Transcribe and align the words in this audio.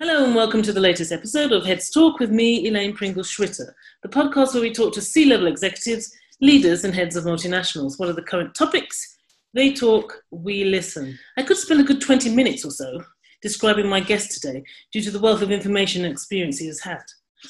Hello 0.00 0.24
and 0.24 0.36
welcome 0.36 0.62
to 0.62 0.72
the 0.72 0.78
latest 0.78 1.10
episode 1.10 1.50
of 1.50 1.66
Heads 1.66 1.90
Talk 1.90 2.20
with 2.20 2.30
me, 2.30 2.68
Elaine 2.68 2.94
Pringle 2.94 3.24
Schwitter, 3.24 3.72
the 4.04 4.08
podcast 4.08 4.54
where 4.54 4.62
we 4.62 4.72
talk 4.72 4.94
to 4.94 5.00
C 5.00 5.24
level 5.24 5.48
executives, 5.48 6.14
leaders, 6.40 6.84
and 6.84 6.94
heads 6.94 7.16
of 7.16 7.24
multinationals. 7.24 7.98
What 7.98 8.08
are 8.08 8.12
the 8.12 8.22
current 8.22 8.54
topics? 8.54 9.18
They 9.54 9.72
talk, 9.72 10.22
we 10.30 10.62
listen. 10.62 11.18
I 11.36 11.42
could 11.42 11.56
spend 11.56 11.80
a 11.80 11.82
good 11.82 12.00
20 12.00 12.32
minutes 12.32 12.64
or 12.64 12.70
so 12.70 13.02
describing 13.42 13.88
my 13.88 13.98
guest 13.98 14.40
today 14.40 14.62
due 14.92 15.02
to 15.02 15.10
the 15.10 15.18
wealth 15.18 15.42
of 15.42 15.50
information 15.50 16.04
and 16.04 16.12
experience 16.12 16.58
he 16.58 16.68
has 16.68 16.78
had, 16.78 17.02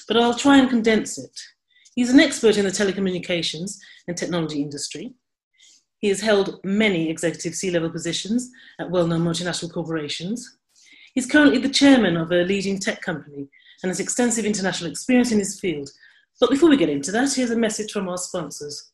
but 0.08 0.16
I'll 0.16 0.32
try 0.32 0.56
and 0.56 0.70
condense 0.70 1.18
it. 1.18 1.38
He's 1.96 2.08
an 2.08 2.18
expert 2.18 2.56
in 2.56 2.64
the 2.64 2.70
telecommunications 2.70 3.76
and 4.06 4.16
technology 4.16 4.62
industry. 4.62 5.12
He 5.98 6.08
has 6.08 6.22
held 6.22 6.60
many 6.64 7.10
executive 7.10 7.54
C 7.54 7.70
level 7.70 7.90
positions 7.90 8.50
at 8.80 8.90
well 8.90 9.06
known 9.06 9.20
multinational 9.20 9.70
corporations. 9.70 10.56
He's 11.18 11.26
currently 11.26 11.58
the 11.58 11.68
chairman 11.68 12.16
of 12.16 12.30
a 12.30 12.44
leading 12.44 12.78
tech 12.78 13.02
company 13.02 13.48
and 13.82 13.90
has 13.90 13.98
extensive 13.98 14.44
international 14.44 14.88
experience 14.88 15.32
in 15.32 15.40
his 15.40 15.58
field. 15.58 15.90
But 16.38 16.48
before 16.48 16.70
we 16.70 16.76
get 16.76 16.90
into 16.90 17.10
that, 17.10 17.34
here's 17.34 17.50
a 17.50 17.58
message 17.58 17.90
from 17.90 18.08
our 18.08 18.18
sponsors. 18.18 18.92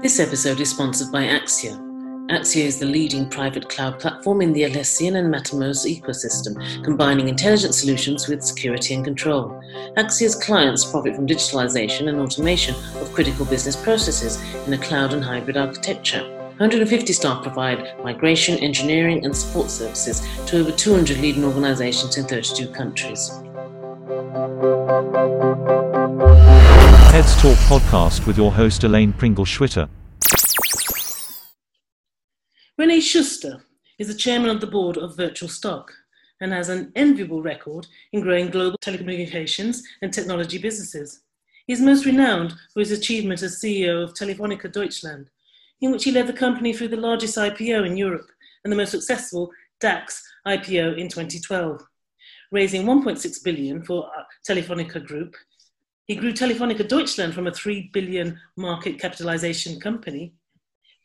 This 0.00 0.20
episode 0.20 0.60
is 0.60 0.70
sponsored 0.70 1.10
by 1.10 1.24
Axia. 1.24 1.93
Axia 2.30 2.64
is 2.64 2.78
the 2.78 2.86
leading 2.86 3.28
private 3.28 3.68
cloud 3.68 4.00
platform 4.00 4.40
in 4.40 4.54
the 4.54 4.62
Atlassian 4.62 5.16
and 5.16 5.32
Mattermost 5.32 5.84
ecosystem, 5.84 6.82
combining 6.82 7.28
intelligent 7.28 7.74
solutions 7.74 8.28
with 8.28 8.42
security 8.42 8.94
and 8.94 9.04
control. 9.04 9.60
Axia's 9.98 10.34
clients 10.34 10.90
profit 10.90 11.14
from 11.14 11.26
digitalization 11.26 12.08
and 12.08 12.18
automation 12.18 12.74
of 12.96 13.12
critical 13.12 13.44
business 13.44 13.76
processes 13.76 14.42
in 14.66 14.72
a 14.72 14.78
cloud 14.78 15.12
and 15.12 15.22
hybrid 15.22 15.58
architecture. 15.58 16.22
150 16.56 17.12
staff 17.12 17.42
provide 17.42 17.94
migration, 18.02 18.58
engineering, 18.60 19.22
and 19.26 19.36
support 19.36 19.68
services 19.68 20.26
to 20.46 20.60
over 20.60 20.72
200 20.72 21.18
leading 21.18 21.44
organizations 21.44 22.16
in 22.16 22.24
32 22.24 22.68
countries. 22.68 23.28
Heads 27.12 27.36
Talk 27.42 27.58
podcast 27.68 28.26
with 28.26 28.38
your 28.38 28.50
host 28.50 28.82
Elaine 28.82 29.12
Pringle 29.12 29.44
Schwitter. 29.44 29.90
Rene 32.76 32.98
Schuster 32.98 33.62
is 34.00 34.08
the 34.08 34.14
chairman 34.14 34.50
of 34.50 34.60
the 34.60 34.66
board 34.66 34.96
of 34.96 35.16
Virtual 35.16 35.48
Stock 35.48 35.92
and 36.40 36.52
has 36.52 36.68
an 36.68 36.90
enviable 36.96 37.40
record 37.40 37.86
in 38.12 38.20
growing 38.20 38.50
global 38.50 38.76
telecommunications 38.78 39.80
and 40.02 40.12
technology 40.12 40.58
businesses. 40.58 41.20
He 41.68 41.72
is 41.72 41.80
most 41.80 42.04
renowned 42.04 42.52
for 42.72 42.80
his 42.80 42.90
achievement 42.90 43.42
as 43.42 43.60
CEO 43.60 44.02
of 44.02 44.14
Telefonica 44.14 44.72
Deutschland, 44.72 45.30
in 45.80 45.92
which 45.92 46.02
he 46.02 46.10
led 46.10 46.26
the 46.26 46.32
company 46.32 46.72
through 46.72 46.88
the 46.88 46.96
largest 46.96 47.36
IPO 47.36 47.86
in 47.86 47.96
Europe 47.96 48.28
and 48.64 48.72
the 48.72 48.76
most 48.76 48.90
successful 48.90 49.52
DAX 49.78 50.20
IPO 50.44 50.98
in 50.98 51.08
2012, 51.08 51.80
raising 52.50 52.82
1.6 52.82 53.44
billion 53.44 53.84
for 53.84 54.10
uh, 54.18 54.24
Telefonica 54.50 55.06
Group. 55.06 55.36
He 56.06 56.16
grew 56.16 56.32
Telefonica 56.32 56.88
Deutschland 56.88 57.34
from 57.34 57.46
a 57.46 57.54
3 57.54 57.90
billion 57.92 58.36
market 58.56 58.98
capitalization 58.98 59.78
company 59.78 60.34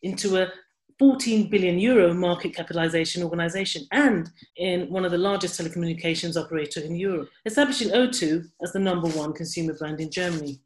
into 0.01 0.37
a 0.37 0.51
14 0.99 1.49
billion 1.49 1.79
euro 1.79 2.13
market 2.13 2.53
capitalization 2.53 3.23
organization 3.23 3.87
and 3.91 4.29
in 4.57 4.89
one 4.89 5.05
of 5.05 5.11
the 5.11 5.17
largest 5.17 5.59
telecommunications 5.59 6.35
operator 6.35 6.81
in 6.81 6.93
Europe, 6.93 7.29
establishing 7.45 7.89
O2 7.89 8.43
as 8.61 8.73
the 8.73 8.79
number 8.79 9.07
one 9.07 9.31
consumer 9.31 9.73
brand 9.73 10.01
in 10.01 10.11
Germany. 10.11 10.59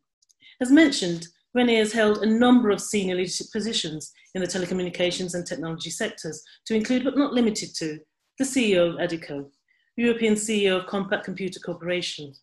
As 0.59 0.71
mentioned, 0.71 1.27
Rene 1.53 1.75
has 1.75 1.93
held 1.93 2.17
a 2.17 2.25
number 2.25 2.71
of 2.71 2.81
senior 2.81 3.15
leadership 3.15 3.47
positions 3.51 4.11
in 4.33 4.41
the 4.41 4.47
telecommunications 4.47 5.35
and 5.35 5.45
technology 5.45 5.91
sectors, 5.91 6.43
to 6.65 6.73
include 6.73 7.03
but 7.03 7.15
not 7.15 7.33
limited 7.33 7.75
to 7.75 7.99
the 8.39 8.43
CEO 8.43 8.89
of 8.89 8.95
Adecco, 8.95 9.47
European 9.95 10.33
CEO 10.33 10.79
of 10.79 10.87
Compaq 10.87 11.23
Computer 11.23 11.59
Corporation, 11.59 12.33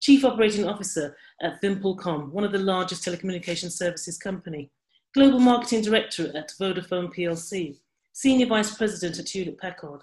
Chief 0.00 0.24
Operating 0.24 0.68
Officer 0.68 1.16
at 1.42 1.60
VimpelCom, 1.60 2.30
one 2.30 2.44
of 2.44 2.52
the 2.52 2.58
largest 2.58 3.04
telecommunications 3.04 3.72
services 3.72 4.16
company, 4.16 4.70
Global 5.14 5.40
Marketing 5.40 5.82
Director 5.82 6.34
at 6.34 6.52
Vodafone 6.58 7.14
plc, 7.14 7.76
Senior 8.14 8.46
Vice 8.46 8.74
President 8.74 9.18
at 9.18 9.28
Hewlett 9.28 9.58
Packard. 9.58 10.00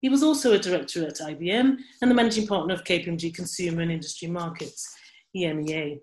He 0.00 0.08
was 0.08 0.22
also 0.22 0.52
a 0.52 0.58
director 0.58 1.06
at 1.06 1.16
IBM 1.16 1.76
and 2.00 2.10
the 2.10 2.14
managing 2.14 2.46
partner 2.46 2.72
of 2.72 2.84
KPMG 2.84 3.34
Consumer 3.34 3.82
and 3.82 3.92
Industry 3.92 4.28
Markets, 4.28 4.96
EMEA. 5.36 6.00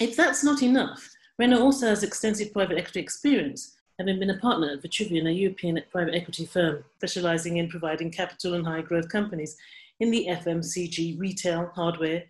If 0.00 0.14
that's 0.14 0.44
not 0.44 0.62
enough, 0.62 1.10
Rene 1.36 1.56
also 1.56 1.88
has 1.88 2.04
extensive 2.04 2.52
private 2.52 2.78
equity 2.78 3.00
experience, 3.00 3.74
having 3.98 4.20
been 4.20 4.30
a 4.30 4.38
partner 4.38 4.70
at 4.70 4.82
Vitruvian, 4.82 5.28
a 5.28 5.32
European 5.32 5.80
private 5.90 6.14
equity 6.14 6.46
firm 6.46 6.84
specializing 6.98 7.56
in 7.56 7.68
providing 7.68 8.12
capital 8.12 8.54
and 8.54 8.64
high 8.64 8.82
growth 8.82 9.08
companies 9.08 9.56
in 9.98 10.12
the 10.12 10.28
FMCG, 10.30 11.18
retail, 11.18 11.72
hardware, 11.74 12.22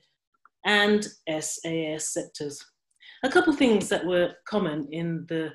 and 0.64 1.06
SaaS 1.28 2.08
sectors. 2.08 2.64
A 3.24 3.30
couple 3.30 3.54
of 3.54 3.58
things 3.58 3.88
that 3.88 4.04
were 4.04 4.34
common 4.46 4.86
in 4.92 5.24
the 5.30 5.54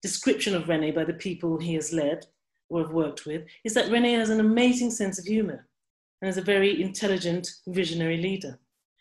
description 0.00 0.54
of 0.54 0.68
Rene 0.68 0.92
by 0.92 1.02
the 1.02 1.14
people 1.14 1.58
he 1.58 1.74
has 1.74 1.92
led 1.92 2.24
or 2.68 2.82
have 2.82 2.92
worked 2.92 3.26
with 3.26 3.42
is 3.64 3.74
that 3.74 3.90
Rene 3.90 4.12
has 4.12 4.30
an 4.30 4.38
amazing 4.38 4.92
sense 4.92 5.18
of 5.18 5.24
humor 5.24 5.66
and 6.22 6.28
is 6.28 6.36
a 6.36 6.42
very 6.42 6.80
intelligent, 6.80 7.50
visionary 7.66 8.18
leader. 8.18 8.60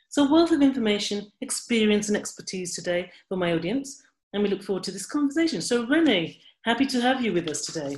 So, 0.09 0.27
wealth 0.27 0.51
of 0.51 0.63
information, 0.63 1.31
experience, 1.41 2.07
and 2.07 2.17
expertise 2.17 2.73
today 2.73 3.11
for 3.27 3.37
my 3.37 3.53
audience, 3.53 4.01
and 4.33 4.41
we 4.41 4.49
look 4.49 4.63
forward 4.63 4.85
to 4.85 4.91
this 4.91 5.05
conversation. 5.05 5.61
So, 5.61 5.85
Rene, 5.85 6.35
happy 6.65 6.87
to 6.87 7.01
have 7.01 7.23
you 7.23 7.31
with 7.31 7.47
us 7.47 7.63
today. 7.63 7.95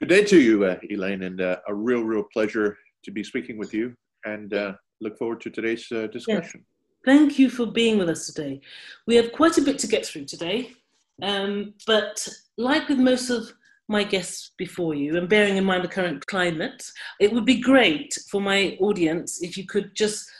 Good 0.00 0.08
day 0.08 0.24
to 0.24 0.40
you, 0.40 0.64
uh, 0.64 0.78
Elaine, 0.90 1.24
and 1.24 1.42
uh, 1.42 1.58
a 1.68 1.74
real, 1.74 2.04
real 2.04 2.24
pleasure 2.32 2.78
to 3.04 3.10
be 3.10 3.22
speaking 3.22 3.58
with 3.58 3.74
you. 3.74 3.94
And 4.24 4.54
uh, 4.54 4.72
look 5.02 5.18
forward 5.18 5.42
to 5.42 5.50
today's 5.50 5.86
uh, 5.92 6.06
discussion. 6.06 6.64
Thank 7.04 7.38
you 7.38 7.50
for 7.50 7.66
being 7.66 7.98
with 7.98 8.08
us 8.08 8.26
today. 8.26 8.60
We 9.06 9.16
have 9.16 9.32
quite 9.32 9.58
a 9.58 9.62
bit 9.62 9.78
to 9.80 9.88
get 9.88 10.06
through 10.06 10.26
today, 10.26 10.72
um, 11.20 11.74
but 11.86 12.26
like 12.56 12.88
with 12.88 12.98
most 12.98 13.28
of 13.28 13.52
my 13.88 14.04
guests 14.04 14.52
before 14.56 14.94
you, 14.94 15.16
and 15.16 15.28
bearing 15.28 15.56
in 15.56 15.64
mind 15.64 15.82
the 15.82 15.88
current 15.88 16.24
climate, 16.26 16.84
it 17.20 17.32
would 17.32 17.44
be 17.44 17.60
great 17.60 18.16
for 18.30 18.40
my 18.40 18.76
audience 18.80 19.42
if 19.42 19.56
you 19.56 19.66
could 19.66 19.94
just 19.96 20.30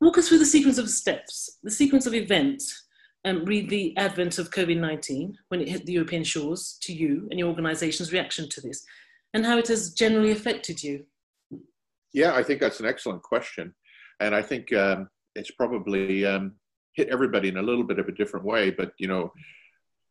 walk 0.00 0.18
us 0.18 0.28
through 0.28 0.38
the 0.38 0.46
sequence 0.46 0.76
of 0.76 0.90
steps, 0.90 1.58
the 1.62 1.70
sequence 1.70 2.06
of 2.06 2.14
events, 2.14 2.84
and 3.24 3.48
read 3.48 3.68
the 3.70 3.96
advent 3.96 4.38
of 4.38 4.50
COVID 4.50 4.78
19 4.78 5.36
when 5.48 5.60
it 5.60 5.68
hit 5.68 5.86
the 5.86 5.92
European 5.92 6.24
shores 6.24 6.78
to 6.82 6.92
you 6.92 7.26
and 7.30 7.38
your 7.38 7.48
organization's 7.48 8.12
reaction 8.12 8.48
to 8.50 8.60
this, 8.60 8.84
and 9.32 9.46
how 9.46 9.56
it 9.56 9.68
has 9.68 9.94
generally 9.94 10.32
affected 10.32 10.82
you. 10.82 11.04
Yeah, 12.12 12.34
I 12.34 12.42
think 12.42 12.60
that's 12.60 12.80
an 12.80 12.86
excellent 12.86 13.22
question. 13.22 13.74
And 14.20 14.34
I 14.34 14.42
think 14.42 14.72
um, 14.74 15.08
it's 15.34 15.50
probably 15.50 16.24
um, 16.24 16.54
hit 16.94 17.08
everybody 17.08 17.48
in 17.48 17.56
a 17.56 17.62
little 17.62 17.84
bit 17.84 17.98
of 17.98 18.08
a 18.08 18.12
different 18.12 18.46
way. 18.46 18.70
But 18.70 18.92
you 18.98 19.08
know, 19.08 19.32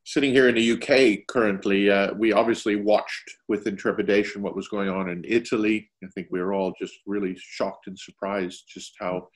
sitting 0.05 0.31
here 0.31 0.49
in 0.49 0.55
the 0.55 0.71
UK 0.73 1.27
currently, 1.27 1.89
uh, 1.89 2.13
we 2.13 2.33
obviously 2.33 2.75
watched 2.75 3.29
with 3.47 3.67
intrepidation 3.67 4.41
what 4.41 4.55
was 4.55 4.67
going 4.67 4.89
on 4.89 5.09
in 5.09 5.23
Italy. 5.27 5.89
I 6.03 6.07
think 6.07 6.27
we 6.31 6.41
were 6.41 6.53
all 6.53 6.73
just 6.79 6.95
really 7.05 7.35
shocked 7.39 7.87
and 7.87 7.97
surprised 7.97 8.65
just 8.67 8.93
how 8.99 9.27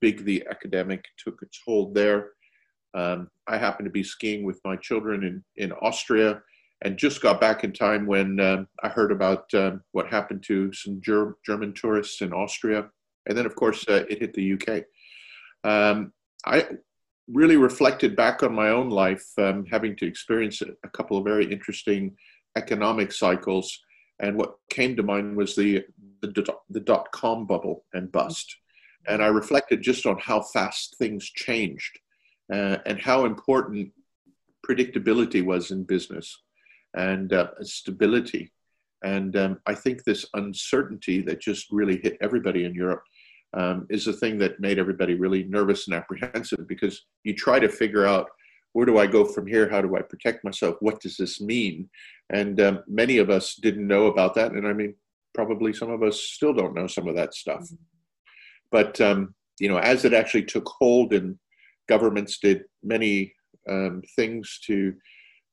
big 0.00 0.24
the 0.24 0.46
epidemic 0.50 1.04
took 1.18 1.40
its 1.42 1.60
hold 1.64 1.94
there. 1.94 2.30
Um, 2.94 3.28
I 3.46 3.56
happened 3.56 3.86
to 3.86 3.90
be 3.90 4.02
skiing 4.02 4.44
with 4.44 4.60
my 4.64 4.76
children 4.76 5.24
in, 5.24 5.44
in 5.56 5.72
Austria 5.72 6.42
and 6.82 6.96
just 6.96 7.22
got 7.22 7.40
back 7.40 7.64
in 7.64 7.72
time 7.72 8.06
when 8.06 8.38
um, 8.40 8.66
I 8.82 8.88
heard 8.88 9.12
about 9.12 9.52
um, 9.54 9.82
what 9.92 10.08
happened 10.08 10.42
to 10.44 10.72
some 10.72 11.00
ger- 11.00 11.36
German 11.46 11.72
tourists 11.72 12.20
in 12.20 12.32
Austria. 12.32 12.90
And 13.26 13.38
then, 13.38 13.46
of 13.46 13.54
course, 13.54 13.84
uh, 13.88 14.04
it 14.10 14.18
hit 14.18 14.34
the 14.34 14.52
UK 14.54 14.84
um, 15.64 16.12
I 16.44 16.66
really 17.28 17.56
reflected 17.56 18.16
back 18.16 18.42
on 18.42 18.54
my 18.54 18.68
own 18.68 18.90
life, 18.90 19.26
um, 19.38 19.64
having 19.66 19.96
to 19.96 20.06
experience 20.06 20.60
a 20.60 20.88
couple 20.88 21.16
of 21.16 21.24
very 21.24 21.50
interesting 21.50 22.16
economic 22.56 23.12
cycles. 23.12 23.78
And 24.20 24.36
what 24.36 24.56
came 24.70 24.96
to 24.96 25.02
mind 25.02 25.36
was 25.36 25.54
the, 25.54 25.84
the, 26.20 26.44
the 26.70 26.80
dot 26.80 27.10
com 27.12 27.46
bubble 27.46 27.84
and 27.94 28.10
bust. 28.12 28.56
And 29.08 29.22
I 29.22 29.28
reflected 29.28 29.82
just 29.82 30.06
on 30.06 30.18
how 30.18 30.42
fast 30.42 30.96
things 30.98 31.24
changed 31.30 31.98
uh, 32.52 32.78
and 32.86 33.00
how 33.00 33.24
important 33.24 33.92
predictability 34.68 35.44
was 35.44 35.70
in 35.70 35.84
business 35.84 36.42
and 36.94 37.32
uh, 37.32 37.48
stability. 37.62 38.52
And 39.02 39.36
um, 39.36 39.58
I 39.66 39.74
think 39.74 40.04
this 40.04 40.26
uncertainty 40.34 41.20
that 41.22 41.40
just 41.40 41.66
really 41.72 41.98
hit 41.98 42.16
everybody 42.20 42.64
in 42.64 42.74
Europe 42.74 43.02
um, 43.54 43.86
is 43.90 44.04
the 44.04 44.12
thing 44.12 44.38
that 44.38 44.60
made 44.60 44.78
everybody 44.78 45.14
really 45.14 45.44
nervous 45.44 45.86
and 45.86 45.94
apprehensive 45.94 46.66
because 46.66 47.04
you 47.24 47.34
try 47.34 47.58
to 47.58 47.68
figure 47.68 48.06
out 48.06 48.28
where 48.72 48.86
do 48.86 48.98
I 48.98 49.06
go 49.06 49.24
from 49.24 49.46
here? 49.46 49.68
How 49.68 49.82
do 49.82 49.96
I 49.96 50.02
protect 50.02 50.44
myself? 50.44 50.76
What 50.80 51.00
does 51.00 51.16
this 51.16 51.40
mean? 51.40 51.90
And 52.30 52.60
um, 52.60 52.82
many 52.86 53.18
of 53.18 53.28
us 53.28 53.54
didn't 53.56 53.86
know 53.86 54.06
about 54.06 54.34
that. 54.34 54.52
And 54.52 54.66
I 54.66 54.72
mean, 54.72 54.94
probably 55.34 55.72
some 55.72 55.90
of 55.90 56.02
us 56.02 56.20
still 56.20 56.54
don't 56.54 56.74
know 56.74 56.86
some 56.86 57.06
of 57.06 57.16
that 57.16 57.34
stuff. 57.34 57.60
Mm-hmm. 57.60 57.76
But, 58.70 59.00
um, 59.02 59.34
you 59.60 59.68
know, 59.68 59.76
as 59.76 60.06
it 60.06 60.14
actually 60.14 60.44
took 60.44 60.66
hold 60.66 61.12
and 61.12 61.38
governments 61.88 62.38
did 62.38 62.62
many 62.82 63.34
um, 63.68 64.02
things 64.16 64.58
to 64.66 64.94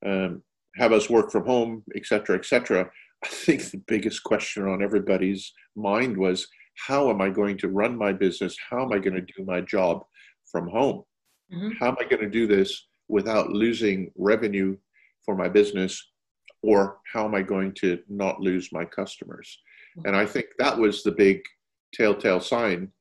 um, 0.05 0.41
have 0.75 0.93
us 0.93 1.09
work 1.09 1.31
from 1.31 1.45
home, 1.45 1.83
et 1.95 2.05
cetera, 2.05 2.37
et 2.37 2.45
cetera. 2.45 2.89
I 3.23 3.27
think 3.27 3.69
the 3.69 3.83
biggest 3.85 4.23
question 4.23 4.65
on 4.65 4.81
everybody's 4.81 5.51
mind 5.75 6.15
was 6.15 6.47
how 6.87 7.09
am 7.09 7.21
I 7.21 7.29
going 7.29 7.57
to 7.57 7.67
run 7.67 7.97
my 7.97 8.13
business? 8.13 8.55
How 8.69 8.83
am 8.83 8.91
I 8.91 8.99
going 8.99 9.15
to 9.15 9.21
do 9.21 9.43
my 9.45 9.61
job 9.61 10.03
from 10.45 10.67
home? 10.67 11.03
Mm-hmm. 11.53 11.71
How 11.79 11.89
am 11.89 11.97
I 11.99 12.03
going 12.05 12.21
to 12.21 12.29
do 12.29 12.47
this 12.47 12.87
without 13.07 13.49
losing 13.49 14.11
revenue 14.17 14.77
for 15.25 15.35
my 15.35 15.49
business? 15.49 16.11
Or 16.61 16.99
how 17.11 17.25
am 17.25 17.35
I 17.35 17.41
going 17.41 17.73
to 17.75 17.99
not 18.07 18.41
lose 18.41 18.71
my 18.71 18.85
customers? 18.85 19.59
Mm-hmm. 19.97 20.07
And 20.07 20.15
I 20.15 20.25
think 20.25 20.47
that 20.57 20.77
was 20.77 21.03
the 21.03 21.11
big 21.11 21.41
telltale 21.93 22.41
sign 22.41 22.91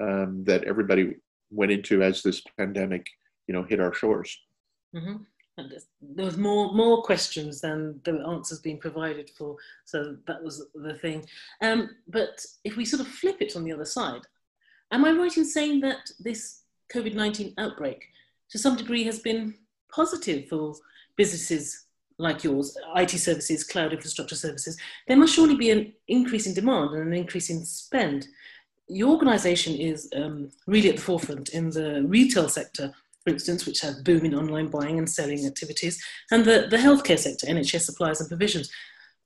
um, 0.00 0.44
that 0.44 0.64
everybody 0.64 1.16
went 1.50 1.72
into 1.72 2.02
as 2.02 2.22
this 2.22 2.42
pandemic, 2.58 3.06
you 3.46 3.54
know, 3.54 3.62
hit 3.62 3.80
our 3.80 3.92
shores. 3.92 4.36
Mm-hmm 4.94 5.22
there 5.56 6.24
was 6.24 6.38
more 6.38 6.72
more 6.72 7.02
questions 7.02 7.60
than 7.60 8.00
the 8.04 8.24
answers 8.26 8.60
being 8.60 8.78
provided 8.78 9.30
for. 9.36 9.56
So 9.84 10.16
that 10.26 10.42
was 10.42 10.66
the 10.74 10.94
thing. 10.94 11.26
Um, 11.60 11.90
but 12.08 12.44
if 12.64 12.76
we 12.76 12.84
sort 12.84 13.00
of 13.00 13.08
flip 13.08 13.36
it 13.40 13.56
on 13.56 13.64
the 13.64 13.72
other 13.72 13.84
side, 13.84 14.22
am 14.90 15.04
I 15.04 15.12
right 15.12 15.36
in 15.36 15.44
saying 15.44 15.80
that 15.80 16.10
this 16.20 16.62
COVID 16.94 17.14
nineteen 17.14 17.54
outbreak, 17.58 18.08
to 18.50 18.58
some 18.58 18.76
degree, 18.76 19.04
has 19.04 19.18
been 19.18 19.54
positive 19.94 20.48
for 20.48 20.74
businesses 21.16 21.86
like 22.18 22.44
yours, 22.44 22.76
IT 22.96 23.10
services, 23.10 23.64
cloud 23.64 23.92
infrastructure 23.92 24.36
services? 24.36 24.78
There 25.06 25.18
must 25.18 25.34
surely 25.34 25.56
be 25.56 25.70
an 25.70 25.92
increase 26.08 26.46
in 26.46 26.54
demand 26.54 26.90
and 26.90 27.08
an 27.08 27.12
increase 27.12 27.50
in 27.50 27.64
spend. 27.64 28.26
Your 28.88 29.10
organisation 29.10 29.74
is 29.74 30.08
um, 30.16 30.50
really 30.66 30.90
at 30.90 30.96
the 30.96 31.02
forefront 31.02 31.50
in 31.50 31.70
the 31.70 32.02
retail 32.06 32.48
sector 32.48 32.92
for 33.22 33.30
instance, 33.30 33.66
which 33.66 33.80
have 33.80 34.04
booming 34.04 34.34
online 34.34 34.68
buying 34.68 34.98
and 34.98 35.08
selling 35.08 35.46
activities, 35.46 36.02
and 36.30 36.44
the, 36.44 36.66
the 36.70 36.76
healthcare 36.76 37.18
sector, 37.18 37.46
NHS 37.46 37.82
supplies 37.82 38.20
and 38.20 38.28
provisions. 38.28 38.70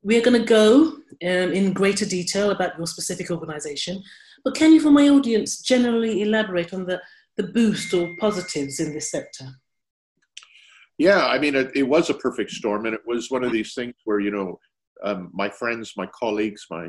We 0.02 0.18
are 0.18 0.22
going 0.22 0.40
to 0.40 0.46
go 0.46 0.92
um, 1.22 1.52
in 1.52 1.72
greater 1.72 2.04
detail 2.04 2.50
about 2.50 2.76
your 2.76 2.86
specific 2.86 3.30
organisation, 3.30 4.02
but 4.44 4.54
can 4.54 4.72
you, 4.72 4.80
for 4.80 4.90
my 4.90 5.08
audience, 5.08 5.60
generally 5.60 6.22
elaborate 6.22 6.72
on 6.72 6.86
the, 6.86 7.00
the 7.36 7.44
boost 7.44 7.92
or 7.94 8.14
positives 8.20 8.78
in 8.78 8.92
this 8.92 9.10
sector? 9.10 9.46
Yeah, 10.98 11.26
I 11.26 11.38
mean, 11.38 11.54
it, 11.54 11.72
it 11.74 11.82
was 11.82 12.08
a 12.08 12.14
perfect 12.14 12.50
storm, 12.50 12.86
and 12.86 12.94
it 12.94 13.02
was 13.06 13.30
one 13.30 13.44
of 13.44 13.52
these 13.52 13.74
things 13.74 13.94
where, 14.04 14.20
you 14.20 14.30
know, 14.30 14.58
um, 15.02 15.30
my 15.32 15.48
friends, 15.48 15.92
my 15.96 16.06
colleagues, 16.06 16.66
my 16.70 16.88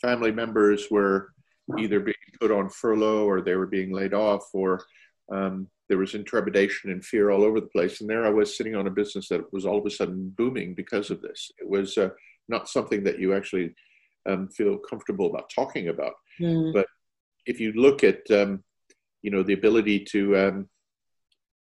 family 0.00 0.30
members 0.30 0.86
were 0.90 1.32
either 1.78 2.00
being 2.00 2.14
put 2.40 2.50
on 2.50 2.68
furlough 2.68 3.24
or 3.24 3.40
they 3.40 3.54
were 3.54 3.66
being 3.66 3.92
laid 3.92 4.14
off 4.14 4.44
or 4.52 4.84
um, 5.32 5.68
there 5.90 5.98
was 5.98 6.14
intrepidation 6.14 6.92
and 6.92 7.04
fear 7.04 7.30
all 7.30 7.42
over 7.42 7.60
the 7.60 7.66
place. 7.66 8.00
And 8.00 8.08
there 8.08 8.24
I 8.24 8.30
was 8.30 8.56
sitting 8.56 8.76
on 8.76 8.86
a 8.86 8.90
business 8.90 9.28
that 9.28 9.52
was 9.52 9.66
all 9.66 9.76
of 9.76 9.84
a 9.84 9.90
sudden 9.90 10.32
booming 10.38 10.72
because 10.72 11.10
of 11.10 11.20
this. 11.20 11.50
It 11.58 11.68
was 11.68 11.98
uh, 11.98 12.10
not 12.48 12.68
something 12.68 13.02
that 13.02 13.18
you 13.18 13.34
actually 13.34 13.74
um, 14.24 14.48
feel 14.48 14.78
comfortable 14.78 15.26
about 15.26 15.50
talking 15.52 15.88
about. 15.88 16.12
Mm. 16.40 16.72
But 16.72 16.86
if 17.44 17.58
you 17.58 17.72
look 17.72 18.04
at, 18.04 18.20
um, 18.30 18.62
you 19.22 19.32
know, 19.32 19.42
the 19.42 19.54
ability 19.54 20.04
to 20.12 20.38
um, 20.38 20.68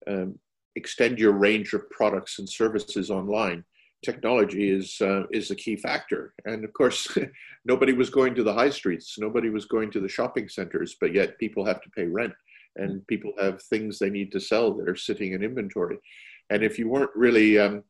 um, 0.07 0.39
extend 0.75 1.17
your 1.17 1.31
range 1.31 1.73
of 1.73 1.89
products 1.89 2.37
and 2.37 2.47
services 2.47 3.09
online, 3.09 3.65
technology 4.05 4.69
is 4.69 5.01
uh, 5.01 5.23
is 5.31 5.49
a 5.49 5.55
key 5.55 5.75
factor. 5.75 6.35
And 6.45 6.63
of 6.63 6.73
course, 6.73 7.17
nobody 7.65 7.93
was 7.93 8.11
going 8.11 8.35
to 8.35 8.43
the 8.43 8.53
high 8.53 8.69
streets, 8.69 9.15
nobody 9.17 9.49
was 9.49 9.65
going 9.65 9.89
to 9.91 9.99
the 9.99 10.09
shopping 10.09 10.49
centers, 10.49 10.97
but 11.01 11.15
yet 11.15 11.39
people 11.39 11.65
have 11.65 11.81
to 11.81 11.89
pay 11.89 12.05
rent 12.05 12.33
and 12.75 13.05
people 13.07 13.33
have 13.39 13.61
things 13.63 13.99
they 13.99 14.09
need 14.09 14.31
to 14.31 14.39
sell 14.39 14.73
that 14.73 14.89
are 14.89 14.95
sitting 14.95 15.33
in 15.33 15.43
inventory. 15.43 15.97
And 16.49 16.63
if 16.63 16.77
you 16.77 16.89
weren't 16.89 17.11
really 17.15 17.59
um, 17.59 17.83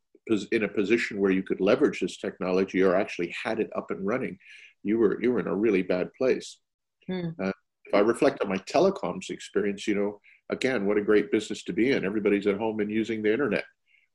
in 0.51 0.63
a 0.63 0.67
position 0.67 1.19
where 1.19 1.31
you 1.31 1.43
could 1.43 1.61
leverage 1.61 1.99
this 1.99 2.17
technology 2.17 2.81
or 2.81 2.95
actually 2.95 3.33
had 3.43 3.59
it 3.59 3.69
up 3.75 3.91
and 3.91 4.05
running, 4.05 4.37
you 4.83 4.97
were 4.97 5.21
you 5.21 5.31
were 5.31 5.39
in 5.39 5.47
a 5.47 5.55
really 5.55 5.81
bad 5.81 6.09
place. 6.17 6.59
Hmm. 7.07 7.29
Uh, 7.41 7.51
if 7.85 7.93
I 7.93 7.99
reflect 7.99 8.41
on 8.41 8.49
my 8.49 8.57
telecoms 8.57 9.29
experience, 9.29 9.87
you 9.87 9.95
know, 9.95 10.19
again, 10.49 10.85
what 10.85 10.97
a 10.97 11.01
great 11.01 11.31
business 11.31 11.63
to 11.63 11.73
be 11.73 11.91
in. 11.91 12.05
Everybody's 12.05 12.47
at 12.47 12.57
home 12.57 12.79
and 12.79 12.91
using 12.91 13.21
the 13.21 13.31
internet. 13.31 13.65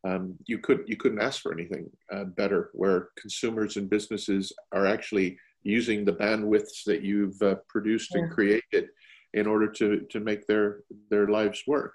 Um, 0.05 0.37
you 0.47 0.59
could 0.59 0.85
you 0.87 0.97
couldn't 0.97 1.21
ask 1.21 1.43
for 1.43 1.53
anything 1.53 1.91
uh, 2.13 2.25
better. 2.25 2.71
Where 2.73 3.09
consumers 3.19 3.77
and 3.77 3.91
businesses 3.91 4.53
are 4.73 4.87
actually 4.87 5.39
using 5.63 6.05
the 6.05 6.13
bandwidths 6.13 6.85
that 6.87 7.03
you've 7.03 7.41
uh, 7.43 7.57
produced 7.69 8.13
yeah. 8.15 8.23
and 8.23 8.31
created 8.31 8.89
in 9.35 9.47
order 9.47 9.69
to, 9.69 10.07
to 10.11 10.21
make 10.21 10.47
their, 10.47 10.81
their 11.11 11.29
lives 11.29 11.63
work. 11.67 11.95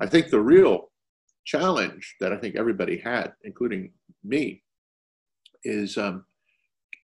I 0.00 0.06
think 0.06 0.28
the 0.28 0.40
real 0.40 0.90
challenge 1.44 2.16
that 2.20 2.32
I 2.32 2.36
think 2.36 2.56
everybody 2.56 2.98
had, 2.98 3.32
including 3.44 3.92
me, 4.24 4.62
is 5.64 5.96
um, 5.96 6.24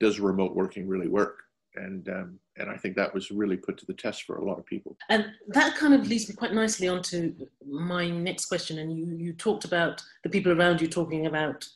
does 0.01 0.21
remote 0.21 0.55
working 0.55 0.87
really 0.87 1.09
work? 1.09 1.39
And 1.75 2.09
um, 2.11 2.39
and 2.59 2.69
I 2.69 2.77
think 2.77 2.97
that 2.97 3.15
was 3.15 3.31
really 3.31 3.57
put 3.57 3.79
to 3.79 3.87
the 3.87 3.95
test 3.95 4.25
for 4.25 4.37
a 4.37 4.45
lot 4.45 4.59
of 4.59 4.67
people. 4.67 4.97
And 5.09 5.25
that 5.49 5.75
kind 5.77 5.95
of 5.95 6.07
leads 6.07 6.29
me 6.29 6.35
quite 6.35 6.53
nicely 6.53 6.87
on 6.87 7.03
to 7.05 7.35
my 7.67 8.11
next 8.11 8.47
question. 8.47 8.79
And 8.79 8.95
you 8.97 9.07
you 9.17 9.33
talked 9.33 9.65
about 9.65 10.03
the 10.23 10.29
people 10.29 10.53
around 10.53 10.83
you 10.83 10.89
talking 10.89 11.27
about 11.27 11.67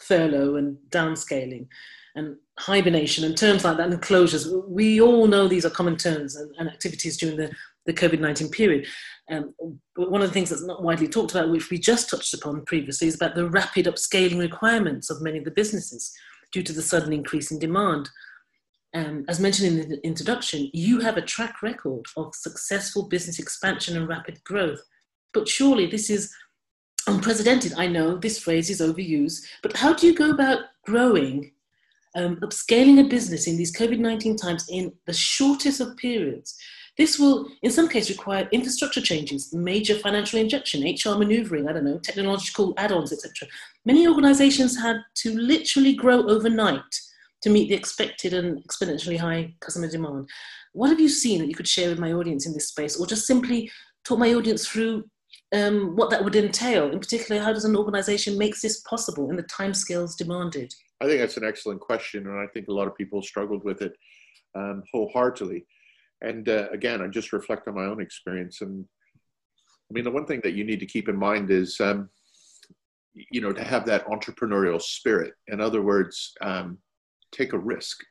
furlough 0.00 0.56
and 0.56 0.76
downscaling 0.90 1.68
and 2.14 2.36
hibernation 2.58 3.24
and 3.24 3.36
terms 3.36 3.64
like 3.64 3.76
that 3.76 3.90
and 3.90 4.00
closures. 4.00 4.46
We 4.68 5.00
all 5.00 5.26
know 5.26 5.48
these 5.48 5.66
are 5.66 5.70
common 5.70 5.96
terms 5.96 6.36
and, 6.36 6.54
and 6.58 6.68
activities 6.68 7.16
during 7.16 7.36
the, 7.36 7.50
the 7.86 7.92
COVID 7.92 8.20
19 8.20 8.50
period. 8.50 8.86
Um, 9.30 9.54
but 9.96 10.10
one 10.10 10.22
of 10.22 10.28
the 10.28 10.34
things 10.34 10.50
that's 10.50 10.64
not 10.64 10.82
widely 10.82 11.08
talked 11.08 11.32
about, 11.32 11.50
which 11.50 11.70
we 11.70 11.78
just 11.78 12.10
touched 12.10 12.34
upon 12.34 12.64
previously, 12.66 13.08
is 13.08 13.16
about 13.16 13.34
the 13.34 13.48
rapid 13.48 13.86
upscaling 13.86 14.38
requirements 14.38 15.10
of 15.10 15.22
many 15.22 15.38
of 15.38 15.44
the 15.44 15.50
businesses 15.50 16.12
due 16.52 16.62
to 16.62 16.72
the 16.72 16.82
sudden 16.82 17.12
increase 17.12 17.50
in 17.50 17.58
demand. 17.58 18.08
Um, 18.94 19.24
as 19.28 19.40
mentioned 19.40 19.80
in 19.80 19.88
the 19.88 20.06
introduction, 20.06 20.70
you 20.72 21.00
have 21.00 21.16
a 21.16 21.22
track 21.22 21.62
record 21.62 22.04
of 22.16 22.32
successful 22.34 23.08
business 23.08 23.40
expansion 23.40 23.96
and 23.96 24.06
rapid 24.06 24.42
growth. 24.44 24.80
But 25.32 25.48
surely 25.48 25.86
this 25.86 26.10
is 26.10 26.32
unprecedented. 27.08 27.74
I 27.76 27.88
know 27.88 28.16
this 28.16 28.38
phrase 28.38 28.70
is 28.70 28.80
overused, 28.80 29.44
but 29.64 29.76
how 29.76 29.92
do 29.92 30.06
you 30.06 30.14
go 30.14 30.30
about 30.30 30.60
growing 30.84 31.50
um, 32.14 32.36
upscaling 32.36 33.04
a 33.04 33.08
business 33.08 33.46
in 33.46 33.56
these 33.56 33.76
COVID 33.76 33.98
19 33.98 34.36
times 34.36 34.66
in 34.70 34.92
the 35.06 35.12
shortest 35.12 35.80
of 35.80 35.96
periods. 35.96 36.56
This 36.96 37.18
will, 37.18 37.48
in 37.62 37.72
some 37.72 37.88
cases, 37.88 38.16
require 38.16 38.48
infrastructure 38.52 39.00
changes, 39.00 39.52
major 39.52 39.96
financial 39.96 40.38
injection, 40.38 40.82
HR 40.82 41.18
maneuvering, 41.18 41.68
I 41.68 41.72
don't 41.72 41.84
know, 41.84 41.98
technological 41.98 42.72
add 42.76 42.92
ons, 42.92 43.12
etc. 43.12 43.48
Many 43.84 44.06
organizations 44.06 44.80
had 44.80 44.98
to 45.16 45.36
literally 45.36 45.94
grow 45.94 46.28
overnight 46.28 46.82
to 47.42 47.50
meet 47.50 47.68
the 47.68 47.74
expected 47.74 48.32
and 48.32 48.62
exponentially 48.64 49.18
high 49.18 49.54
customer 49.60 49.90
demand. 49.90 50.28
What 50.72 50.90
have 50.90 51.00
you 51.00 51.08
seen 51.08 51.40
that 51.40 51.48
you 51.48 51.54
could 51.54 51.68
share 51.68 51.90
with 51.90 51.98
my 51.98 52.12
audience 52.12 52.46
in 52.46 52.54
this 52.54 52.68
space, 52.68 52.96
or 52.96 53.06
just 53.06 53.26
simply 53.26 53.70
talk 54.04 54.18
my 54.18 54.32
audience 54.32 54.66
through 54.66 55.04
um, 55.52 55.96
what 55.96 56.10
that 56.10 56.22
would 56.22 56.36
entail? 56.36 56.90
In 56.90 57.00
particular, 57.00 57.42
how 57.42 57.52
does 57.52 57.64
an 57.64 57.76
organization 57.76 58.38
make 58.38 58.60
this 58.60 58.80
possible 58.82 59.30
in 59.30 59.36
the 59.36 59.42
timescales 59.44 60.16
demanded? 60.16 60.72
I 61.04 61.08
think 61.08 61.20
that's 61.20 61.36
an 61.36 61.44
excellent 61.44 61.80
question, 61.80 62.26
and 62.26 62.40
I 62.40 62.46
think 62.46 62.68
a 62.68 62.72
lot 62.72 62.88
of 62.88 62.96
people 62.96 63.22
struggled 63.22 63.62
with 63.62 63.82
it 63.82 63.94
um, 64.54 64.82
wholeheartedly. 64.90 65.66
And 66.22 66.48
uh, 66.48 66.68
again, 66.72 67.02
I 67.02 67.08
just 67.08 67.34
reflect 67.34 67.68
on 67.68 67.74
my 67.74 67.84
own 67.84 68.00
experience. 68.00 68.62
And 68.62 68.86
I 69.14 69.92
mean, 69.92 70.04
the 70.04 70.10
one 70.10 70.24
thing 70.24 70.40
that 70.44 70.54
you 70.54 70.64
need 70.64 70.80
to 70.80 70.86
keep 70.86 71.10
in 71.10 71.16
mind 71.16 71.50
is, 71.50 71.78
um, 71.80 72.08
you 73.12 73.42
know, 73.42 73.52
to 73.52 73.62
have 73.62 73.84
that 73.86 74.06
entrepreneurial 74.06 74.80
spirit. 74.80 75.34
In 75.48 75.60
other 75.60 75.82
words, 75.82 76.32
um, 76.40 76.78
take 77.32 77.52
a 77.52 77.58
risk. 77.58 78.02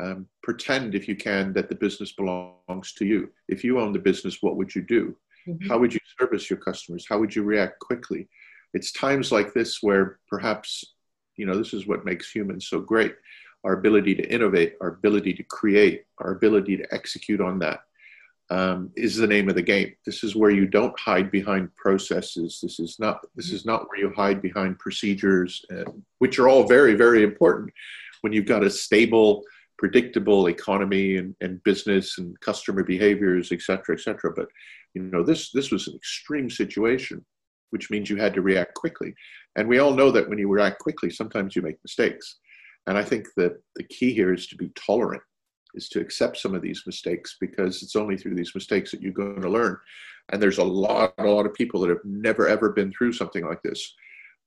Um, 0.00 0.26
pretend, 0.44 0.94
if 0.94 1.08
you 1.08 1.16
can, 1.16 1.52
that 1.54 1.68
the 1.68 1.74
business 1.74 2.12
belongs 2.12 2.92
to 2.94 3.04
you. 3.04 3.30
If 3.48 3.64
you 3.64 3.80
own 3.80 3.92
the 3.92 3.98
business, 3.98 4.38
what 4.40 4.56
would 4.56 4.72
you 4.72 4.82
do? 4.82 5.16
Mm-hmm. 5.48 5.68
How 5.68 5.78
would 5.78 5.92
you 5.92 6.00
service 6.18 6.48
your 6.48 6.60
customers? 6.60 7.06
How 7.08 7.18
would 7.18 7.34
you 7.34 7.42
react 7.42 7.80
quickly? 7.80 8.28
It's 8.72 8.92
times 8.92 9.32
like 9.32 9.52
this 9.52 9.82
where 9.82 10.20
perhaps 10.28 10.94
you 11.36 11.46
know, 11.46 11.56
this 11.56 11.72
is 11.72 11.86
what 11.86 12.04
makes 12.04 12.30
humans 12.30 12.68
so 12.68 12.80
great. 12.80 13.14
Our 13.64 13.74
ability 13.74 14.14
to 14.16 14.32
innovate, 14.32 14.74
our 14.80 14.88
ability 14.88 15.34
to 15.34 15.42
create, 15.42 16.04
our 16.18 16.32
ability 16.32 16.76
to 16.78 16.94
execute 16.94 17.40
on 17.40 17.58
that 17.58 17.80
um, 18.50 18.90
is 18.96 19.16
the 19.16 19.26
name 19.26 19.48
of 19.48 19.54
the 19.54 19.62
game. 19.62 19.94
This 20.06 20.24
is 20.24 20.34
where 20.34 20.50
you 20.50 20.66
don't 20.66 20.98
hide 20.98 21.30
behind 21.30 21.74
processes. 21.76 22.58
This 22.62 22.80
is 22.80 22.96
not. 22.98 23.24
This 23.36 23.52
is 23.52 23.64
not 23.64 23.88
where 23.88 24.00
you 24.00 24.12
hide 24.16 24.42
behind 24.42 24.78
procedures, 24.78 25.64
uh, 25.70 25.90
which 26.18 26.38
are 26.38 26.48
all 26.48 26.66
very, 26.66 26.94
very 26.94 27.22
important 27.22 27.70
when 28.22 28.32
you've 28.32 28.46
got 28.46 28.64
a 28.64 28.70
stable, 28.70 29.42
predictable 29.78 30.48
economy 30.48 31.16
and, 31.16 31.34
and 31.40 31.62
business 31.64 32.18
and 32.18 32.38
customer 32.40 32.82
behaviors, 32.82 33.52
et 33.52 33.62
cetera, 33.62 33.94
et 33.94 34.00
cetera. 34.00 34.32
But 34.34 34.48
you 34.94 35.02
know, 35.02 35.22
this 35.22 35.52
this 35.52 35.70
was 35.70 35.86
an 35.86 35.94
extreme 35.94 36.50
situation 36.50 37.24
which 37.70 37.90
means 37.90 38.10
you 38.10 38.16
had 38.16 38.34
to 38.34 38.42
react 38.42 38.74
quickly. 38.74 39.14
And 39.56 39.68
we 39.68 39.78
all 39.78 39.94
know 39.94 40.10
that 40.10 40.28
when 40.28 40.38
you 40.38 40.48
react 40.48 40.78
quickly, 40.78 41.10
sometimes 41.10 41.56
you 41.56 41.62
make 41.62 41.76
mistakes. 41.82 42.38
And 42.86 42.96
I 42.96 43.04
think 43.04 43.26
that 43.36 43.60
the 43.76 43.84
key 43.84 44.12
here 44.12 44.32
is 44.32 44.46
to 44.48 44.56
be 44.56 44.70
tolerant, 44.74 45.22
is 45.74 45.88
to 45.90 46.00
accept 46.00 46.38
some 46.38 46.54
of 46.54 46.62
these 46.62 46.82
mistakes 46.86 47.36
because 47.40 47.82
it's 47.82 47.96
only 47.96 48.16
through 48.16 48.36
these 48.36 48.54
mistakes 48.54 48.90
that 48.90 49.02
you're 49.02 49.12
going 49.12 49.40
to 49.42 49.50
learn. 49.50 49.76
And 50.32 50.40
there's 50.40 50.58
a 50.58 50.64
lot, 50.64 51.14
a 51.18 51.24
lot 51.24 51.46
of 51.46 51.54
people 51.54 51.80
that 51.80 51.90
have 51.90 52.04
never 52.04 52.48
ever 52.48 52.70
been 52.70 52.92
through 52.92 53.12
something 53.12 53.44
like 53.44 53.62
this. 53.62 53.94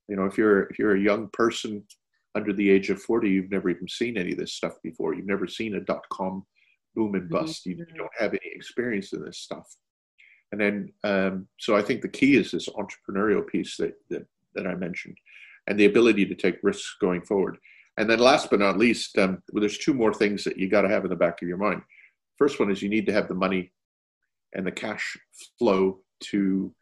You 0.08 0.16
know, 0.16 0.24
if 0.24 0.36
you're 0.36 0.64
if 0.64 0.78
you're 0.78 0.96
a 0.96 1.00
young 1.00 1.28
person 1.32 1.84
under 2.34 2.52
the 2.52 2.68
age 2.68 2.90
of 2.90 3.00
40, 3.00 3.28
you've 3.28 3.50
never 3.50 3.70
even 3.70 3.88
seen 3.88 4.18
any 4.18 4.32
of 4.32 4.38
this 4.38 4.54
stuff 4.54 4.74
before. 4.82 5.14
You've 5.14 5.26
never 5.26 5.46
seen 5.46 5.76
a 5.76 5.80
dot 5.80 6.04
com 6.10 6.44
boom 6.94 7.14
and 7.14 7.28
bust. 7.28 7.66
Mm-hmm. 7.66 7.80
You, 7.80 7.86
you, 7.88 7.98
don't 7.98 8.10
have 8.18 8.30
any 8.30 8.52
experience 8.54 9.12
in 9.12 9.24
this 9.24 9.38
stuff. 9.38 9.66
And 10.52 10.60
then, 10.60 10.92
um, 11.02 11.48
so 11.58 11.76
I 11.76 11.82
think 11.82 12.00
the 12.00 12.08
key 12.08 12.36
is 12.36 12.52
this 12.52 12.68
entrepreneurial 12.68 13.46
piece 13.46 13.76
that, 13.78 13.94
that, 14.10 14.26
that 14.54 14.66
I 14.66 14.74
mentioned 14.74 15.16
and 15.66 15.78
the 15.78 15.86
ability 15.86 16.26
to 16.26 16.34
take 16.34 16.58
risks 16.62 16.96
going 17.00 17.22
forward. 17.22 17.58
And 17.96 18.10
then 18.10 18.18
last 18.18 18.50
but 18.50 18.60
not 18.60 18.78
least, 18.78 19.16
um, 19.18 19.42
well, 19.52 19.60
there's 19.60 19.78
two 19.78 19.94
more 19.94 20.12
things 20.12 20.44
that 20.44 20.58
you 20.58 20.68
got 20.68 20.82
to 20.82 20.88
have 20.88 21.04
in 21.04 21.10
the 21.10 21.16
back 21.16 21.40
of 21.40 21.48
your 21.48 21.56
mind. 21.56 21.82
First 22.36 22.58
one 22.58 22.70
is 22.70 22.82
you 22.82 22.88
need 22.88 23.06
to 23.06 23.12
have 23.12 23.28
the 23.28 23.34
money 23.34 23.72
and 24.54 24.66
the 24.66 24.72
cash 24.72 25.16
flow 25.58 26.00
to 26.20 26.74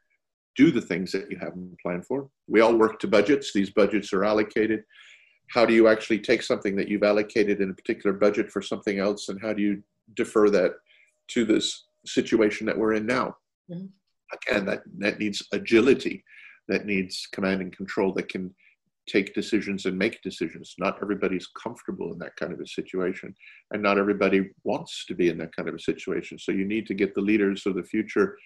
do 0.57 0.71
the 0.71 0.81
things 0.81 1.13
that 1.13 1.31
you 1.31 1.39
haven't 1.39 1.79
planned 1.81 2.07
for. 2.07 2.29
We 2.47 2.61
all 2.61 2.77
work 2.77 2.99
to 3.01 3.09
budgets. 3.09 3.53
These 3.53 3.71
budgets 3.71 4.13
are 4.13 4.25
allocated. 4.25 4.85
How 5.49 5.67
do 5.67 5.75
you 5.75 5.89
actually 5.89 6.21
take 6.21 6.43
something 6.43 6.77
that 6.77 6.89
you've 6.89 7.03
allocated 7.03 7.61
in 7.61 7.71
a 7.71 7.75
particular 7.75 8.17
budget 8.17 8.51
for 8.51 8.63
something 8.63 8.99
else, 8.99 9.29
and 9.29 9.41
how 9.41 9.53
do 9.53 9.63
you 9.63 9.83
defer 10.15 10.51
that 10.51 10.73
to 11.29 11.45
this 11.45 11.85
situation 12.07 12.67
that 12.67 12.77
we're 12.77 12.95
in 12.95 13.07
now? 13.07 13.37
Mm-hmm. 13.71 13.87
Again, 14.33 14.67
that, 14.67 14.83
that 14.99 15.19
needs 15.19 15.47
agility, 15.53 16.25
that 16.69 16.87
needs 16.87 17.29
command 17.33 17.61
and 17.61 17.77
control 17.77 18.13
that 18.15 18.29
can 18.29 18.55
take 19.09 19.35
decisions 19.35 19.87
and 19.87 19.99
make 19.99 20.23
decisions. 20.23 20.75
Not 20.79 20.99
everybody's 21.03 21.49
comfortable 21.61 22.13
in 22.13 22.19
that 22.21 22.37
kind 22.37 22.53
of 22.53 22.61
a 22.61 22.67
situation, 22.67 23.35
and 23.73 23.83
not 23.83 23.99
everybody 23.99 24.51
wants 24.65 25.05
to 25.07 25.15
be 25.15 25.29
in 25.29 25.39
that 25.39 25.55
kind 25.55 25.69
of 25.69 25.75
a 25.75 25.81
situation. 25.81 26.39
So 26.39 26.53
you 26.53 26.65
need 26.65 26.87
to 26.87 26.95
get 26.95 27.15
the 27.15 27.21
leaders 27.21 27.67
of 27.67 27.75
the 27.75 27.83
future 27.83 28.37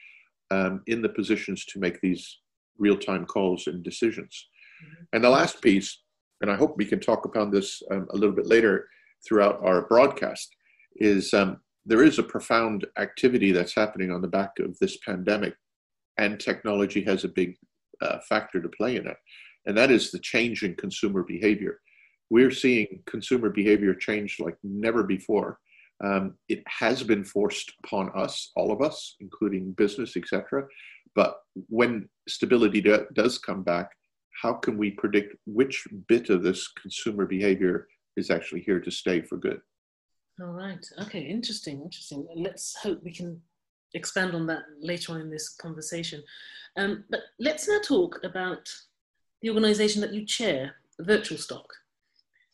um, 0.50 0.82
in 0.86 1.02
the 1.02 1.08
positions 1.08 1.64
to 1.66 1.78
make 1.78 2.00
these 2.00 2.38
real 2.78 2.96
time 2.96 3.26
calls 3.26 3.66
and 3.66 3.82
decisions. 3.82 4.48
Mm-hmm. 4.82 5.04
And 5.12 5.24
the 5.24 5.30
last 5.30 5.60
piece, 5.60 6.02
and 6.40 6.50
I 6.50 6.56
hope 6.56 6.76
we 6.76 6.84
can 6.84 7.00
talk 7.00 7.24
about 7.24 7.50
this 7.50 7.82
um, 7.90 8.06
a 8.10 8.16
little 8.16 8.34
bit 8.34 8.46
later 8.46 8.88
throughout 9.26 9.60
our 9.62 9.86
broadcast, 9.86 10.54
is 10.96 11.34
um, 11.34 11.58
there 11.84 12.02
is 12.02 12.18
a 12.18 12.22
profound 12.22 12.86
activity 12.98 13.52
that's 13.52 13.74
happening 13.74 14.10
on 14.10 14.22
the 14.22 14.28
back 14.28 14.52
of 14.58 14.78
this 14.78 14.96
pandemic, 14.98 15.54
and 16.18 16.40
technology 16.40 17.02
has 17.04 17.24
a 17.24 17.28
big 17.28 17.56
uh, 18.00 18.18
factor 18.28 18.60
to 18.60 18.68
play 18.68 18.96
in 18.96 19.06
it 19.06 19.16
and 19.66 19.76
that 19.76 19.90
is 19.90 20.10
the 20.10 20.18
change 20.20 20.62
in 20.62 20.74
consumer 20.74 21.22
behavior. 21.24 21.80
We're 22.30 22.52
seeing 22.52 23.02
consumer 23.06 23.50
behavior 23.50 23.94
change 23.94 24.38
like 24.40 24.56
never 24.62 25.02
before. 25.02 25.58
Um, 26.02 26.34
it 26.48 26.62
has 26.66 27.02
been 27.02 27.24
forced 27.24 27.72
upon 27.84 28.10
us, 28.14 28.52
all 28.56 28.70
of 28.72 28.80
us, 28.80 29.16
including 29.20 29.72
business, 29.72 30.16
etc. 30.16 30.66
But 31.14 31.38
when 31.68 32.08
stability 32.28 32.80
do, 32.80 33.06
does 33.14 33.38
come 33.38 33.62
back, 33.62 33.90
how 34.42 34.54
can 34.54 34.76
we 34.76 34.90
predict 34.90 35.36
which 35.46 35.86
bit 36.08 36.30
of 36.30 36.42
this 36.42 36.68
consumer 36.68 37.26
behavior 37.26 37.88
is 38.16 38.30
actually 38.30 38.60
here 38.60 38.80
to 38.80 38.90
stay 38.90 39.22
for 39.22 39.36
good? 39.36 39.60
All 40.40 40.48
right. 40.48 40.84
Okay. 41.02 41.20
Interesting. 41.20 41.80
Interesting. 41.82 42.26
Let's 42.36 42.76
hope 42.76 43.02
we 43.02 43.14
can 43.14 43.40
expand 43.94 44.34
on 44.34 44.46
that 44.46 44.62
later 44.80 45.12
on 45.12 45.20
in 45.20 45.30
this 45.30 45.48
conversation. 45.48 46.22
Um, 46.76 47.04
but 47.10 47.20
let's 47.38 47.68
now 47.68 47.78
talk 47.82 48.18
about 48.24 48.68
the 49.42 49.50
organisation 49.50 50.00
that 50.02 50.12
you 50.12 50.24
chair, 50.24 50.74
Virtual 51.00 51.38
Stock. 51.38 51.72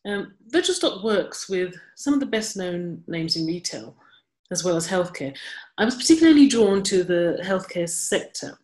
Um, 0.07 0.35
Virtual 0.49 0.75
Stock 0.75 1.05
works 1.05 1.49
with 1.49 1.75
some 1.97 2.15
of 2.15 2.21
the 2.21 2.27
best 2.27 2.57
known 2.57 3.03
names 3.07 3.37
in 3.37 3.47
retail, 3.47 3.97
as 4.51 4.65
well 4.65 4.77
as 4.77 4.89
healthcare. 4.89 5.37
I 5.79 5.85
was 5.85 5.95
particularly 5.95 6.49
drawn 6.49 6.83
to 6.85 7.05
the 7.05 7.39
healthcare 7.43 7.89
sector 7.89 8.59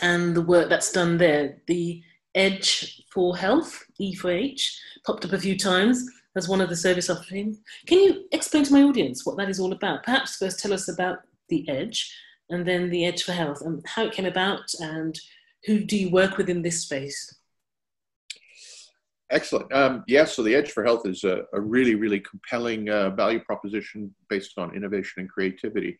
and 0.00 0.34
the 0.34 0.42
work 0.42 0.68
that's 0.68 0.92
done 0.92 1.18
there. 1.18 1.58
The 1.66 2.02
Edge 2.34 3.02
for 3.10 3.36
Health, 3.36 3.84
E 3.98 4.14
for 4.14 4.30
H, 4.30 4.78
popped 5.06 5.24
up 5.24 5.32
a 5.32 5.38
few 5.38 5.58
times 5.58 6.06
as 6.36 6.48
one 6.48 6.60
of 6.60 6.68
the 6.68 6.76
service 6.76 7.10
offerings. 7.10 7.58
Can 7.86 7.98
you 7.98 8.24
explain 8.32 8.64
to 8.64 8.72
my 8.72 8.82
audience 8.82 9.24
what 9.24 9.36
that 9.38 9.48
is 9.48 9.58
all 9.58 9.72
about? 9.72 10.04
Perhaps 10.04 10.36
first 10.36 10.60
tell 10.60 10.72
us 10.72 10.88
about 10.88 11.18
the 11.48 11.68
Edge 11.68 12.14
and 12.50 12.66
then 12.66 12.90
the 12.90 13.04
Edge 13.04 13.22
for 13.22 13.32
Health 13.32 13.60
and 13.62 13.84
how 13.86 14.04
it 14.04 14.12
came 14.12 14.26
about 14.26 14.72
and 14.80 15.18
who 15.66 15.80
do 15.80 15.96
you 15.96 16.10
work 16.10 16.36
with 16.36 16.48
in 16.48 16.62
this 16.62 16.82
space? 16.82 17.34
Excellent. 19.30 19.70
Um, 19.74 20.04
yes, 20.06 20.34
so 20.34 20.42
the 20.42 20.54
Edge 20.54 20.70
for 20.70 20.84
Health 20.84 21.06
is 21.06 21.24
a, 21.24 21.42
a 21.52 21.60
really, 21.60 21.94
really 21.94 22.20
compelling 22.20 22.88
uh, 22.88 23.10
value 23.10 23.40
proposition 23.40 24.14
based 24.30 24.56
on 24.56 24.74
innovation 24.74 25.20
and 25.20 25.28
creativity. 25.28 25.98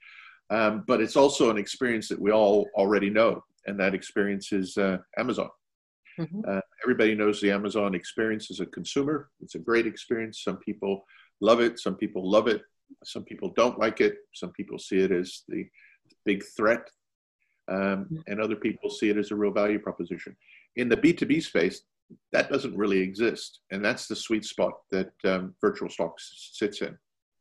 Um, 0.51 0.85
but 0.87 1.03
it's 1.03 1.17
also 1.17 1.51
an 1.51 1.59
experience 1.59 2.09
that 2.09 2.21
we 2.21 2.33
all 2.33 2.69
already 2.75 3.11
know, 3.11 3.45
and 3.67 3.79
that 3.81 3.95
experience 3.95 4.53
is 4.53 4.79
uh, 4.79 4.99
Amazon. 5.19 5.51
Mm-hmm. 6.19 6.41
Uh, 6.49 6.61
everybody 6.83 7.15
knows 7.15 7.41
the 7.41 7.51
Amazon 7.51 7.95
experience 7.95 8.51
as 8.51 8.61
a 8.61 8.67
consumer. 8.67 9.29
It's 9.43 9.57
a 9.57 9.59
great 9.59 9.87
experience. 9.87 10.43
Some 10.43 10.57
people 10.57 11.05
love 11.41 11.61
it, 11.61 11.79
some 11.79 11.97
people 11.97 12.29
love 12.29 12.49
it, 12.49 12.63
some 13.05 13.25
people 13.25 13.53
don't 13.57 13.79
like 13.79 14.01
it, 14.01 14.17
some 14.35 14.51
people 14.53 14.79
see 14.79 14.99
it 14.99 15.13
as 15.13 15.43
the 15.49 15.67
big 16.25 16.45
threat, 16.57 16.89
um, 17.69 18.09
and 18.27 18.41
other 18.41 18.57
people 18.57 18.91
see 18.91 19.11
it 19.11 19.19
as 19.19 19.31
a 19.31 19.37
real 19.37 19.53
value 19.53 19.79
proposition. 19.79 20.37
In 20.77 20.89
the 20.89 20.97
B2B 20.97 21.43
space, 21.43 21.83
that 22.33 22.51
doesn't 22.51 22.77
really 22.77 22.99
exist. 22.99 23.61
And 23.71 23.85
that's 23.85 24.07
the 24.07 24.17
sweet 24.17 24.45
spot 24.45 24.73
that 24.91 25.13
um, 25.25 25.55
Virtual 25.61 25.91
Stocks 25.91 26.51
sits 26.55 26.81
in. 26.83 26.97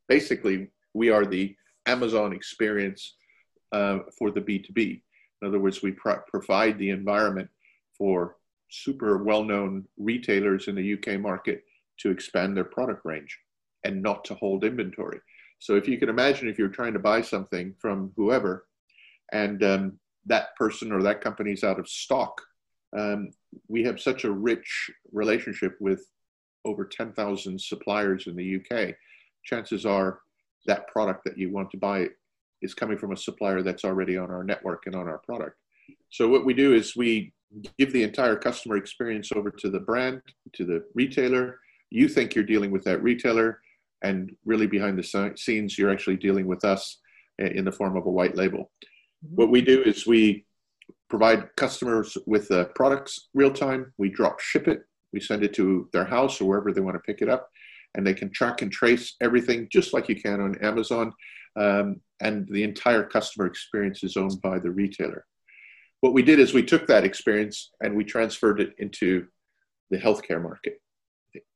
Basically, 0.07 0.69
we 0.93 1.09
are 1.09 1.25
the 1.25 1.55
Amazon 1.85 2.33
experience 2.33 3.15
uh, 3.71 3.99
for 4.17 4.31
the 4.31 4.41
B2B. 4.41 5.01
In 5.41 5.47
other 5.47 5.59
words, 5.59 5.81
we 5.81 5.91
pro- 5.91 6.21
provide 6.27 6.77
the 6.79 6.89
environment 6.89 7.49
for 7.97 8.37
super 8.69 9.23
well 9.23 9.43
known 9.43 9.85
retailers 9.97 10.67
in 10.67 10.75
the 10.75 10.93
UK 10.93 11.19
market 11.19 11.63
to 11.99 12.11
expand 12.11 12.55
their 12.55 12.65
product 12.65 13.05
range 13.05 13.37
and 13.83 14.01
not 14.01 14.25
to 14.25 14.35
hold 14.35 14.63
inventory. 14.63 15.19
So, 15.59 15.75
if 15.75 15.87
you 15.87 15.97
can 15.97 16.09
imagine 16.09 16.47
if 16.47 16.57
you're 16.57 16.67
trying 16.67 16.93
to 16.93 16.99
buy 16.99 17.21
something 17.21 17.73
from 17.79 18.11
whoever 18.15 18.67
and 19.31 19.63
um, 19.63 19.99
that 20.25 20.55
person 20.55 20.91
or 20.91 21.01
that 21.03 21.21
company 21.21 21.51
is 21.51 21.63
out 21.63 21.79
of 21.79 21.87
stock, 21.87 22.41
um, 22.97 23.31
we 23.67 23.83
have 23.83 23.99
such 23.99 24.23
a 24.23 24.31
rich 24.31 24.89
relationship 25.11 25.75
with 25.79 26.05
over 26.65 26.85
10,000 26.85 27.59
suppliers 27.59 28.27
in 28.27 28.35
the 28.35 28.57
UK. 28.57 28.95
Chances 29.43 29.85
are 29.85 30.19
that 30.65 30.87
product 30.87 31.23
that 31.23 31.37
you 31.37 31.51
want 31.51 31.71
to 31.71 31.77
buy 31.77 32.07
is 32.61 32.73
coming 32.73 32.97
from 32.97 33.11
a 33.11 33.17
supplier 33.17 33.61
that's 33.61 33.85
already 33.85 34.17
on 34.17 34.29
our 34.31 34.43
network 34.43 34.83
and 34.85 34.95
on 34.95 35.07
our 35.07 35.19
product. 35.19 35.57
So 36.09 36.27
what 36.27 36.45
we 36.45 36.53
do 36.53 36.73
is 36.73 36.95
we 36.95 37.33
give 37.77 37.93
the 37.93 38.03
entire 38.03 38.35
customer 38.35 38.77
experience 38.77 39.31
over 39.31 39.49
to 39.51 39.69
the 39.69 39.79
brand, 39.79 40.21
to 40.53 40.65
the 40.65 40.83
retailer. 40.93 41.59
You 41.89 42.09
think 42.09 42.35
you're 42.35 42.43
dealing 42.43 42.71
with 42.71 42.83
that 42.83 43.01
retailer, 43.01 43.61
and 44.03 44.31
really 44.45 44.67
behind 44.67 44.97
the 44.97 45.33
scenes, 45.37 45.77
you're 45.77 45.91
actually 45.91 46.17
dealing 46.17 46.47
with 46.47 46.63
us 46.63 46.99
in 47.39 47.65
the 47.65 47.71
form 47.71 47.97
of 47.97 48.05
a 48.05 48.11
white 48.11 48.35
label. 48.35 48.71
Mm-hmm. 49.25 49.35
What 49.35 49.49
we 49.49 49.61
do 49.61 49.81
is 49.83 50.07
we 50.07 50.45
provide 51.09 51.55
customers 51.55 52.17
with 52.25 52.47
the 52.49 52.65
products 52.75 53.29
real 53.33 53.51
time. 53.51 53.93
We 53.97 54.09
drop 54.09 54.39
ship 54.39 54.67
it. 54.67 54.83
We 55.13 55.19
send 55.19 55.43
it 55.43 55.53
to 55.55 55.89
their 55.93 56.05
house 56.05 56.41
or 56.41 56.45
wherever 56.45 56.71
they 56.71 56.81
want 56.81 56.95
to 56.95 56.99
pick 56.99 57.21
it 57.21 57.29
up, 57.29 57.49
and 57.95 58.05
they 58.05 58.13
can 58.13 58.29
track 58.31 58.61
and 58.61 58.71
trace 58.71 59.15
everything 59.21 59.67
just 59.71 59.93
like 59.93 60.09
you 60.09 60.21
can 60.21 60.41
on 60.41 60.57
Amazon. 60.61 61.13
Um, 61.55 62.01
and 62.19 62.47
the 62.51 62.63
entire 62.63 63.03
customer 63.03 63.47
experience 63.47 64.03
is 64.03 64.17
owned 64.17 64.41
by 64.41 64.59
the 64.59 64.71
retailer. 64.71 65.25
What 66.01 66.13
we 66.13 66.21
did 66.21 66.39
is 66.39 66.53
we 66.53 66.63
took 66.63 66.85
that 66.87 67.03
experience 67.03 67.71
and 67.81 67.95
we 67.95 68.03
transferred 68.03 68.59
it 68.59 68.73
into 68.77 69.27
the 69.89 69.97
healthcare 69.97 70.41
market. 70.41 70.79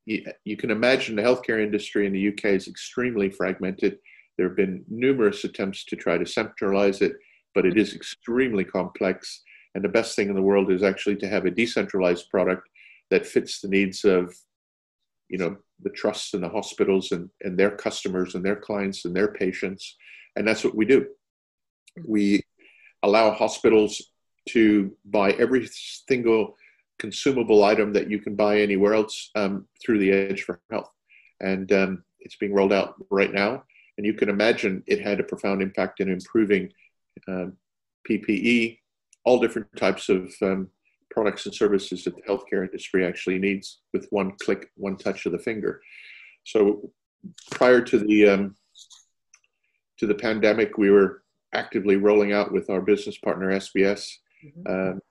You 0.06 0.58
can 0.58 0.72
imagine 0.72 1.16
the 1.16 1.22
healthcare 1.22 1.64
industry 1.64 2.06
in 2.06 2.14
the 2.14 2.28
UK 2.30 2.46
is 2.46 2.68
extremely 2.68 3.30
fragmented. 3.30 3.98
There 4.38 4.48
have 4.48 4.58
been 4.58 4.84
numerous 4.90 5.44
attempts 5.44 5.86
to 5.86 5.96
try 5.96 6.18
to 6.18 6.26
centralize 6.26 7.02
it 7.02 7.14
but 7.54 7.66
it 7.66 7.78
is 7.78 7.94
extremely 7.94 8.64
complex. 8.64 9.44
And 9.76 9.84
the 9.84 9.90
best 9.90 10.16
thing 10.16 10.30
in 10.30 10.36
the 10.36 10.42
world 10.42 10.72
is 10.72 10.84
actually 10.84 11.18
to 11.18 11.28
have 11.28 11.46
a 11.46 11.52
decentralized 11.52 12.30
product 12.30 12.68
that 13.10 13.26
fits 13.26 13.60
the 13.60 13.68
needs 13.68 14.04
of, 14.06 14.34
you 15.30 15.38
know, 15.38 15.58
the 15.84 15.90
trusts 15.90 16.34
and 16.34 16.44
the 16.44 16.50
hospitals 16.50 17.12
and, 17.12 17.30
and 17.42 17.58
their 17.58 17.72
customers 17.72 18.36
and 18.36 18.46
their 18.46 18.56
clients 18.56 19.06
and 19.06 19.16
their 19.16 19.34
patients. 19.34 19.98
And 20.36 20.48
that's 20.48 20.64
what 20.64 20.76
we 20.76 20.86
do. 20.86 21.08
We 22.06 22.42
allow 23.04 23.32
hospitals 23.32 24.02
to 24.50 24.96
buy 25.06 25.32
every 25.32 25.68
single 25.68 26.56
consumable 27.02 27.64
item 27.64 27.92
that 27.94 28.12
you 28.12 28.20
can 28.20 28.36
buy 28.36 28.62
anywhere 28.62 28.94
else 28.94 29.32
um, 29.34 29.66
through 29.84 29.98
the 29.98 30.12
Edge 30.12 30.44
for 30.44 30.62
Health. 30.70 30.92
And 31.40 31.72
um, 31.72 32.04
it's 32.20 32.36
being 32.36 32.54
rolled 32.54 32.72
out 32.72 32.94
right 33.10 33.34
now. 33.34 33.64
And 33.98 34.06
you 34.06 34.14
can 34.14 34.30
imagine 34.30 34.84
it 34.86 35.02
had 35.02 35.20
a 35.20 35.24
profound 35.24 35.64
impact 35.64 36.00
in 36.00 36.12
improving 36.12 36.72
um, 37.28 37.58
PPE, 38.08 38.78
all 39.26 39.40
different 39.40 39.76
types 39.76 40.10
of 40.10 40.32
um, 40.44 40.70
products 41.10 41.48
and 41.48 41.56
services 41.56 42.04
that 42.04 42.16
the 42.16 42.22
healthcare 42.22 42.64
industry 42.64 43.04
actually 43.04 43.40
needs 43.40 43.82
with 43.94 44.06
one 44.12 44.34
click, 44.44 44.70
one 44.76 44.96
touch 44.96 45.26
of 45.26 45.32
the 45.32 45.40
finger. 45.40 45.82
So 46.46 46.92
prior 47.50 47.82
to 47.82 47.98
the 47.98 48.30
um, 48.30 48.56
to 49.98 50.06
the 50.06 50.16
pandemic, 50.16 50.78
we 50.78 50.92
were 50.92 51.24
actively 51.54 51.96
rolling 51.96 52.32
out 52.32 52.52
with 52.52 52.70
our 52.70 52.82
business 52.82 53.18
partner 53.18 53.52
SBS 53.52 54.04
mm-hmm. 54.46 54.72
um, 54.72 55.02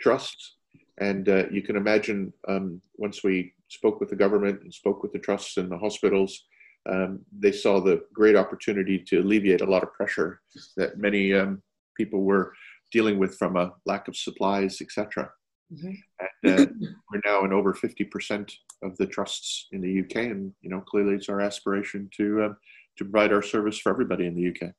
trusts, 0.00 0.56
And 0.98 1.28
uh, 1.28 1.48
you 1.50 1.62
can 1.62 1.76
imagine 1.76 2.32
um, 2.46 2.80
once 2.96 3.24
we 3.24 3.52
spoke 3.68 4.00
with 4.00 4.10
the 4.10 4.16
government 4.16 4.62
and 4.62 4.72
spoke 4.72 5.02
with 5.02 5.12
the 5.12 5.18
trusts 5.18 5.56
and 5.56 5.70
the 5.70 5.78
hospitals, 5.78 6.44
um, 6.88 7.20
they 7.36 7.52
saw 7.52 7.80
the 7.80 8.04
great 8.12 8.36
opportunity 8.36 8.98
to 8.98 9.20
alleviate 9.20 9.62
a 9.62 9.66
lot 9.66 9.82
of 9.82 9.92
pressure 9.92 10.40
that 10.76 10.98
many 10.98 11.32
um, 11.32 11.62
people 11.96 12.22
were 12.22 12.52
dealing 12.92 13.18
with 13.18 13.36
from 13.36 13.56
a 13.56 13.72
lack 13.86 14.06
of 14.06 14.16
supplies, 14.16 14.80
etc. 14.80 15.30
Mm-hmm. 15.72 15.92
And 16.44 16.60
uh, 16.60 16.86
we're 17.10 17.20
now 17.24 17.44
in 17.44 17.52
over 17.52 17.72
50% 17.72 18.52
of 18.82 18.96
the 18.98 19.06
trusts 19.06 19.66
in 19.72 19.80
the 19.80 20.00
UK, 20.00 20.30
and 20.30 20.52
you 20.60 20.70
know 20.70 20.80
clearly 20.80 21.14
it's 21.14 21.28
our 21.28 21.40
aspiration 21.40 22.08
to 22.18 22.42
uh, 22.42 22.54
to 22.98 23.04
provide 23.04 23.32
our 23.32 23.42
service 23.42 23.78
for 23.78 23.90
everybody 23.90 24.26
in 24.26 24.34
the 24.34 24.48
UK. 24.48 24.72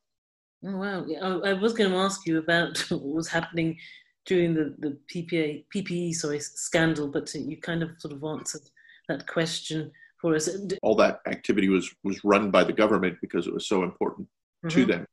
Oh 0.66 0.78
wow! 0.78 1.42
I 1.44 1.54
was 1.54 1.74
going 1.74 1.90
to 1.90 1.98
ask 1.98 2.26
you 2.28 2.38
about 2.38 2.78
what 2.90 3.04
was 3.04 3.28
happening 3.28 3.78
during 4.26 4.54
the 4.54 4.76
the 4.80 4.98
PPA 5.14 5.66
PPE 5.74 6.16
sorry 6.16 6.40
scandal, 6.40 7.08
but 7.08 7.34
you 7.34 7.58
kind 7.58 7.84
of 7.84 7.92
sort 7.98 8.14
of 8.14 8.24
answered 8.24 8.62
that 9.08 9.28
question 9.28 9.92
for 10.20 10.36
us. 10.36 10.50
All 10.82 10.96
that 10.96 11.20
activity 11.28 11.70
was 11.70 11.94
was 12.04 12.24
run 12.24 12.52
by 12.52 12.64
the 12.64 12.74
government 12.74 13.18
because 13.22 13.48
it 13.48 13.54
was 13.54 13.68
so 13.68 13.84
important 13.84 14.28
mm-hmm. 14.66 14.80
to 14.80 14.86
them. 14.86 15.06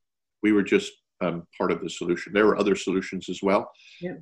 We 0.43 0.53
were 0.53 0.63
just 0.63 0.93
um, 1.21 1.47
part 1.57 1.71
of 1.71 1.83
the 1.83 1.91
solution. 1.91 2.33
There 2.33 2.47
were 2.47 2.59
other 2.59 2.75
solutions 2.75 3.29
as 3.29 3.43
well, 3.43 3.71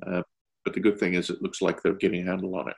uh, 0.07 0.21
but 0.63 0.73
the 0.73 0.79
good 0.79 0.99
thing 0.99 1.15
is 1.15 1.29
it 1.29 1.41
looks 1.41 1.61
like 1.61 1.81
they're 1.81 1.93
getting 1.93 2.27
a 2.27 2.29
handle 2.29 2.55
on 2.55 2.69
it. 2.69 2.75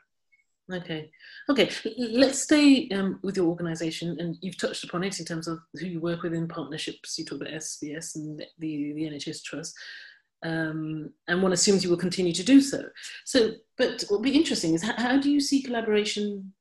Okay, 0.71 1.11
okay. 1.49 1.69
Let's 1.97 2.41
stay 2.41 2.87
um, 2.89 3.19
with 3.21 3.35
your 3.35 3.47
organisation, 3.47 4.17
and 4.19 4.37
you've 4.41 4.57
touched 4.57 4.85
upon 4.85 5.03
it 5.03 5.19
in 5.19 5.25
terms 5.25 5.47
of 5.47 5.59
who 5.73 5.87
you 5.87 5.99
work 5.99 6.23
with 6.23 6.33
in 6.33 6.47
partnerships. 6.47 7.19
You 7.19 7.25
talk 7.25 7.41
about 7.41 7.53
SBS 7.53 8.15
and 8.15 8.39
the, 8.39 8.47
the 8.59 9.03
NHS 9.03 9.43
Trust, 9.43 9.75
um, 10.43 11.09
and 11.27 11.41
one 11.41 11.53
assumes 11.53 11.83
you 11.83 11.89
will 11.89 11.97
continue 11.97 12.33
to 12.33 12.43
do 12.43 12.61
so. 12.61 12.83
So, 13.25 13.51
but 13.77 14.03
what 14.07 14.17
will 14.17 14.19
be 14.19 14.35
interesting 14.35 14.73
is 14.73 14.83
how, 14.83 14.93
how 14.97 15.19
do 15.19 15.29
you 15.29 15.39
see 15.39 15.61
collaboration 15.61 16.53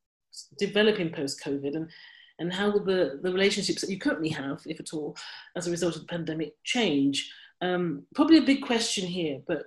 developing 0.58 1.10
post 1.10 1.42
COVID, 1.44 1.74
and 1.74 1.90
and 2.38 2.52
how 2.52 2.70
will 2.70 2.84
the 2.84 3.20
the 3.22 3.32
relationships 3.32 3.80
that 3.80 3.90
you 3.90 3.98
currently 3.98 4.30
have, 4.30 4.60
if 4.66 4.80
at 4.80 4.92
all, 4.92 5.16
as 5.56 5.66
a 5.66 5.70
result 5.70 5.96
of 5.96 6.02
the 6.02 6.08
pandemic, 6.08 6.54
change? 6.64 7.30
Um, 7.60 8.04
probably 8.14 8.38
a 8.38 8.42
big 8.42 8.62
question 8.62 9.06
here, 9.06 9.40
but 9.46 9.66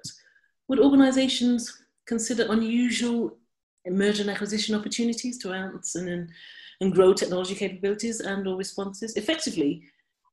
would 0.67 0.79
organisations 0.79 1.83
consider 2.05 2.51
unusual 2.51 3.37
merger 3.87 4.21
and 4.21 4.31
acquisition 4.31 4.75
opportunities 4.75 5.37
to 5.39 5.53
enhance 5.53 5.95
and, 5.95 6.29
and 6.81 6.93
grow 6.93 7.13
technology 7.13 7.55
capabilities 7.55 8.19
and 8.19 8.47
or 8.47 8.57
responses 8.57 9.15
effectively 9.15 9.83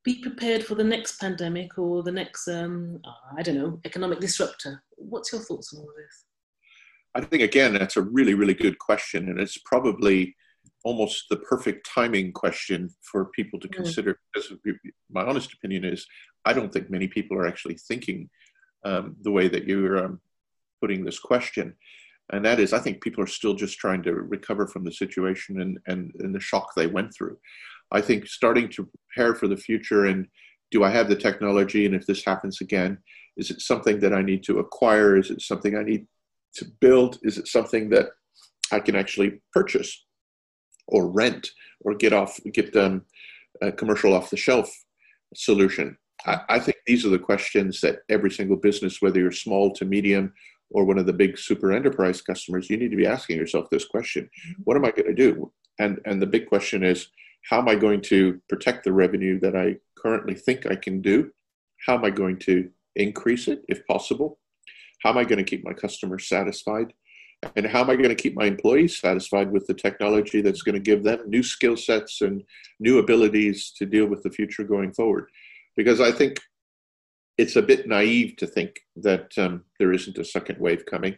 be 0.03 0.21
prepared 0.21 0.63
for 0.63 0.75
the 0.75 0.83
next 0.83 1.19
pandemic 1.19 1.77
or 1.77 2.03
the 2.03 2.11
next 2.11 2.47
um, 2.47 2.99
i 3.37 3.41
don't 3.41 3.55
know 3.55 3.79
economic 3.85 4.19
disruptor. 4.19 4.83
What's 4.97 5.31
your 5.31 5.41
thoughts 5.41 5.73
on 5.73 5.81
all 5.81 5.91
this? 5.97 6.25
I 7.15 7.21
think 7.21 7.43
again 7.43 7.73
that's 7.73 7.97
a 7.97 8.01
really 8.01 8.33
really 8.33 8.53
good 8.53 8.77
question 8.79 9.29
and 9.29 9.39
it's 9.39 9.57
probably 9.59 10.35
almost 10.83 11.25
the 11.29 11.37
perfect 11.37 11.89
timing 11.89 12.31
question 12.31 12.89
for 13.01 13.25
people 13.25 13.59
to 13.59 13.67
mm. 13.67 13.73
consider 13.73 14.19
because 14.33 14.51
my 15.09 15.23
honest 15.23 15.53
opinion 15.53 15.85
is 15.85 16.05
i 16.45 16.51
don't 16.53 16.73
think 16.73 16.89
many 16.89 17.07
people 17.07 17.37
are 17.37 17.47
actually 17.47 17.75
thinking 17.75 18.29
um, 18.85 19.15
the 19.21 19.31
way 19.31 19.47
that 19.47 19.65
you're 19.65 20.03
um, 20.03 20.19
putting 20.81 21.05
this 21.05 21.19
question. 21.19 21.73
And 22.31 22.43
that 22.45 22.59
is 22.59 22.73
i 22.73 22.79
think 22.79 23.01
people 23.01 23.23
are 23.23 23.27
still 23.27 23.53
just 23.53 23.77
trying 23.77 24.03
to 24.03 24.13
recover 24.13 24.67
from 24.67 24.83
the 24.83 24.91
situation 24.91 25.61
and, 25.61 25.77
and, 25.87 26.11
and 26.19 26.33
the 26.33 26.39
shock 26.39 26.73
they 26.75 26.87
went 26.87 27.13
through 27.13 27.37
i 27.93 28.01
think 28.01 28.27
starting 28.27 28.69
to 28.69 28.87
prepare 28.87 29.35
for 29.35 29.47
the 29.47 29.57
future 29.57 30.05
and 30.05 30.27
do 30.71 30.83
i 30.83 30.89
have 30.89 31.07
the 31.07 31.15
technology 31.15 31.85
and 31.85 31.95
if 31.95 32.05
this 32.05 32.23
happens 32.23 32.61
again 32.61 32.97
is 33.37 33.49
it 33.49 33.61
something 33.61 33.99
that 33.99 34.13
i 34.13 34.21
need 34.21 34.43
to 34.43 34.59
acquire 34.59 35.17
is 35.17 35.29
it 35.29 35.41
something 35.41 35.75
i 35.77 35.83
need 35.83 36.05
to 36.53 36.65
build 36.81 37.19
is 37.23 37.37
it 37.37 37.47
something 37.47 37.89
that 37.89 38.09
i 38.71 38.79
can 38.79 38.95
actually 38.95 39.41
purchase 39.51 40.05
or 40.87 41.09
rent 41.09 41.49
or 41.81 41.95
get 41.95 42.13
off 42.13 42.39
get 42.53 42.73
them 42.73 43.05
a 43.61 43.71
commercial 43.71 44.13
off 44.13 44.29
the 44.29 44.37
shelf 44.37 44.69
solution 45.35 45.97
I, 46.25 46.39
I 46.47 46.59
think 46.59 46.77
these 46.85 47.05
are 47.05 47.09
the 47.09 47.19
questions 47.19 47.81
that 47.81 47.99
every 48.09 48.31
single 48.31 48.57
business 48.57 49.01
whether 49.01 49.19
you're 49.19 49.31
small 49.31 49.73
to 49.73 49.85
medium 49.85 50.33
or 50.73 50.83
one 50.83 50.97
of 50.97 51.05
the 51.05 51.13
big 51.13 51.37
super 51.37 51.71
enterprise 51.71 52.21
customers, 52.21 52.69
you 52.69 52.77
need 52.77 52.91
to 52.91 52.97
be 52.97 53.05
asking 53.05 53.37
yourself 53.37 53.69
this 53.69 53.85
question: 53.85 54.23
mm-hmm. 54.23 54.61
What 54.63 54.75
am 54.75 54.85
I 54.85 54.91
going 54.91 55.07
to 55.07 55.13
do? 55.13 55.51
And 55.79 55.99
and 56.05 56.21
the 56.21 56.27
big 56.27 56.47
question 56.47 56.83
is, 56.83 57.07
how 57.49 57.59
am 57.59 57.67
I 57.67 57.75
going 57.75 58.01
to 58.01 58.39
protect 58.49 58.83
the 58.83 58.93
revenue 58.93 59.39
that 59.41 59.55
I 59.55 59.77
currently 59.97 60.33
think 60.33 60.65
I 60.65 60.75
can 60.75 61.01
do? 61.01 61.31
How 61.85 61.95
am 61.95 62.05
I 62.05 62.09
going 62.09 62.37
to 62.39 62.69
increase 62.95 63.47
it, 63.47 63.63
if 63.67 63.85
possible? 63.85 64.39
How 65.01 65.09
am 65.09 65.17
I 65.17 65.25
going 65.25 65.37
to 65.37 65.43
keep 65.43 65.65
my 65.65 65.73
customers 65.73 66.27
satisfied? 66.27 66.93
And 67.57 67.65
how 67.65 67.81
am 67.81 67.89
I 67.89 67.97
going 67.97 68.09
to 68.09 68.15
keep 68.15 68.35
my 68.35 68.45
employees 68.45 68.99
satisfied 68.99 69.51
with 69.51 69.67
the 69.67 69.73
technology 69.73 70.41
that's 70.41 70.61
going 70.61 70.75
to 70.75 70.81
give 70.81 71.03
them 71.03 71.19
new 71.27 71.43
skill 71.43 71.75
sets 71.75 72.21
and 72.21 72.41
new 72.79 72.99
abilities 72.99 73.73
to 73.77 73.85
deal 73.85 74.05
with 74.05 74.23
the 74.23 74.31
future 74.31 74.63
going 74.63 74.93
forward? 74.93 75.29
Because 75.75 75.99
I 75.99 76.11
think 76.11 76.39
it's 77.37 77.57
a 77.57 77.61
bit 77.61 77.87
naive 77.87 78.37
to 78.37 78.47
think 78.47 78.79
that 78.95 79.31
um, 79.37 79.63
there 79.79 79.91
isn't 79.91 80.17
a 80.17 80.23
second 80.23 80.59
wave 80.59 80.85
coming 80.85 81.17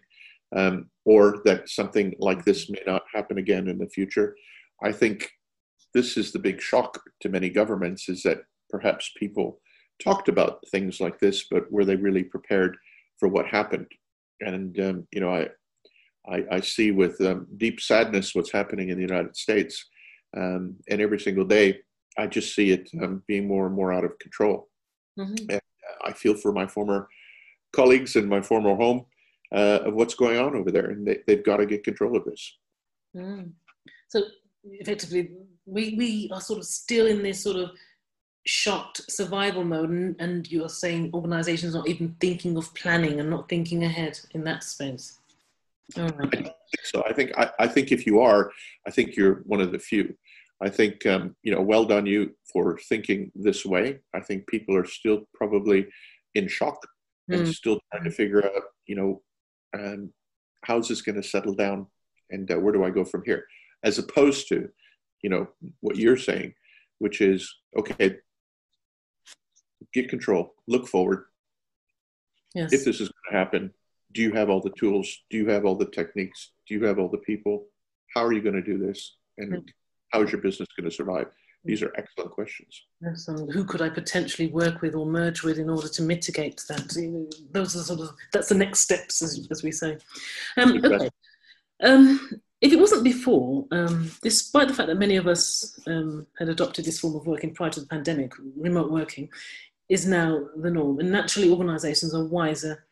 um, 0.55 0.89
or 1.03 1.41
that 1.45 1.69
something 1.69 2.15
like 2.19 2.45
this 2.45 2.69
may 2.69 2.81
not 2.87 3.03
happen 3.13 3.37
again 3.37 3.67
in 3.67 3.77
the 3.77 3.89
future. 3.89 4.35
I 4.81 4.91
think 4.91 5.29
this 5.95 6.17
is 6.17 6.31
the 6.33 6.39
big 6.39 6.61
shock 6.61 7.01
to 7.21 7.29
many 7.29 7.49
governments 7.49 8.09
is 8.09 8.21
that 8.23 8.39
perhaps 8.69 9.13
people 9.17 9.59
talked 10.03 10.27
about 10.27 10.59
things 10.69 10.99
like 10.99 11.17
this, 11.19 11.45
but 11.49 11.71
were 11.71 11.85
they 11.85 11.95
really 11.95 12.23
prepared 12.23 12.75
for 13.17 13.29
what 13.29 13.47
happened? 13.47 13.87
And, 14.41 14.77
um, 14.81 15.07
you 15.13 15.21
know, 15.21 15.33
I, 15.33 15.47
I, 16.29 16.43
I, 16.51 16.59
see 16.59 16.91
with 16.91 17.21
um, 17.21 17.47
deep 17.55 17.79
sadness 17.79 18.35
what's 18.35 18.51
happening 18.51 18.89
in 18.89 18.97
the 18.97 19.07
United 19.13 19.37
States. 19.37 19.85
Um, 20.35 20.75
and 20.89 20.99
every 20.99 21.19
single 21.19 21.45
day, 21.45 21.79
I 22.17 22.27
just 22.27 22.53
see 22.53 22.71
it 22.71 22.89
um, 23.01 23.23
being 23.25 23.47
more 23.47 23.65
and 23.65 23.75
more 23.75 23.93
out 23.93 24.03
of 24.03 24.19
control. 24.19 24.67
Mm-hmm. 25.17 25.45
And 25.49 25.61
I 26.03 26.11
feel 26.11 26.35
for 26.35 26.51
my 26.51 26.67
former 26.67 27.07
colleagues 27.73 28.17
in 28.17 28.27
my 28.27 28.41
former 28.41 28.75
home 28.75 29.05
uh, 29.53 29.79
of 29.85 29.93
what's 29.93 30.15
going 30.15 30.39
on 30.39 30.57
over 30.57 30.71
there, 30.71 30.87
and 30.87 31.07
they, 31.07 31.35
have 31.35 31.45
got 31.45 31.57
to 31.57 31.65
get 31.65 31.85
control 31.85 32.17
of 32.17 32.25
this. 32.25 32.57
Mm. 33.15 33.51
So 34.09 34.23
effectively, 34.63 35.29
we 35.65 35.95
we 35.97 36.29
are 36.31 36.41
sort 36.41 36.59
of 36.59 36.65
still 36.65 37.07
in 37.07 37.23
this 37.23 37.43
sort 37.43 37.57
of 37.57 37.71
shocked 38.45 39.01
survival 39.09 39.63
mode, 39.63 39.89
and, 39.89 40.15
and 40.19 40.51
you 40.51 40.63
are 40.63 40.69
saying 40.69 41.11
organisations 41.13 41.73
not 41.73 41.87
even 41.87 42.15
thinking 42.19 42.57
of 42.57 42.73
planning 42.75 43.19
and 43.19 43.29
not 43.29 43.49
thinking 43.49 43.83
ahead 43.83 44.19
in 44.31 44.43
that 44.43 44.63
space. 44.63 45.19
I 45.97 46.51
so 46.83 47.03
I 47.07 47.13
think 47.13 47.31
I, 47.37 47.51
I 47.59 47.67
think 47.67 47.91
if 47.91 48.05
you 48.05 48.19
are, 48.19 48.51
I 48.87 48.91
think 48.91 49.15
you're 49.15 49.41
one 49.45 49.61
of 49.61 49.71
the 49.71 49.79
few. 49.79 50.15
I 50.61 50.69
think 50.69 51.05
um, 51.05 51.35
you 51.43 51.53
know, 51.53 51.61
well 51.61 51.85
done 51.85 52.05
you 52.05 52.35
for 52.51 52.77
thinking 52.77 53.31
this 53.35 53.65
way. 53.65 53.99
I 54.13 54.19
think 54.21 54.47
people 54.47 54.75
are 54.75 54.85
still 54.85 55.27
probably 55.33 55.87
in 56.33 56.47
shock 56.47 56.77
mm. 57.29 57.37
and 57.37 57.47
hmm. 57.47 57.51
still 57.51 57.79
trying 57.91 58.05
to 58.05 58.11
figure 58.11 58.45
out, 58.45 58.63
you 58.87 58.95
know, 58.95 59.21
um, 59.77 60.11
how's 60.63 60.87
this 60.87 61.01
going 61.01 61.21
to 61.21 61.27
settle 61.27 61.53
down, 61.53 61.87
and 62.29 62.49
uh, 62.51 62.59
where 62.59 62.73
do 62.73 62.83
I 62.83 62.89
go 62.89 63.03
from 63.03 63.23
here? 63.25 63.45
As 63.83 63.99
opposed 63.99 64.47
to, 64.49 64.69
you 65.25 65.29
know, 65.29 65.47
what 65.79 65.95
you're 65.95 66.17
saying, 66.17 66.53
which 66.99 67.19
is 67.19 67.51
okay, 67.75 68.17
get 69.91 70.07
control, 70.07 70.53
look 70.67 70.87
forward. 70.87 71.23
Yes. 72.53 72.71
If 72.71 72.85
this 72.85 73.01
is 73.01 73.09
going 73.09 73.31
to 73.31 73.37
happen, 73.39 73.73
do 74.11 74.21
you 74.21 74.31
have 74.33 74.51
all 74.51 74.61
the 74.61 74.75
tools? 74.77 75.07
Do 75.31 75.37
you 75.37 75.49
have 75.49 75.65
all 75.65 75.75
the 75.75 75.89
techniques? 75.89 76.51
Do 76.67 76.75
you 76.75 76.85
have 76.85 76.99
all 76.99 77.09
the 77.09 77.25
people? 77.31 77.65
How 78.13 78.23
are 78.23 78.33
you 78.33 78.43
going 78.43 78.53
to 78.53 78.61
do 78.61 78.77
this? 78.77 79.15
And 79.39 79.51
mm 79.51 79.63
how 80.11 80.21
is 80.21 80.31
your 80.31 80.39
business 80.39 80.69
going 80.77 80.89
to 80.89 80.95
survive? 80.95 81.25
These 81.65 81.81
are 81.81 81.91
excellent 81.97 82.31
questions. 82.31 82.83
Yes, 83.01 83.27
and 83.27 83.51
who 83.51 83.65
could 83.65 83.81
I 83.81 83.89
potentially 83.89 84.47
work 84.47 84.81
with 84.81 84.95
or 84.95 85.05
merge 85.05 85.43
with 85.43 85.57
in 85.57 85.69
order 85.69 85.89
to 85.89 86.01
mitigate 86.03 86.63
that? 86.69 86.85
Those 87.51 87.75
are 87.75 87.79
sort 87.79 87.99
of 87.99 88.11
that's 88.31 88.47
the 88.47 88.55
next 88.55 88.79
steps, 88.79 89.21
as, 89.21 89.45
as 89.51 89.61
we 89.63 89.71
say. 89.73 89.97
Um, 90.57 90.79
okay. 90.85 91.09
Um, 91.83 92.29
if 92.65 92.73
it 92.73 92.79
wasn't 92.79 93.03
before, 93.03 93.67
um, 93.69 94.11
despite 94.23 94.67
the 94.67 94.73
fact 94.73 94.87
that 94.87 94.97
many 94.97 95.17
of 95.17 95.27
us 95.27 95.79
um, 95.85 96.25
had 96.39 96.49
adopted 96.49 96.83
this 96.83 96.99
form 96.99 97.15
of 97.15 97.27
working 97.27 97.53
prior 97.53 97.69
to 97.69 97.79
the 97.79 97.85
pandemic, 97.85 98.33
remote 98.57 98.91
working 98.91 99.29
is 99.87 100.07
now 100.07 100.47
the 100.57 100.71
norm, 100.71 100.99
and 100.99 101.11
naturally 101.11 101.51
organisations 101.51 102.15
are 102.15 102.25
wiser 102.25 102.83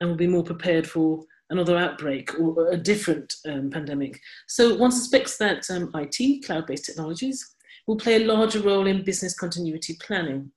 and 0.00 0.10
will 0.10 0.16
be 0.16 0.26
more 0.26 0.42
prepared 0.42 0.84
for 0.84 1.22
another 1.50 1.76
outbreak 1.76 2.40
or 2.40 2.72
a 2.72 2.76
different 2.76 3.32
um, 3.46 3.70
pandemic. 3.70 4.20
So 4.48 4.74
one 4.74 4.90
suspects 4.90 5.38
that 5.38 5.70
um, 5.70 5.92
IT, 5.94 6.44
cloud-based 6.44 6.86
technologies, 6.86 7.54
will 7.86 7.96
play 7.96 8.16
a 8.16 8.26
larger 8.26 8.60
role 8.60 8.88
in 8.88 9.04
business 9.04 9.38
continuity 9.38 9.96
planning. 10.00 10.50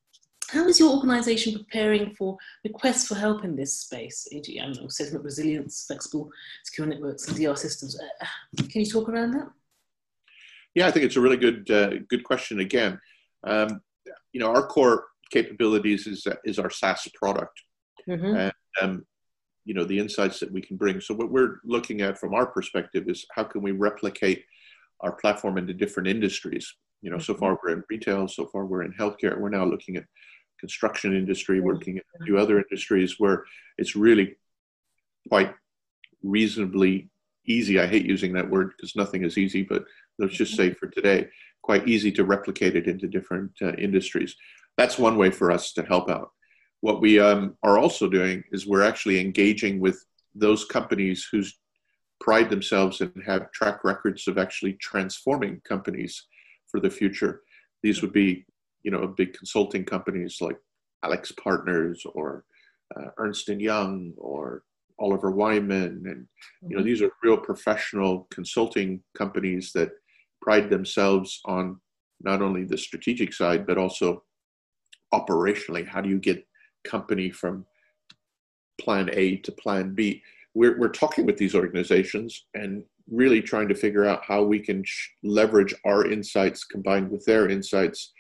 How 0.54 0.68
is 0.68 0.80
your 0.80 0.94
organisation 0.94 1.54
preparing 1.54 2.14
for 2.14 2.38
requests 2.64 3.08
for 3.08 3.16
help 3.16 3.44
in 3.44 3.56
this 3.56 3.76
space, 3.76 4.28
e.g., 4.32 4.60
I 4.60 4.66
don't 4.66 4.80
know, 4.80 4.88
segment 4.88 5.24
resilience, 5.24 5.86
flexible 5.88 6.30
secure 6.64 6.86
networks, 6.86 7.28
and 7.28 7.36
DR 7.36 7.58
systems? 7.58 8.00
Uh, 8.00 8.26
can 8.70 8.82
you 8.82 8.86
talk 8.86 9.10
around 9.10 9.32
that? 9.32 9.50
Yeah, 10.76 10.88
I 10.88 10.92
think 10.92 11.06
it's 11.06 11.16
a 11.16 11.22
really 11.22 11.38
good 11.38 11.70
uh, 11.72 11.92
good 12.08 12.24
question. 12.24 12.60
Again, 12.60 13.00
um, 13.44 13.82
you 14.32 14.40
know, 14.40 14.54
our 14.54 14.68
core 14.68 15.06
capabilities 15.32 16.06
is 16.06 16.28
is 16.46 16.60
our 16.60 16.70
SaaS 16.70 17.08
product, 17.16 17.60
mm-hmm. 18.08 18.36
and 18.36 18.54
um, 18.80 19.06
you 19.66 19.74
know 19.74 19.86
the 19.86 19.98
insights 19.98 20.40
that 20.40 20.52
we 20.52 20.62
can 20.62 20.78
bring. 20.78 21.02
So 21.02 21.16
what 21.16 21.32
we're 21.32 21.62
looking 21.64 22.02
at 22.02 22.20
from 22.20 22.36
our 22.36 22.46
perspective 22.46 23.06
is 23.08 23.26
how 23.36 23.44
can 23.44 23.64
we 23.64 23.72
replicate 23.72 24.46
our 25.00 25.14
platform 25.14 25.58
into 25.58 25.74
different 25.74 26.10
industries. 26.10 26.72
You 27.02 27.10
know, 27.10 27.18
so 27.18 27.34
far 27.34 27.60
we're 27.62 27.74
in 27.74 27.84
retail, 27.90 28.28
so 28.28 28.46
far 28.46 28.66
we're 28.66 28.84
in 28.84 28.94
healthcare. 28.94 29.38
We're 29.38 29.50
now 29.50 29.66
looking 29.66 29.98
at 29.98 30.06
construction 30.66 31.12
industry, 31.22 31.58
working 31.60 31.96
at 31.98 32.06
a 32.16 32.24
few 32.26 32.36
other 32.38 32.58
industries 32.64 33.12
where 33.22 33.38
it's 33.80 33.96
really 34.08 34.28
quite 35.28 35.52
reasonably 36.38 36.96
easy. 37.56 37.76
I 37.80 37.88
hate 37.94 38.14
using 38.16 38.34
that 38.34 38.50
word 38.54 38.68
because 38.72 38.96
nothing 38.96 39.22
is 39.26 39.38
easy, 39.38 39.64
but 39.74 39.84
let's 40.20 40.38
just 40.42 40.56
say 40.56 40.68
for 40.74 40.88
today, 40.88 41.20
quite 41.70 41.86
easy 41.94 42.12
to 42.14 42.24
replicate 42.36 42.76
it 42.80 42.88
into 42.88 43.16
different 43.16 43.52
uh, 43.62 43.74
industries. 43.88 44.32
That's 44.78 45.06
one 45.08 45.18
way 45.22 45.32
for 45.32 45.48
us 45.52 45.74
to 45.74 45.84
help 45.84 46.10
out. 46.10 46.30
What 46.88 47.02
we 47.06 47.20
um, 47.30 47.42
are 47.68 47.78
also 47.84 48.06
doing 48.20 48.38
is 48.54 48.66
we're 48.66 48.90
actually 48.92 49.20
engaging 49.20 49.76
with 49.86 49.98
those 50.46 50.64
companies 50.78 51.20
whose 51.32 51.50
pride 52.26 52.50
themselves 52.50 53.02
and 53.02 53.12
have 53.26 53.52
track 53.52 53.84
records 53.84 54.28
of 54.30 54.38
actually 54.38 54.74
transforming 54.90 55.62
companies 55.74 56.14
for 56.70 56.80
the 56.80 56.96
future. 57.00 57.34
These 57.84 58.02
would 58.02 58.14
be, 58.14 58.46
you 58.84 58.92
know, 58.92 59.08
big 59.08 59.34
consulting 59.34 59.86
companies 59.86 60.38
like 60.42 60.58
AlixPartners 61.04 62.00
or 62.14 62.46
uh, 62.96 63.10
Ernst 63.18 63.50
and 63.50 63.62
Young 63.62 64.14
or 64.18 64.64
Oliver 65.00 65.32
Wyman, 65.32 66.04
and 66.06 66.28
you 66.62 66.76
know, 66.76 66.78
mm-hmm. 66.78 66.86
these 66.88 67.02
are 67.02 67.12
real 67.24 67.38
professional 67.38 68.28
consulting 68.32 69.02
companies 69.18 69.72
that 69.74 69.92
pride 70.42 70.70
themselves 70.70 71.40
on 71.46 71.80
not 72.22 72.42
only 72.42 72.64
the 72.64 72.78
strategic 72.78 73.34
side 73.34 73.66
but 73.66 73.78
also 73.78 74.24
operationally. 75.14 75.88
How 75.88 76.02
do 76.02 76.10
you 76.10 76.20
get 76.20 76.46
company 76.84 77.32
from 77.32 77.66
plan 78.80 79.10
A 79.14 79.38
to 79.38 79.52
plan 79.52 79.94
B? 79.94 80.22
We're, 80.54 80.78
we're 80.80 80.90
talking 80.90 81.26
with 81.26 81.38
these 81.38 81.56
organizations 81.56 82.46
and 82.54 82.84
really 83.10 83.42
trying 83.42 83.68
to 83.68 83.76
figure 83.76 84.06
out 84.06 84.24
how 84.24 84.44
we 84.44 84.60
can 84.60 84.84
sh- 84.84 85.10
leverage 85.24 85.74
our 85.86 86.06
insights 86.06 86.64
combined 86.64 87.10
with 87.10 87.26
their 87.26 87.50
insights 87.50 88.14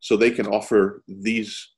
so 0.00 0.16
they 0.16 0.30
can 0.30 0.46
offer 0.46 1.02
these 1.06 1.70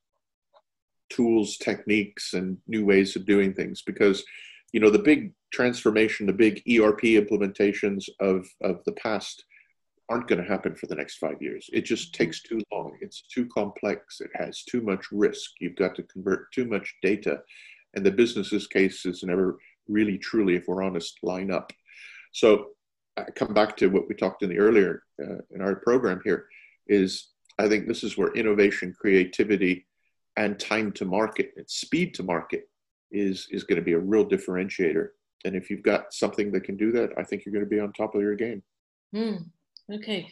tools 1.10 1.58
techniques 1.58 2.32
and 2.32 2.56
new 2.66 2.84
ways 2.84 3.16
of 3.16 3.26
doing 3.26 3.52
things 3.52 3.82
because 3.84 4.24
you 4.72 4.80
know 4.80 4.90
the 4.90 4.98
big 4.98 5.32
transformation 5.52 6.26
the 6.26 6.32
big 6.32 6.62
erp 6.66 7.02
implementations 7.02 8.08
of 8.20 8.48
of 8.62 8.82
the 8.86 8.92
past 8.92 9.44
aren't 10.12 10.28
going 10.28 10.42
to 10.42 10.48
happen 10.48 10.74
for 10.74 10.86
the 10.86 10.94
next 10.94 11.16
five 11.16 11.40
years. 11.40 11.70
It 11.72 11.86
just 11.86 12.14
takes 12.14 12.42
too 12.42 12.60
long. 12.70 12.98
It's 13.00 13.22
too 13.22 13.46
complex. 13.46 14.20
It 14.20 14.30
has 14.34 14.62
too 14.62 14.82
much 14.82 15.06
risk. 15.10 15.52
You've 15.58 15.76
got 15.76 15.94
to 15.96 16.02
convert 16.02 16.52
too 16.52 16.66
much 16.66 16.94
data. 17.02 17.40
And 17.94 18.04
the 18.04 18.10
business's 18.10 18.66
cases 18.66 19.22
never 19.22 19.58
really 19.88 20.18
truly 20.18 20.56
if 20.56 20.64
we're 20.68 20.82
honest 20.82 21.18
line 21.22 21.50
up. 21.50 21.72
So 22.32 22.68
I 23.16 23.24
come 23.34 23.54
back 23.54 23.74
to 23.78 23.88
what 23.88 24.06
we 24.06 24.14
talked 24.14 24.42
in 24.42 24.50
the 24.50 24.58
earlier 24.58 25.02
uh, 25.22 25.38
in 25.50 25.62
our 25.62 25.76
program 25.76 26.20
here 26.24 26.46
is 26.88 27.28
I 27.58 27.68
think 27.68 27.86
this 27.86 28.02
is 28.04 28.16
where 28.16 28.32
innovation, 28.32 28.94
creativity, 28.98 29.86
and 30.36 30.58
time 30.58 30.92
to 30.92 31.04
market 31.04 31.52
and 31.56 31.68
speed 31.68 32.14
to 32.14 32.22
market 32.22 32.68
is 33.10 33.46
is 33.50 33.64
going 33.64 33.76
to 33.76 33.84
be 33.84 33.92
a 33.92 33.98
real 33.98 34.26
differentiator. 34.26 35.08
And 35.44 35.56
if 35.56 35.68
you've 35.70 35.82
got 35.82 36.14
something 36.14 36.50
that 36.52 36.64
can 36.64 36.76
do 36.76 36.92
that, 36.92 37.10
I 37.18 37.24
think 37.24 37.44
you're 37.44 37.52
going 37.52 37.64
to 37.64 37.68
be 37.68 37.80
on 37.80 37.92
top 37.92 38.14
of 38.14 38.22
your 38.22 38.36
game. 38.36 38.62
Mm, 39.14 39.44
okay, 39.92 40.28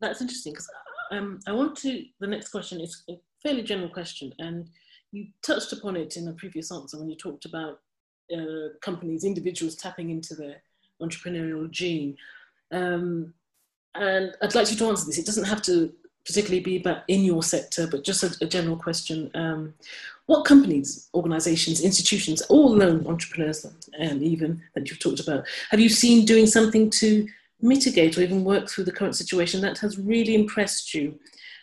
that's 0.00 0.20
interesting 0.20 0.52
because 0.52 0.68
um, 1.10 1.40
I 1.46 1.52
want 1.52 1.76
to. 1.78 2.04
The 2.20 2.26
next 2.26 2.48
question 2.48 2.80
is 2.80 3.02
a 3.10 3.18
fairly 3.42 3.62
general 3.62 3.90
question, 3.90 4.32
and 4.38 4.68
you 5.12 5.26
touched 5.42 5.72
upon 5.72 5.96
it 5.96 6.16
in 6.16 6.28
a 6.28 6.32
previous 6.32 6.72
answer 6.72 6.98
when 6.98 7.10
you 7.10 7.16
talked 7.16 7.44
about 7.44 7.80
uh, 8.34 8.68
companies, 8.80 9.24
individuals 9.24 9.76
tapping 9.76 10.10
into 10.10 10.34
their 10.34 10.62
entrepreneurial 11.02 11.70
gene. 11.70 12.16
Um, 12.72 13.34
and 13.94 14.34
I'd 14.42 14.54
like 14.54 14.70
you 14.70 14.76
to 14.76 14.86
answer 14.86 15.06
this. 15.06 15.18
It 15.18 15.26
doesn't 15.26 15.44
have 15.44 15.62
to 15.62 15.92
particularly 16.26 16.60
be 16.60 16.76
about 16.76 17.02
in 17.08 17.24
your 17.24 17.42
sector, 17.42 17.86
but 17.86 18.04
just 18.04 18.22
a, 18.22 18.44
a 18.44 18.48
general 18.48 18.76
question. 18.76 19.30
Um, 19.34 19.74
what 20.26 20.44
companies, 20.44 21.08
organizations, 21.14 21.80
institutions, 21.80 22.42
all 22.42 22.74
known 22.74 23.06
entrepreneurs, 23.06 23.64
and 23.98 24.22
even 24.22 24.60
that 24.74 24.90
you've 24.90 24.98
talked 24.98 25.20
about, 25.20 25.44
have 25.70 25.80
you 25.80 25.88
seen 25.88 26.26
doing 26.26 26.46
something 26.46 26.90
to 26.90 27.26
mitigate 27.60 28.18
or 28.18 28.22
even 28.22 28.44
work 28.44 28.68
through 28.68 28.84
the 28.84 28.92
current 28.92 29.16
situation 29.16 29.60
that 29.60 29.78
has 29.78 29.98
really 29.98 30.34
impressed 30.34 30.94
you? 30.94 31.18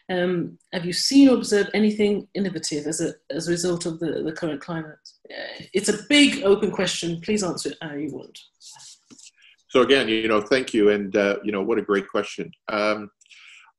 Um, 0.09 0.57
have 0.71 0.85
you 0.85 0.93
seen 0.93 1.29
or 1.29 1.35
observed 1.35 1.71
anything 1.73 2.27
innovative 2.33 2.87
as 2.87 3.01
a, 3.01 3.13
as 3.29 3.47
a 3.47 3.51
result 3.51 3.85
of 3.85 3.99
the, 3.99 4.23
the 4.23 4.31
current 4.31 4.61
climate? 4.61 4.97
Uh, 5.29 5.65
it's 5.73 5.89
a 5.89 6.03
big 6.09 6.43
open 6.43 6.71
question. 6.71 7.21
Please 7.21 7.43
answer 7.43 7.69
it 7.69 7.77
how 7.81 7.95
you 7.95 8.11
want. 8.13 8.39
So 9.69 9.81
again, 9.81 10.07
you 10.07 10.27
know, 10.27 10.39
thank 10.39 10.73
you, 10.73 10.91
and 10.91 11.15
uh, 11.15 11.37
you 11.43 11.51
know, 11.51 11.63
what 11.63 11.79
a 11.79 11.81
great 11.81 12.07
question. 12.07 12.51
Um, 12.69 13.09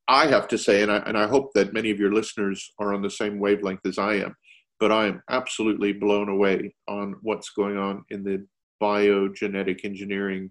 I 0.08 0.26
have 0.26 0.48
to 0.48 0.58
say, 0.58 0.82
and 0.82 0.92
I, 0.92 0.98
and 0.98 1.16
I 1.16 1.26
hope 1.26 1.52
that 1.54 1.72
many 1.72 1.90
of 1.90 1.98
your 1.98 2.12
listeners 2.12 2.72
are 2.78 2.92
on 2.92 3.02
the 3.02 3.10
same 3.10 3.38
wavelength 3.38 3.86
as 3.86 3.98
I 3.98 4.14
am, 4.14 4.36
but 4.78 4.92
I 4.92 5.06
am 5.06 5.22
absolutely 5.30 5.92
blown 5.92 6.28
away 6.28 6.74
on 6.88 7.16
what's 7.22 7.50
going 7.50 7.78
on 7.78 8.04
in 8.10 8.22
the 8.22 8.46
biogenetic 8.82 9.84
engineering 9.84 10.50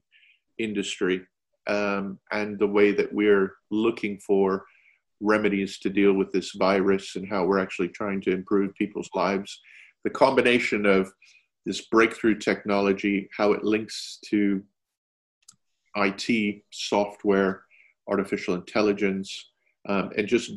industry 0.57 1.21
um, 1.67 2.19
and 2.31 2.57
the 2.57 2.67
way 2.67 2.91
that 2.91 3.13
we're 3.13 3.53
looking 3.69 4.19
for 4.19 4.65
remedies 5.21 5.79
to 5.79 5.89
deal 5.89 6.13
with 6.13 6.31
this 6.31 6.51
virus 6.51 7.15
and 7.15 7.27
how 7.27 7.45
we're 7.45 7.59
actually 7.59 7.89
trying 7.89 8.21
to 8.21 8.31
improve 8.31 8.75
people's 8.75 9.09
lives. 9.13 9.59
The 10.03 10.09
combination 10.09 10.85
of 10.85 11.11
this 11.65 11.81
breakthrough 11.87 12.39
technology, 12.39 13.29
how 13.37 13.53
it 13.53 13.63
links 13.63 14.19
to 14.25 14.61
IT, 15.95 16.63
software, 16.71 17.62
artificial 18.09 18.55
intelligence, 18.55 19.51
um, 19.87 20.11
and 20.17 20.27
just 20.27 20.51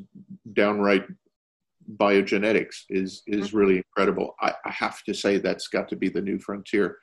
downright 0.52 1.04
biogenetics 1.96 2.84
is 2.90 3.22
is 3.26 3.48
mm-hmm. 3.48 3.56
really 3.56 3.76
incredible. 3.76 4.34
I, 4.40 4.52
I, 4.64 4.70
have 4.70 5.02
to 5.04 5.14
say 5.14 5.38
that's 5.38 5.68
got 5.68 5.88
to 5.90 5.96
be 5.96 6.08
the 6.08 6.20
new 6.20 6.38
frontier. 6.38 6.98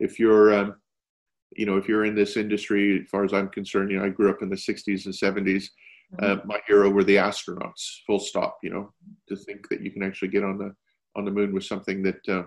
If 0.00 0.18
you're 0.18 0.54
um, 0.54 0.76
you 1.56 1.66
know, 1.66 1.76
if 1.76 1.88
you're 1.88 2.04
in 2.04 2.14
this 2.14 2.36
industry, 2.36 3.00
as 3.00 3.08
far 3.08 3.24
as 3.24 3.32
I'm 3.32 3.48
concerned, 3.48 3.90
you 3.90 3.98
know, 3.98 4.04
I 4.04 4.08
grew 4.08 4.30
up 4.30 4.42
in 4.42 4.50
the 4.50 4.56
60s 4.56 5.06
and 5.06 5.14
70s. 5.14 5.66
Uh, 6.20 6.36
mm-hmm. 6.36 6.48
my 6.48 6.60
hero 6.66 6.90
were 6.90 7.04
the 7.04 7.16
astronauts. 7.16 8.00
Full 8.06 8.20
stop. 8.20 8.58
You 8.62 8.70
know, 8.70 8.92
to 9.28 9.36
think 9.36 9.68
that 9.68 9.80
you 9.80 9.90
can 9.90 10.02
actually 10.02 10.28
get 10.28 10.44
on 10.44 10.58
the 10.58 10.74
on 11.16 11.24
the 11.24 11.30
moon 11.30 11.54
with 11.54 11.64
something 11.64 12.02
that 12.02 12.28
uh, 12.28 12.42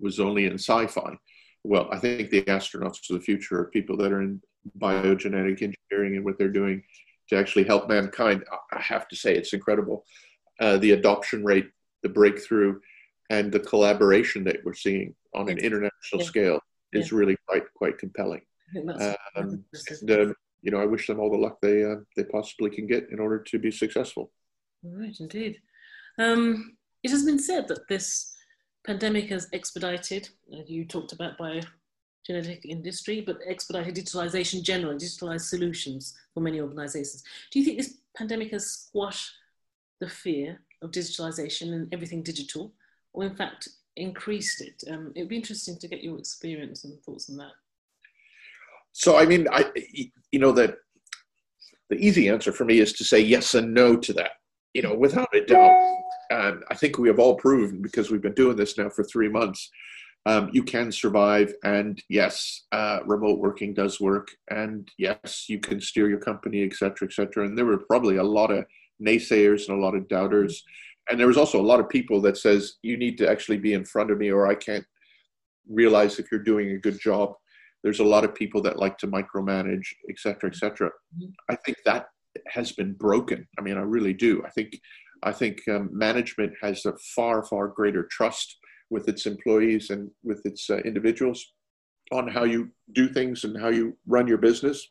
was 0.00 0.20
only 0.20 0.46
in 0.46 0.54
sci-fi. 0.54 1.16
Well, 1.64 1.88
I 1.92 1.98
think 1.98 2.30
the 2.30 2.42
astronauts 2.42 3.08
of 3.10 3.16
the 3.16 3.20
future 3.20 3.60
are 3.60 3.66
people 3.66 3.96
that 3.98 4.12
are 4.12 4.22
in 4.22 4.42
biogenetic 4.78 5.62
engineering 5.62 6.16
and 6.16 6.24
what 6.24 6.38
they're 6.38 6.48
doing 6.48 6.82
to 7.28 7.36
actually 7.36 7.64
help 7.64 7.88
mankind. 7.88 8.44
I 8.72 8.80
have 8.80 9.08
to 9.08 9.16
say, 9.16 9.36
it's 9.36 9.52
incredible. 9.52 10.04
Uh, 10.60 10.78
the 10.78 10.92
adoption 10.92 11.44
rate, 11.44 11.70
the 12.02 12.08
breakthrough, 12.08 12.78
and 13.30 13.50
the 13.50 13.60
collaboration 13.60 14.44
that 14.44 14.58
we're 14.64 14.74
seeing 14.74 15.14
on 15.34 15.48
an 15.48 15.58
international 15.58 16.20
yeah. 16.20 16.24
scale 16.24 16.60
is 16.92 17.10
yeah. 17.10 17.18
really 17.18 17.36
quite 17.48 17.62
quite 17.74 17.98
compelling. 17.98 18.42
Um, 18.76 19.64
and, 20.00 20.10
uh, 20.10 20.34
you 20.62 20.70
know, 20.70 20.80
I 20.80 20.86
wish 20.86 21.06
them 21.06 21.20
all 21.20 21.30
the 21.30 21.36
luck 21.36 21.58
they 21.60 21.84
uh, 21.84 21.96
they 22.16 22.24
possibly 22.24 22.70
can 22.70 22.86
get 22.86 23.08
in 23.10 23.18
order 23.18 23.38
to 23.38 23.58
be 23.58 23.70
successful. 23.70 24.30
Right, 24.82 25.16
indeed. 25.18 25.60
Um, 26.18 26.76
it 27.02 27.10
has 27.10 27.24
been 27.24 27.38
said 27.38 27.68
that 27.68 27.88
this 27.88 28.34
pandemic 28.86 29.28
has 29.30 29.48
expedited. 29.52 30.28
You 30.48 30.84
talked 30.84 31.12
about 31.12 31.38
bio 31.38 31.60
genetic 32.26 32.64
industry, 32.64 33.20
but 33.20 33.38
expedited 33.46 33.94
digitalization 33.94 34.62
generally, 34.62 34.96
digitalized 34.96 35.42
solutions 35.42 36.16
for 36.32 36.40
many 36.40 36.60
organizations. 36.60 37.22
Do 37.50 37.58
you 37.58 37.64
think 37.64 37.78
this 37.78 37.98
pandemic 38.16 38.52
has 38.52 38.70
squashed 38.70 39.32
the 40.00 40.08
fear 40.08 40.60
of 40.82 40.90
digitalization 40.90 41.72
and 41.72 41.92
everything 41.92 42.22
digital, 42.22 42.72
or 43.12 43.24
in 43.24 43.34
fact 43.34 43.68
increased 43.96 44.60
it? 44.60 44.82
Um, 44.90 45.12
it 45.14 45.20
would 45.20 45.28
be 45.28 45.36
interesting 45.36 45.78
to 45.78 45.88
get 45.88 46.02
your 46.02 46.18
experience 46.18 46.84
and 46.84 47.00
thoughts 47.02 47.28
on 47.30 47.36
that. 47.38 47.52
So, 48.92 49.16
I 49.16 49.24
mean, 49.24 49.48
I, 49.50 49.70
you 50.30 50.38
know, 50.38 50.52
that 50.52 50.76
the 51.88 51.96
easy 51.96 52.28
answer 52.28 52.52
for 52.52 52.64
me 52.64 52.80
is 52.80 52.92
to 52.94 53.04
say 53.04 53.20
yes 53.20 53.54
and 53.54 53.72
no 53.74 53.96
to 53.96 54.12
that. 54.14 54.32
You 54.74 54.82
know, 54.82 54.94
without 54.94 55.34
a 55.34 55.44
doubt, 55.44 55.98
and 56.30 56.62
I 56.70 56.74
think 56.74 56.98
we 56.98 57.08
have 57.08 57.18
all 57.18 57.34
proven 57.34 57.82
because 57.82 58.10
we've 58.10 58.22
been 58.22 58.34
doing 58.34 58.56
this 58.56 58.78
now 58.78 58.88
for 58.88 59.04
three 59.04 59.28
months 59.28 59.70
um, 60.26 60.50
you 60.52 60.62
can 60.62 60.92
survive. 60.92 61.52
And 61.64 62.02
yes, 62.08 62.64
uh, 62.72 63.00
remote 63.04 63.38
working 63.38 63.74
does 63.74 64.00
work. 64.00 64.28
And 64.50 64.88
yes, 64.98 65.46
you 65.48 65.58
can 65.58 65.80
steer 65.80 66.08
your 66.08 66.20
company, 66.20 66.62
et 66.62 66.74
cetera, 66.74 67.08
et 67.08 67.12
cetera. 67.12 67.44
And 67.44 67.56
there 67.56 67.66
were 67.66 67.78
probably 67.78 68.16
a 68.16 68.24
lot 68.24 68.50
of 68.50 68.64
naysayers 69.00 69.68
and 69.68 69.78
a 69.78 69.82
lot 69.82 69.94
of 69.94 70.08
doubters. 70.08 70.62
And 71.10 71.18
there 71.18 71.26
was 71.26 71.36
also 71.36 71.60
a 71.60 71.70
lot 71.70 71.80
of 71.80 71.88
people 71.88 72.20
that 72.22 72.36
says 72.36 72.74
you 72.82 72.96
need 72.96 73.18
to 73.18 73.28
actually 73.28 73.58
be 73.58 73.74
in 73.74 73.84
front 73.84 74.10
of 74.10 74.18
me, 74.18 74.30
or 74.30 74.46
I 74.46 74.54
can't 74.54 74.84
realize 75.68 76.18
if 76.18 76.30
you're 76.30 76.42
doing 76.42 76.70
a 76.70 76.78
good 76.78 77.00
job. 77.00 77.34
There's 77.82 78.00
a 78.00 78.04
lot 78.04 78.24
of 78.24 78.34
people 78.34 78.62
that 78.62 78.78
like 78.78 78.96
to 78.98 79.08
micromanage, 79.08 79.86
et 80.08 80.18
cetera, 80.18 80.50
et 80.50 80.56
cetera. 80.56 80.90
I 81.48 81.56
think 81.56 81.78
that 81.84 82.06
has 82.46 82.70
been 82.70 82.92
broken. 82.92 83.48
I 83.58 83.62
mean, 83.62 83.76
I 83.76 83.80
really 83.80 84.12
do. 84.12 84.42
I 84.46 84.50
think 84.50 84.78
I 85.24 85.32
think 85.32 85.60
um, 85.68 85.88
management 85.92 86.52
has 86.60 86.86
a 86.86 86.94
far, 87.14 87.44
far 87.44 87.68
greater 87.68 88.08
trust 88.10 88.56
with 88.92 89.08
its 89.08 89.26
employees 89.26 89.90
and 89.90 90.10
with 90.22 90.44
its 90.44 90.68
uh, 90.68 90.76
individuals 90.90 91.52
on 92.12 92.28
how 92.28 92.44
you 92.44 92.70
do 92.92 93.08
things 93.08 93.44
and 93.44 93.58
how 93.58 93.70
you 93.78 93.96
run 94.06 94.28
your 94.28 94.38
business. 94.38 94.88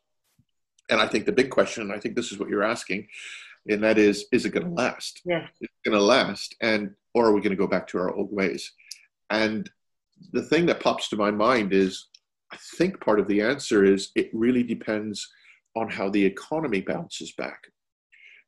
And 0.90 1.00
I 1.00 1.08
think 1.08 1.26
the 1.26 1.40
big 1.42 1.52
question, 1.52 1.84
and 1.84 1.94
I 1.94 2.00
think 2.00 2.16
this 2.16 2.32
is 2.32 2.40
what 2.40 2.50
you're 2.50 2.64
asking, 2.64 3.08
and 3.70 3.84
that 3.84 3.98
is, 4.00 4.26
is 4.32 4.46
it 4.46 4.54
going 4.56 4.66
to 4.66 4.74
last? 4.74 5.22
Yeah. 5.24 5.44
Is 5.62 5.70
it 5.70 5.90
going 5.90 5.98
to 5.98 6.04
last? 6.04 6.56
And, 6.62 6.96
or 7.14 7.28
are 7.28 7.34
we 7.34 7.42
going 7.42 7.58
to 7.58 7.64
go 7.64 7.68
back 7.68 7.88
to 7.90 8.00
our 8.00 8.12
old 8.14 8.34
ways? 8.34 8.72
And 9.30 9.70
the 10.34 10.42
thing 10.42 10.66
that 10.66 10.80
pops 10.80 11.08
to 11.10 11.16
my 11.16 11.32
mind 11.32 11.72
is, 11.72 12.08
I 12.52 12.58
think 12.78 13.00
part 13.00 13.20
of 13.20 13.28
the 13.28 13.42
answer 13.42 13.86
is 13.86 14.12
it 14.16 14.30
really 14.34 14.64
depends 14.64 15.30
on 15.76 15.90
how 15.90 16.10
the 16.10 16.26
economy 16.26 16.82
bounces 16.82 17.32
back. 17.34 17.60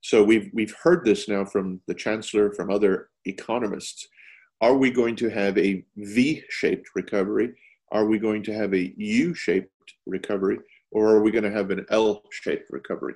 So 0.02 0.22
we've 0.22 0.50
we've 0.54 0.76
heard 0.84 1.06
this 1.06 1.30
now 1.30 1.46
from 1.46 1.80
the 1.88 1.94
chancellor, 1.94 2.52
from 2.52 2.70
other 2.70 3.10
economists. 3.24 4.08
Are 4.64 4.76
we 4.76 4.92
going 4.92 5.18
to 5.18 5.28
have 5.28 5.58
a 5.58 5.84
V-shaped 5.98 6.92
recovery? 6.96 7.52
Are 7.92 8.06
we 8.06 8.18
going 8.18 8.44
to 8.44 8.54
have 8.54 8.74
a 8.74 8.94
U-shaped 8.96 9.94
recovery, 10.06 10.58
or 10.90 11.10
are 11.10 11.22
we 11.22 11.32
going 11.32 11.44
to 11.44 11.52
have 11.52 11.70
an 11.70 11.86
L-shaped 11.90 12.70
recovery? 12.70 13.16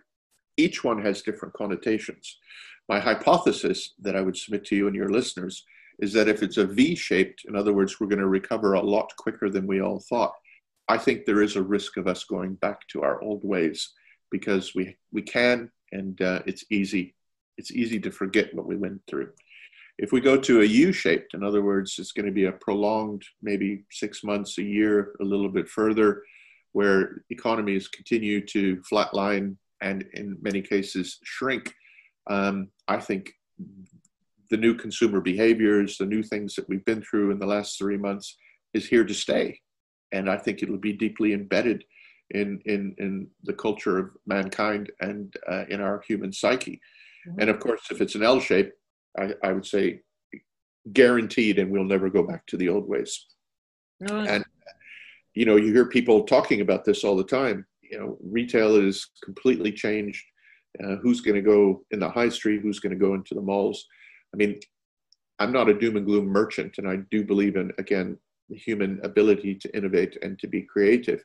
Each 0.57 0.83
one 0.83 1.01
has 1.01 1.21
different 1.21 1.53
connotations. 1.53 2.37
My 2.89 2.99
hypothesis 2.99 3.93
that 4.01 4.17
I 4.17 4.19
would 4.23 4.35
submit 4.35 4.65
to 4.65 4.75
you 4.75 4.87
and 4.87 4.95
your 4.95 5.07
listeners 5.07 5.63
is 5.99 6.11
that 6.11 6.27
if 6.27 6.43
it's 6.43 6.57
a 6.57 6.65
V-shaped, 6.65 7.45
in 7.47 7.55
other 7.55 7.71
words, 7.71 7.97
we're 7.97 8.07
going 8.07 8.19
to 8.19 8.27
recover 8.27 8.73
a 8.73 8.81
lot 8.81 9.15
quicker 9.15 9.49
than 9.49 9.67
we 9.67 9.81
all 9.81 10.01
thought. 10.01 10.33
I 10.89 10.97
think 10.97 11.23
there 11.23 11.41
is 11.41 11.55
a 11.55 11.63
risk 11.63 11.95
of 11.95 12.07
us 12.07 12.25
going 12.25 12.55
back 12.55 12.85
to 12.89 13.03
our 13.03 13.23
old 13.23 13.45
ways 13.45 13.93
because 14.31 14.75
we 14.75 14.97
we 15.13 15.21
can 15.21 15.71
and 15.93 16.21
uh, 16.21 16.41
it's 16.45 16.65
easy 16.69 17.15
it's 17.57 17.71
easy 17.71 18.01
to 18.01 18.11
forget 18.11 18.53
what 18.53 18.67
we 18.67 18.75
went 18.75 18.99
through 19.07 19.31
if 19.97 20.11
we 20.11 20.21
go 20.21 20.37
to 20.37 20.61
a 20.61 20.65
u-shaped 20.65 21.33
in 21.33 21.43
other 21.43 21.61
words 21.61 21.95
it's 21.97 22.11
going 22.11 22.25
to 22.25 22.31
be 22.31 22.45
a 22.45 22.51
prolonged 22.51 23.23
maybe 23.41 23.83
six 23.91 24.23
months 24.23 24.57
a 24.57 24.63
year 24.63 25.13
a 25.21 25.23
little 25.23 25.49
bit 25.49 25.67
further 25.67 26.23
where 26.73 27.23
economies 27.29 27.87
continue 27.87 28.45
to 28.45 28.81
flatline 28.91 29.55
and 29.81 30.05
in 30.13 30.37
many 30.41 30.61
cases 30.61 31.19
shrink 31.23 31.73
um, 32.29 32.67
i 32.87 32.97
think 32.97 33.31
the 34.49 34.57
new 34.57 34.75
consumer 34.75 35.21
behaviors 35.21 35.97
the 35.97 36.05
new 36.05 36.23
things 36.23 36.55
that 36.55 36.67
we've 36.69 36.85
been 36.85 37.01
through 37.01 37.31
in 37.31 37.39
the 37.39 37.45
last 37.45 37.77
three 37.77 37.97
months 37.97 38.37
is 38.73 38.87
here 38.87 39.03
to 39.03 39.13
stay 39.13 39.59
and 40.11 40.29
i 40.29 40.37
think 40.37 40.61
it'll 40.61 40.77
be 40.77 40.93
deeply 40.93 41.33
embedded 41.33 41.83
in 42.31 42.61
in 42.65 42.95
in 42.97 43.27
the 43.43 43.53
culture 43.53 43.97
of 43.97 44.09
mankind 44.25 44.91
and 44.99 45.33
uh, 45.49 45.63
in 45.69 45.81
our 45.81 46.03
human 46.07 46.33
psyche. 46.33 46.81
Mm-hmm. 47.27 47.39
And 47.41 47.49
of 47.49 47.59
course, 47.59 47.81
if 47.91 48.01
it's 48.01 48.15
an 48.15 48.23
L 48.23 48.39
shape, 48.39 48.71
I, 49.17 49.33
I, 49.43 49.51
would 49.51 49.65
say 49.65 50.01
guaranteed, 50.93 51.59
and 51.59 51.71
we'll 51.71 51.83
never 51.83 52.09
go 52.09 52.23
back 52.23 52.45
to 52.47 52.57
the 52.57 52.69
old 52.69 52.87
ways. 52.87 53.25
And 54.27 54.45
you 55.33 55.45
know, 55.45 55.55
you 55.55 55.73
hear 55.73 55.85
people 55.85 56.23
talking 56.23 56.61
about 56.61 56.83
this 56.83 57.03
all 57.03 57.15
the 57.15 57.23
time. 57.23 57.65
You 57.81 57.99
know, 57.99 58.17
retail 58.21 58.75
is 58.75 59.07
completely 59.23 59.71
changed. 59.71 60.23
Uh, 60.83 60.95
who's 60.97 61.21
going 61.21 61.35
to 61.35 61.41
go 61.41 61.83
in 61.91 61.99
the 61.99 62.09
high 62.09 62.29
street? 62.29 62.61
Who's 62.61 62.79
going 62.79 62.97
to 62.97 63.05
go 63.05 63.13
into 63.13 63.33
the 63.33 63.41
malls? 63.41 63.85
I 64.33 64.37
mean, 64.37 64.59
I'm 65.39 65.51
not 65.51 65.69
a 65.69 65.77
doom 65.77 65.97
and 65.97 66.05
gloom 66.05 66.25
merchant, 66.25 66.75
and 66.77 66.87
I 66.87 66.97
do 67.11 67.23
believe 67.23 67.55
in 67.55 67.71
again 67.77 68.17
the 68.49 68.57
human 68.57 68.99
ability 69.03 69.55
to 69.55 69.75
innovate 69.75 70.17
and 70.21 70.39
to 70.39 70.47
be 70.47 70.61
creative. 70.61 71.23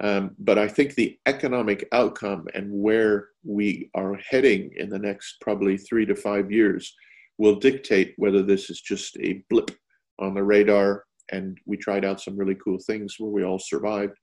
Um, 0.00 0.36
but 0.38 0.58
I 0.58 0.68
think 0.68 0.94
the 0.94 1.18
economic 1.26 1.88
outcome 1.92 2.46
and 2.54 2.70
where 2.70 3.28
we 3.44 3.90
are 3.94 4.14
heading 4.14 4.72
in 4.76 4.88
the 4.88 4.98
next 4.98 5.40
probably 5.40 5.76
three 5.76 6.06
to 6.06 6.14
five 6.14 6.52
years 6.52 6.94
will 7.38 7.54
dictate 7.56 8.14
whether 8.16 8.42
this 8.42 8.68
is 8.68 8.80
just 8.80 9.16
a 9.18 9.42
blip 9.48 9.70
on 10.18 10.34
the 10.34 10.42
radar 10.42 11.04
and 11.30 11.58
we 11.66 11.76
tried 11.76 12.04
out 12.04 12.20
some 12.20 12.36
really 12.36 12.56
cool 12.56 12.78
things 12.78 13.16
where 13.18 13.30
we 13.30 13.44
all 13.44 13.58
survived, 13.58 14.16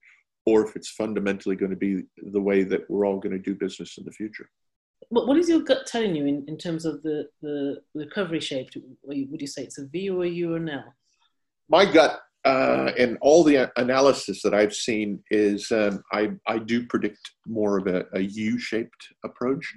or 0.44 0.66
if 0.66 0.76
it's 0.76 0.90
fundamentally 0.90 1.56
going 1.56 1.70
to 1.70 1.76
be 1.76 2.02
the 2.32 2.40
way 2.40 2.62
that 2.62 2.88
we're 2.90 3.06
all 3.06 3.18
going 3.18 3.32
to 3.32 3.38
do 3.38 3.54
business 3.54 3.96
in 3.98 4.04
the 4.04 4.12
future. 4.12 4.48
What 5.10 5.36
is 5.36 5.48
your 5.48 5.60
gut 5.60 5.86
telling 5.86 6.16
you 6.16 6.26
in, 6.26 6.44
in 6.48 6.58
terms 6.58 6.84
of 6.84 7.02
the, 7.02 7.28
the 7.42 7.80
recovery 7.94 8.40
shape? 8.40 8.70
Would 9.04 9.40
you 9.40 9.46
say 9.46 9.62
it's 9.62 9.78
a 9.78 9.86
V 9.86 10.10
or 10.10 10.24
a 10.24 10.28
U 10.28 10.54
or 10.54 10.56
an 10.56 10.68
L? 10.68 10.94
My 11.68 11.84
gut 11.84 12.20
uh, 12.46 12.92
and 12.96 13.18
all 13.20 13.42
the 13.42 13.72
analysis 13.76 14.40
that 14.42 14.54
I've 14.54 14.74
seen 14.74 15.20
is 15.32 15.72
um, 15.72 16.00
I, 16.12 16.30
I 16.46 16.58
do 16.58 16.86
predict 16.86 17.32
more 17.44 17.76
of 17.76 17.88
a 17.88 18.04
a 18.12 18.20
U-shaped 18.20 19.08
approach. 19.24 19.74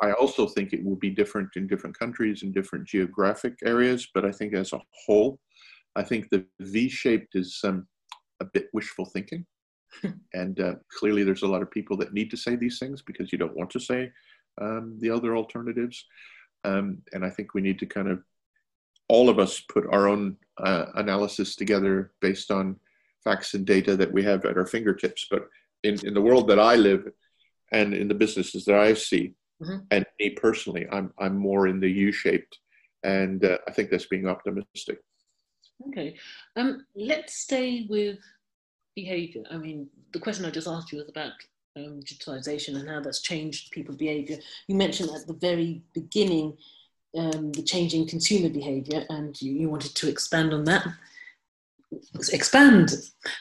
I, 0.00 0.08
I, 0.08 0.12
also 0.12 0.46
think 0.46 0.72
it 0.72 0.84
will 0.84 0.94
be 0.94 1.10
different 1.10 1.50
in 1.56 1.66
different 1.66 1.98
countries 1.98 2.44
and 2.44 2.54
different 2.54 2.86
geographic 2.86 3.54
areas, 3.64 4.08
but 4.14 4.24
I 4.24 4.30
think 4.30 4.54
as 4.54 4.72
a 4.72 4.80
whole, 5.04 5.40
I 5.96 6.04
think 6.04 6.30
the 6.30 6.46
V-shaped 6.60 7.34
is 7.34 7.60
um, 7.64 7.88
a 8.38 8.44
bit 8.44 8.68
wishful 8.72 9.06
thinking. 9.06 9.44
and 10.34 10.60
uh, 10.60 10.74
clearly, 10.96 11.24
there's 11.24 11.42
a 11.42 11.48
lot 11.48 11.62
of 11.62 11.70
people 11.72 11.96
that 11.96 12.14
need 12.14 12.30
to 12.30 12.36
say 12.36 12.54
these 12.54 12.78
things 12.78 13.02
because 13.02 13.32
you 13.32 13.38
don't 13.38 13.56
want 13.56 13.70
to 13.70 13.80
say 13.80 14.12
um, 14.60 14.96
the 15.00 15.10
other 15.10 15.36
alternatives. 15.36 16.04
Um, 16.62 17.02
and 17.12 17.24
I 17.24 17.30
think 17.30 17.54
we 17.54 17.60
need 17.60 17.80
to 17.80 17.86
kind 17.86 18.08
of 18.08 18.22
all 19.08 19.28
of 19.28 19.38
us 19.38 19.60
put 19.60 19.86
our 19.92 20.08
own 20.08 20.36
uh, 20.58 20.86
analysis 20.94 21.56
together 21.56 22.12
based 22.20 22.50
on 22.50 22.76
facts 23.22 23.54
and 23.54 23.66
data 23.66 23.96
that 23.96 24.12
we 24.12 24.22
have 24.22 24.44
at 24.44 24.56
our 24.56 24.66
fingertips. 24.66 25.26
But 25.30 25.48
in, 25.82 25.98
in 26.06 26.14
the 26.14 26.22
world 26.22 26.48
that 26.48 26.58
I 26.58 26.76
live 26.76 27.10
and 27.72 27.94
in 27.94 28.08
the 28.08 28.14
businesses 28.14 28.64
that 28.64 28.76
I 28.76 28.94
see, 28.94 29.34
mm-hmm. 29.62 29.78
and 29.90 30.06
me 30.18 30.30
personally, 30.30 30.86
I'm, 30.90 31.12
I'm 31.18 31.36
more 31.36 31.66
in 31.66 31.80
the 31.80 31.88
U 31.88 32.12
shaped. 32.12 32.58
And 33.02 33.44
uh, 33.44 33.58
I 33.68 33.72
think 33.72 33.90
that's 33.90 34.06
being 34.06 34.26
optimistic. 34.26 34.98
Okay. 35.88 36.16
Um, 36.56 36.86
let's 36.94 37.34
stay 37.34 37.86
with 37.88 38.18
behavior. 38.94 39.42
I 39.50 39.58
mean, 39.58 39.88
the 40.12 40.20
question 40.20 40.44
I 40.44 40.50
just 40.50 40.68
asked 40.68 40.92
you 40.92 40.98
was 40.98 41.08
about 41.08 41.32
um, 41.76 42.00
digitalization 42.00 42.78
and 42.78 42.88
how 42.88 43.00
that's 43.00 43.20
changed 43.20 43.72
people's 43.72 43.96
behavior. 43.96 44.38
You 44.68 44.76
mentioned 44.76 45.10
at 45.10 45.26
the 45.26 45.34
very 45.34 45.82
beginning 45.92 46.56
um, 47.16 47.52
the 47.52 47.62
changing 47.62 48.06
consumer 48.06 48.48
behavior, 48.48 49.04
and 49.08 49.40
you, 49.40 49.52
you, 49.52 49.68
wanted 49.68 49.94
to 49.94 50.08
expand 50.08 50.52
on 50.52 50.64
that. 50.64 50.86
Expand, 52.32 52.90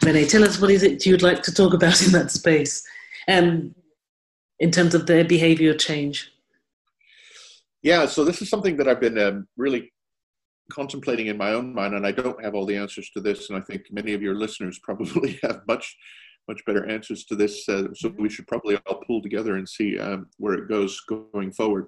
Rene. 0.03 0.25
Tell 0.25 0.43
us 0.43 0.62
what 0.62 0.69
is 0.69 0.83
it 0.83 1.05
you'd 1.05 1.21
like 1.21 1.41
to 1.43 1.53
talk 1.53 1.73
about 1.73 2.05
in 2.05 2.12
that 2.12 2.31
space, 2.31 2.86
um, 3.27 3.73
in 4.59 4.71
terms 4.71 4.93
of 4.93 5.07
their 5.07 5.25
behavior 5.25 5.73
change. 5.73 6.31
Yeah, 7.81 8.05
so 8.05 8.23
this 8.23 8.41
is 8.41 8.49
something 8.49 8.77
that 8.77 8.88
I've 8.88 9.01
been 9.01 9.17
um, 9.17 9.47
really 9.57 9.91
contemplating 10.71 11.27
in 11.27 11.38
my 11.38 11.53
own 11.53 11.73
mind, 11.73 11.95
and 11.95 12.05
I 12.05 12.12
don't 12.12 12.43
have 12.43 12.55
all 12.55 12.65
the 12.65 12.77
answers 12.77 13.09
to 13.12 13.21
this, 13.21 13.49
and 13.49 13.57
I 13.57 13.62
think 13.62 13.91
many 13.91 14.13
of 14.13 14.21
your 14.21 14.36
listeners 14.36 14.79
probably 14.83 15.39
have 15.43 15.62
much 15.67 15.95
much 16.47 16.63
better 16.65 16.86
answers 16.89 17.23
to 17.23 17.36
this. 17.36 17.67
Uh, 17.69 17.88
so 17.93 18.13
we 18.17 18.29
should 18.29 18.47
probably 18.47 18.77
all 18.86 19.01
pull 19.07 19.21
together 19.21 19.55
and 19.55 19.67
see 19.67 19.97
um, 19.97 20.27
where 20.38 20.55
it 20.55 20.67
goes 20.67 20.99
going 21.01 21.53
forward. 21.53 21.88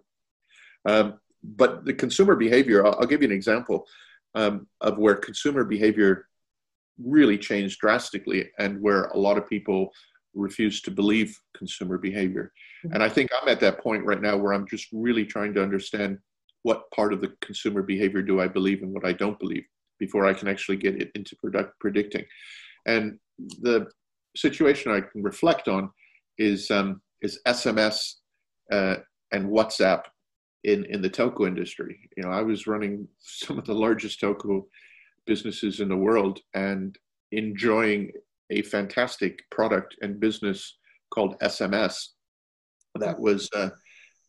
Um, 0.88 1.19
but 1.55 1.86
the 1.86 1.93
consumer 1.93 2.36
behavior, 2.36 2.86
I'll, 2.86 2.95
I'll 2.99 3.08
give 3.08 3.21
you 3.21 3.27
an 3.27 3.36
example 3.36 3.86
um, 4.34 4.67
of 4.81 4.97
where 4.97 5.15
consumer 5.15 5.63
behavior 5.63 6.27
really 7.03 7.38
changed 7.38 7.79
drastically 7.79 8.49
and 8.60 8.81
where 8.81 9.05
a 9.05 9.17
lot 9.17 9.38
of 9.38 9.47
people 9.47 9.91
refuse 10.34 10.81
to 10.81 10.91
believe 10.91 11.38
consumer 11.55 11.97
behavior. 11.97 12.51
Mm-hmm. 12.86 12.95
And 12.95 13.03
I 13.03 13.10
think 13.10 13.31
I'm 13.34 13.47
at 13.47 13.60
that 13.62 13.79
point 13.79 14.05
right 14.05 14.21
now 14.21 14.38
where 14.38 14.53
I'm 14.53 14.67
just 14.67 14.88
really 14.91 15.25
trying 15.25 15.53
to 15.53 15.63
understand 15.63 16.19
what 16.63 16.89
part 16.91 17.13
of 17.13 17.21
the 17.21 17.31
consumer 17.41 17.81
behavior 17.81 18.21
do 18.21 18.41
I 18.41 18.47
believe 18.47 18.81
and 18.81 18.91
what 18.91 19.05
I 19.05 19.13
don't 19.13 19.39
believe 19.39 19.65
before 19.99 20.25
I 20.25 20.34
can 20.34 20.47
actually 20.47 20.77
get 20.77 21.01
it 21.01 21.12
into 21.15 21.36
product 21.38 21.79
predicting. 21.79 22.25
And 22.86 23.17
the 23.62 23.88
situation 24.36 24.91
I 24.91 25.01
can 25.01 25.23
reflect 25.23 25.67
on 25.67 25.91
is 26.38 26.69
um, 26.71 27.01
is 27.21 27.39
SMS 27.47 28.15
uh, 28.71 28.95
and 29.31 29.49
WhatsApp 29.49 30.03
in, 30.65 30.84
in 30.86 31.01
the 31.01 31.10
telco 31.10 31.47
industry. 31.47 32.10
You 32.17 32.23
know, 32.23 32.32
I 32.32 32.41
was 32.41 32.67
running 32.67 33.08
some 33.19 33.58
of 33.58 33.65
the 33.65 33.73
largest 33.73 34.19
telco 34.19 34.65
businesses 35.25 35.80
in 35.80 35.89
the 35.89 35.95
world 35.95 36.39
and 36.54 36.97
enjoying 37.32 38.12
a 38.51 38.62
fantastic 38.63 39.39
product 39.49 39.95
and 40.01 40.19
business 40.19 40.78
called 41.13 41.39
SMS 41.39 42.10
that 42.95 43.19
was 43.19 43.49
uh, 43.56 43.69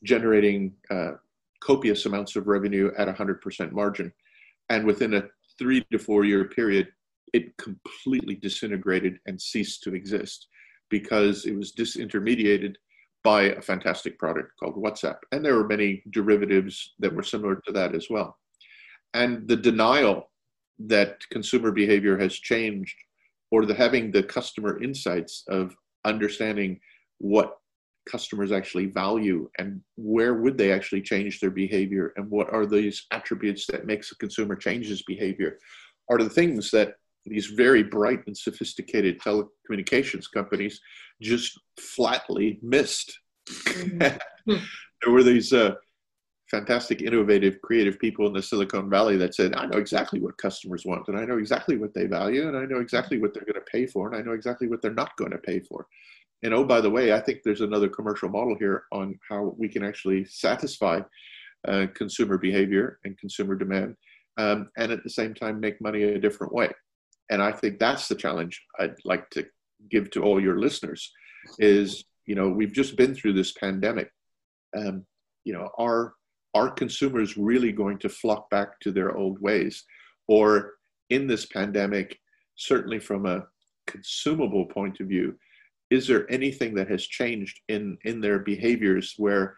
generating 0.04 0.72
uh, 0.90 1.12
copious 1.62 2.06
amounts 2.06 2.36
of 2.36 2.46
revenue 2.46 2.90
at 2.96 3.08
100% 3.08 3.72
margin. 3.72 4.12
And 4.68 4.86
within 4.86 5.14
a 5.14 5.24
three 5.58 5.84
to 5.92 5.98
four 5.98 6.24
year 6.24 6.44
period, 6.44 6.88
it 7.32 7.56
completely 7.56 8.36
disintegrated 8.36 9.18
and 9.26 9.40
ceased 9.40 9.82
to 9.82 9.94
exist 9.94 10.48
because 10.90 11.44
it 11.44 11.56
was 11.56 11.72
disintermediated 11.72 12.74
by 13.26 13.42
a 13.42 13.60
fantastic 13.60 14.20
product 14.20 14.52
called 14.56 14.76
WhatsApp. 14.76 15.16
And 15.32 15.44
there 15.44 15.56
were 15.56 15.66
many 15.66 16.00
derivatives 16.10 16.94
that 17.00 17.12
were 17.12 17.24
similar 17.24 17.60
to 17.66 17.72
that 17.72 17.92
as 17.92 18.06
well. 18.08 18.38
And 19.14 19.48
the 19.48 19.56
denial 19.56 20.30
that 20.78 21.18
consumer 21.32 21.72
behavior 21.72 22.16
has 22.18 22.34
changed, 22.36 22.94
or 23.50 23.66
the 23.66 23.74
having 23.74 24.12
the 24.12 24.22
customer 24.22 24.80
insights 24.80 25.42
of 25.48 25.74
understanding 26.04 26.78
what 27.18 27.56
customers 28.08 28.52
actually 28.52 28.86
value 28.86 29.50
and 29.58 29.80
where 29.96 30.34
would 30.34 30.56
they 30.56 30.70
actually 30.70 31.02
change 31.02 31.40
their 31.40 31.50
behavior 31.50 32.12
and 32.16 32.30
what 32.30 32.48
are 32.52 32.64
these 32.64 33.06
attributes 33.10 33.66
that 33.66 33.86
makes 33.86 34.12
a 34.12 34.18
consumer 34.18 34.54
change 34.54 34.86
his 34.86 35.02
behavior 35.02 35.58
are 36.08 36.18
the 36.18 36.30
things 36.30 36.70
that 36.70 36.94
these 37.26 37.46
very 37.46 37.82
bright 37.82 38.20
and 38.26 38.36
sophisticated 38.36 39.20
telecommunications 39.20 40.24
companies 40.32 40.80
just 41.20 41.60
flatly 41.78 42.58
missed. 42.62 43.18
Mm-hmm. 43.48 44.54
there 45.02 45.12
were 45.12 45.22
these 45.22 45.52
uh, 45.52 45.74
fantastic, 46.50 47.02
innovative, 47.02 47.60
creative 47.62 47.98
people 47.98 48.26
in 48.26 48.32
the 48.32 48.42
Silicon 48.42 48.88
Valley 48.88 49.16
that 49.16 49.34
said, 49.34 49.54
I 49.54 49.66
know 49.66 49.78
exactly 49.78 50.20
what 50.20 50.38
customers 50.38 50.84
want, 50.84 51.08
and 51.08 51.18
I 51.18 51.24
know 51.24 51.38
exactly 51.38 51.76
what 51.76 51.94
they 51.94 52.06
value, 52.06 52.48
and 52.48 52.56
I 52.56 52.64
know 52.64 52.80
exactly 52.80 53.18
what 53.18 53.34
they're 53.34 53.44
going 53.44 53.54
to 53.54 53.70
pay 53.72 53.86
for, 53.86 54.08
and 54.08 54.16
I 54.16 54.22
know 54.22 54.32
exactly 54.32 54.68
what 54.68 54.80
they're 54.80 54.92
not 54.92 55.16
going 55.16 55.32
to 55.32 55.38
pay 55.38 55.60
for. 55.60 55.86
And 56.42 56.54
oh, 56.54 56.64
by 56.64 56.80
the 56.80 56.90
way, 56.90 57.12
I 57.12 57.20
think 57.20 57.40
there's 57.42 57.62
another 57.62 57.88
commercial 57.88 58.28
model 58.28 58.56
here 58.58 58.84
on 58.92 59.18
how 59.28 59.54
we 59.58 59.68
can 59.68 59.84
actually 59.84 60.24
satisfy 60.26 61.00
uh, 61.66 61.86
consumer 61.94 62.38
behavior 62.38 63.00
and 63.04 63.18
consumer 63.18 63.56
demand, 63.56 63.96
um, 64.36 64.68
and 64.76 64.92
at 64.92 65.02
the 65.02 65.10
same 65.10 65.34
time 65.34 65.58
make 65.58 65.80
money 65.80 66.02
a 66.04 66.20
different 66.20 66.52
way. 66.52 66.70
And 67.30 67.42
I 67.42 67.52
think 67.52 67.78
that's 67.78 68.08
the 68.08 68.14
challenge 68.14 68.62
I'd 68.78 68.94
like 69.04 69.28
to 69.30 69.46
give 69.90 70.10
to 70.12 70.22
all 70.22 70.40
your 70.40 70.58
listeners 70.58 71.12
is, 71.58 72.04
you 72.26 72.34
know, 72.34 72.48
we've 72.48 72.72
just 72.72 72.96
been 72.96 73.14
through 73.14 73.34
this 73.34 73.52
pandemic. 73.52 74.10
Um, 74.76 75.04
you 75.44 75.52
know, 75.52 75.70
are 75.78 76.14
are 76.54 76.70
consumers 76.70 77.36
really 77.36 77.70
going 77.70 77.98
to 77.98 78.08
flock 78.08 78.48
back 78.48 78.80
to 78.80 78.90
their 78.90 79.14
old 79.14 79.38
ways? 79.40 79.84
Or 80.26 80.74
in 81.10 81.26
this 81.26 81.44
pandemic, 81.44 82.18
certainly 82.56 82.98
from 82.98 83.26
a 83.26 83.46
consumable 83.86 84.64
point 84.64 85.00
of 85.00 85.06
view, 85.06 85.38
is 85.90 86.06
there 86.06 86.30
anything 86.30 86.74
that 86.74 86.88
has 86.88 87.06
changed 87.06 87.60
in, 87.68 87.98
in 88.04 88.20
their 88.20 88.38
behaviors 88.38 89.14
where 89.18 89.54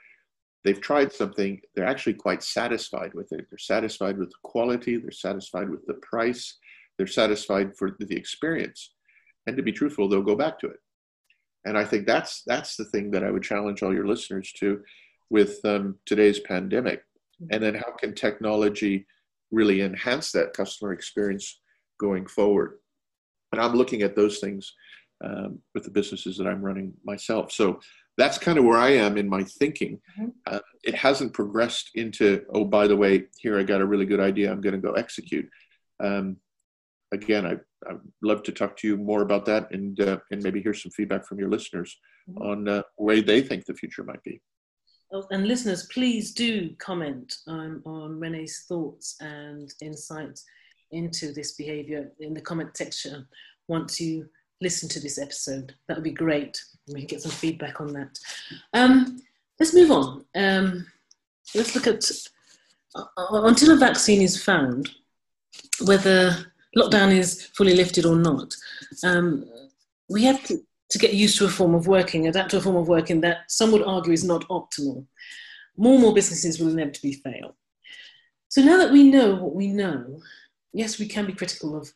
they've 0.65 0.81
tried 0.81 1.13
something, 1.13 1.61
they're 1.75 1.87
actually 1.87 2.15
quite 2.15 2.43
satisfied 2.43 3.15
with 3.15 3.33
it? 3.33 3.47
They're 3.49 3.59
satisfied 3.59 4.19
with 4.19 4.31
the 4.31 4.37
quality, 4.43 4.97
they're 4.97 5.13
satisfied 5.13 5.71
with 5.71 5.87
the 5.87 5.95
price, 5.95 6.59
they're 6.99 7.07
satisfied 7.07 7.77
for 7.77 7.97
the 7.99 8.17
experience. 8.17 8.93
And 9.47 9.57
to 9.57 9.63
be 9.63 9.73
truthful, 9.73 10.09
they'll 10.09 10.23
go 10.23 10.37
back 10.37 10.59
to 10.61 10.67
it. 10.67 10.77
And 11.65 11.79
I 11.79 11.85
think 11.85 12.07
that's 12.07 12.43
that's 12.47 12.77
the 12.77 12.85
thing 12.85 13.11
that 13.13 13.25
I 13.25 13.31
would 13.31 13.43
challenge 13.43 13.83
all 13.83 13.95
your 13.95 14.07
listeners 14.07 14.53
to 14.59 14.83
with 15.31 15.65
um, 15.65 15.97
today's 16.07 16.41
pandemic. 16.41 17.03
And 17.51 17.63
then 17.63 17.75
how 17.75 17.93
can 17.99 18.15
technology 18.15 19.07
really 19.51 19.83
enhance 19.83 20.33
that 20.33 20.53
customer 20.55 20.93
experience 20.93 21.61
going 21.99 22.27
forward? 22.27 22.79
And 23.53 23.61
I'm 23.61 23.75
looking 23.75 24.03
at 24.03 24.17
those 24.17 24.39
things 24.39 24.75
um, 25.25 25.61
with 25.75 25.85
the 25.85 25.91
businesses 25.91 26.37
that 26.37 26.47
I'm 26.47 26.63
running 26.63 26.95
myself. 27.05 27.53
So 27.53 27.81
that's 28.17 28.39
kind 28.39 28.59
of 28.59 28.65
where 28.65 28.79
I 28.79 28.91
am 28.91 29.17
in 29.17 29.29
my 29.29 29.45
thinking. 29.45 30.01
Mm-hmm. 30.19 30.29
Uh, 30.47 30.59
it 30.83 30.95
hasn't 30.95 31.33
progressed 31.33 31.91
into, 31.95 32.45
oh, 32.53 32.65
by 32.65 32.89
the 32.89 32.97
way, 32.97 33.25
here 33.39 33.59
I 33.59 33.63
got 33.63 33.81
a 33.81 33.87
really 33.87 34.07
good 34.07 34.21
idea. 34.21 34.51
I'm 34.51 34.61
going 34.61 34.75
to 34.75 34.81
go 34.81 34.93
execute. 34.93 35.49
Um, 36.01 36.37
again, 37.13 37.47
I, 37.47 37.53
I'd 37.89 38.01
love 38.23 38.43
to 38.45 38.53
talk 38.53 38.77
to 38.79 38.89
you 38.89 38.97
more 38.97 39.23
about 39.23 39.45
that 39.47 39.71
and, 39.73 39.99
uh, 40.01 40.19
and 40.31 40.43
maybe 40.43 40.63
hear 40.63 40.75
some 40.75 40.93
feedback 40.93 41.27
from 41.27 41.39
your 41.39 41.49
listeners 41.49 41.97
mm-hmm. 42.29 42.43
on 42.43 42.69
uh, 42.69 42.83
where 42.97 43.23
they 43.23 43.41
think 43.41 43.65
the 43.65 43.75
future 43.75 44.05
might 44.05 44.23
be. 44.23 44.41
Oh, 45.11 45.27
and 45.31 45.47
listeners, 45.47 45.87
please 45.87 46.35
do 46.35 46.75
comment 46.79 47.35
um, 47.47 47.83
on 47.87 48.21
Rene's 48.21 48.65
thoughts 48.69 49.17
and 49.21 49.73
insights 49.81 50.45
into 50.91 51.33
this 51.33 51.53
behavior 51.53 52.13
in 52.21 52.35
the 52.35 52.41
comment 52.41 52.77
section 52.77 53.27
once 53.69 54.01
you 54.01 54.29
listen 54.61 54.89
to 54.91 55.01
this 55.01 55.19
episode. 55.19 55.75
That 55.87 55.97
would 55.97 56.05
be 56.05 56.11
great. 56.11 56.61
We 56.89 57.01
can 57.01 57.07
get 57.07 57.23
some 57.23 57.31
feedback 57.31 57.81
on 57.81 57.93
that. 57.95 58.19
Um, 58.75 59.19
let's 59.59 59.75
move 59.75 59.91
on. 59.91 60.25
Um, 60.35 60.87
let's 61.55 61.75
look 61.75 61.87
at 61.87 62.05
uh 62.95 63.05
until 63.45 63.73
a 63.73 63.77
vaccine 63.77 64.23
is 64.23 64.43
found, 64.43 64.91
whether 65.85 66.53
lockdown 66.77 67.13
is 67.13 67.47
fully 67.55 67.75
lifted 67.75 68.05
or 68.05 68.17
not. 68.17 68.55
Um, 69.05 69.49
we 70.09 70.25
have 70.25 70.43
to, 70.45 70.59
to 70.91 70.99
get 70.99 71.15
used 71.15 71.39
to 71.39 71.47
a 71.47 71.51
form 71.51 71.75
of 71.75 71.87
working, 71.87 72.27
adapt 72.27 72.51
to 72.51 72.59
a 72.59 72.61
form 72.61 72.77
of 72.77 72.89
working 72.89 73.21
that 73.23 73.51
some 73.51 73.73
would 73.73 73.83
argue 73.83 74.13
is 74.13 74.25
not 74.25 74.47
optimal. 74.49 75.07
More 75.77 75.95
and 75.95 76.03
more 76.03 76.15
businesses 76.15 76.59
will 76.59 76.71
inevitably 76.71 77.15
fail. 77.15 77.57
So 78.49 78.63
now 78.63 78.79
that 78.79 78.93
we 78.93 79.05
know 79.05 79.35
what 79.35 79.55
we 79.55 79.69
know, 79.69 80.21
yes, 80.73 80.99
we 80.99 81.07
can 81.07 81.27
be 81.27 81.35
critical 81.35 81.77
of 81.77 81.93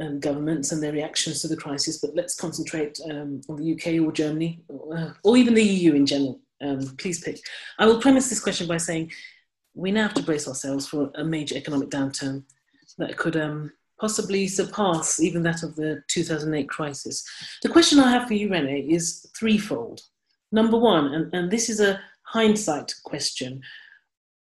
um, 0.00 0.18
governments 0.18 0.72
and 0.72 0.82
their 0.82 0.92
reactions 0.92 1.42
to 1.42 1.48
the 1.48 1.56
crisis, 1.56 1.98
but 1.98 2.14
let's 2.14 2.34
concentrate 2.34 2.98
um, 3.04 3.42
on 3.48 3.56
the 3.56 3.72
UK 3.74 4.02
or 4.04 4.12
Germany 4.12 4.62
or, 4.68 4.96
uh, 4.96 5.12
or 5.22 5.36
even 5.36 5.54
the 5.54 5.62
EU 5.62 5.94
in 5.94 6.06
general. 6.06 6.40
Um, 6.62 6.80
please 6.98 7.22
pick. 7.22 7.38
I 7.78 7.86
will 7.86 8.00
premise 8.00 8.28
this 8.28 8.40
question 8.40 8.66
by 8.66 8.78
saying 8.78 9.12
we 9.74 9.90
now 9.92 10.02
have 10.02 10.14
to 10.14 10.22
brace 10.22 10.48
ourselves 10.48 10.88
for 10.88 11.10
a 11.14 11.24
major 11.24 11.56
economic 11.56 11.90
downturn 11.90 12.44
that 12.98 13.16
could 13.16 13.36
um, 13.36 13.72
possibly 14.00 14.48
surpass 14.48 15.20
even 15.20 15.42
that 15.42 15.62
of 15.62 15.76
the 15.76 16.02
2008 16.08 16.68
crisis. 16.68 17.24
The 17.62 17.68
question 17.68 17.98
I 17.98 18.10
have 18.10 18.26
for 18.26 18.34
you, 18.34 18.50
Rene, 18.50 18.80
is 18.80 19.26
threefold. 19.38 20.00
Number 20.52 20.78
one, 20.78 21.12
and, 21.12 21.34
and 21.34 21.50
this 21.50 21.68
is 21.68 21.80
a 21.80 22.00
hindsight 22.24 22.94
question 23.04 23.62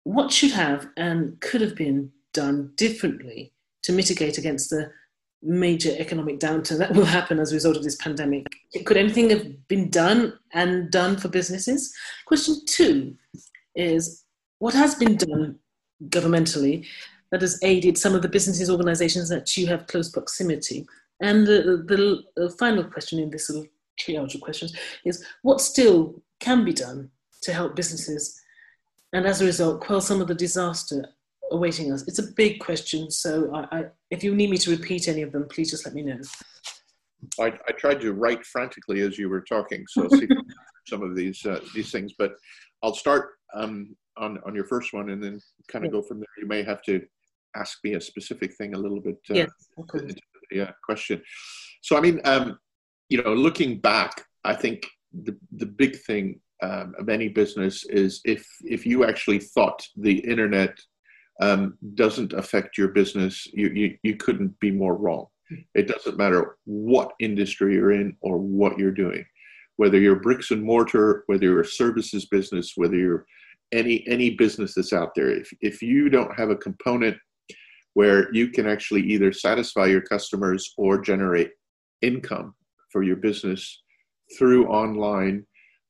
what 0.05 0.31
should 0.31 0.53
have 0.53 0.87
and 0.97 1.40
could 1.40 1.61
have 1.61 1.75
been 1.75 2.11
done 2.33 2.73
differently 2.77 3.53
to 3.83 3.93
mitigate 3.93 4.38
against 4.38 4.71
the 4.71 4.90
major 5.43 5.95
economic 5.99 6.38
downturn 6.38 6.79
that 6.79 6.95
will 6.95 7.05
happen 7.05 7.38
as 7.38 7.53
a 7.53 7.55
result 7.55 7.77
of 7.77 7.83
this 7.83 7.97
pandemic? 7.97 8.47
Could 8.85 8.97
anything 8.97 9.31
have 9.31 9.69
been 9.69 9.90
done 9.90 10.38
and 10.53 10.90
done 10.90 11.17
for 11.17 11.29
businesses? 11.29 11.95
Question 12.27 12.57
two 12.67 13.17
is 13.75 14.25
what 14.59 14.75
has 14.75 14.95
been 14.95 15.17
done 15.17 15.59
governmentally 16.09 16.87
that 17.35 17.40
has 17.40 17.59
aided 17.64 17.99
some 17.99 18.14
of 18.14 18.23
the 18.23 18.29
businesses, 18.29 18.70
organizations 18.70 19.29
that 19.29 19.57
you 19.57 19.66
have 19.66 19.88
close 19.88 20.09
proximity? 20.09 20.87
And 21.20 21.44
the, 21.44 22.23
the, 22.37 22.51
final 22.61 22.85
question 22.85 23.18
in 23.18 23.29
this 23.29 23.51
little 23.51 23.66
triage 24.01 24.37
of 24.37 24.40
questions 24.40 24.73
is 25.05 25.27
what 25.42 25.61
still 25.61 26.23
can 26.38 26.64
be 26.64 26.73
done 26.73 27.11
to 27.42 27.53
help 27.53 27.75
businesses 27.75 28.40
and 29.12 29.27
as 29.27 29.40
a 29.40 29.47
result 29.47 29.81
quell 29.81 30.01
some 30.01 30.20
of 30.20 30.29
the 30.29 30.35
disaster 30.37 31.05
awaiting 31.51 31.92
us? 31.92 32.07
It's 32.07 32.20
a 32.20 32.33
big 32.37 32.61
question, 32.61 33.11
so 33.11 33.53
I, 33.53 33.79
I, 33.79 33.85
if 34.12 34.23
you 34.23 34.33
need 34.37 34.51
me 34.51 34.59
to 34.59 34.70
repeat 34.70 35.09
any 35.09 35.23
of 35.23 35.33
them, 35.33 35.49
please 35.49 35.73
just 35.73 35.85
let 35.85 35.94
me 35.94 36.03
know. 36.03 36.20
I, 37.40 37.47
I 37.47 37.73
tried 37.73 38.01
to 38.03 38.12
write 38.12 38.47
frantically 38.47 39.01
as 39.01 39.18
you 39.18 39.29
were 39.29 39.40
talking, 39.40 39.85
so 39.88 40.07
see 40.09 40.29
some 40.87 41.03
of 41.03 41.16
these 41.16 41.44
uh, 41.44 41.59
these 41.75 41.90
things. 41.90 42.12
But 42.16 42.35
I'll 42.81 42.94
start 42.94 43.31
um, 43.55 43.97
on 44.16 44.38
on 44.47 44.55
your 44.55 44.66
first 44.66 44.92
one, 44.92 45.11
and 45.11 45.20
then 45.20 45.40
kind 45.66 45.85
of 45.85 45.92
yeah. 45.92 46.01
go 46.01 46.07
from 46.07 46.18
there. 46.18 46.29
You 46.38 46.47
may 46.47 46.62
have 46.62 46.83
to 46.83 47.05
ask 47.57 47.79
me 47.85 47.95
a 47.95 48.01
specific 48.01 48.55
thing 48.55 48.75
a 48.75 48.79
little 48.79 49.01
bit. 49.01 49.17
Uh, 49.31 49.35
yes, 49.35 49.51
okay. 49.79 50.14
Yeah, 50.51 50.71
question. 50.85 51.23
So 51.83 51.97
I 51.97 52.01
mean, 52.01 52.21
um, 52.25 52.59
you 53.09 53.23
know, 53.23 53.35
looking 53.35 53.81
back, 53.81 54.25
I 54.45 54.55
think 54.55 54.87
the 55.12 55.37
the 55.57 55.67
big 55.67 55.97
thing 56.01 56.40
um, 56.62 56.95
of 56.99 57.09
any 57.09 57.29
business 57.29 57.85
is 57.85 58.21
if 58.25 58.47
if 58.64 58.87
you 58.87 59.05
actually 59.05 59.38
thought 59.38 59.87
the 59.97 60.19
internet 60.19 60.79
um, 61.40 61.77
doesn't 61.95 62.33
affect 62.33 62.79
your 62.79 62.88
business, 62.88 63.47
you, 63.53 63.69
you, 63.69 63.99
you 64.03 64.17
couldn't 64.17 64.59
be 64.61 64.71
more 64.71 64.97
wrong. 64.97 65.27
It 65.75 65.88
doesn't 65.88 66.17
matter 66.17 66.57
what 66.64 67.12
industry 67.21 67.75
you're 67.75 67.93
in 67.93 68.17
or 68.21 68.38
what 68.38 68.79
you're 68.79 68.90
doing, 68.90 69.25
whether 69.77 69.99
you're 69.99 70.21
bricks 70.21 70.51
and 70.51 70.62
mortar, 70.62 71.25
whether 71.27 71.45
you're 71.45 71.61
a 71.61 71.67
services 71.67 72.27
business, 72.27 72.73
whether 72.77 72.97
you're 72.97 73.27
any 73.73 74.07
any 74.09 74.31
business 74.31 74.75
that's 74.75 74.93
out 74.93 75.14
there. 75.14 75.31
If 75.31 75.53
if 75.61 75.83
you 75.83 76.09
don't 76.09 76.35
have 76.38 76.51
a 76.51 76.57
component 76.57 77.17
where 77.95 78.33
you 78.33 78.49
can 78.49 78.67
actually 78.67 79.03
either 79.03 79.33
satisfy 79.33 79.87
your 79.87 80.03
customers 80.03 80.73
or 80.77 81.01
generate 81.01 81.51
income 82.03 82.55
for 82.91 83.03
your 83.03 83.17
business 83.17 83.83
through 84.39 84.67
online, 84.67 85.47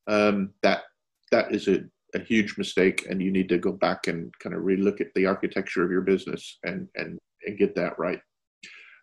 um, 0.06 0.50
that 0.62 0.82
that 1.30 1.54
is 1.54 1.68
a 1.68 1.84
a 2.14 2.20
huge 2.20 2.56
mistake 2.56 3.06
and 3.10 3.20
you 3.20 3.30
need 3.30 3.48
to 3.48 3.58
go 3.58 3.72
back 3.72 4.06
and 4.06 4.32
kind 4.38 4.54
of 4.54 4.62
relook 4.62 5.00
at 5.00 5.12
the 5.14 5.26
architecture 5.26 5.84
of 5.84 5.90
your 5.90 6.00
business 6.00 6.58
and 6.62 6.88
and, 6.94 7.18
and 7.46 7.58
get 7.58 7.74
that 7.74 7.98
right. 7.98 8.20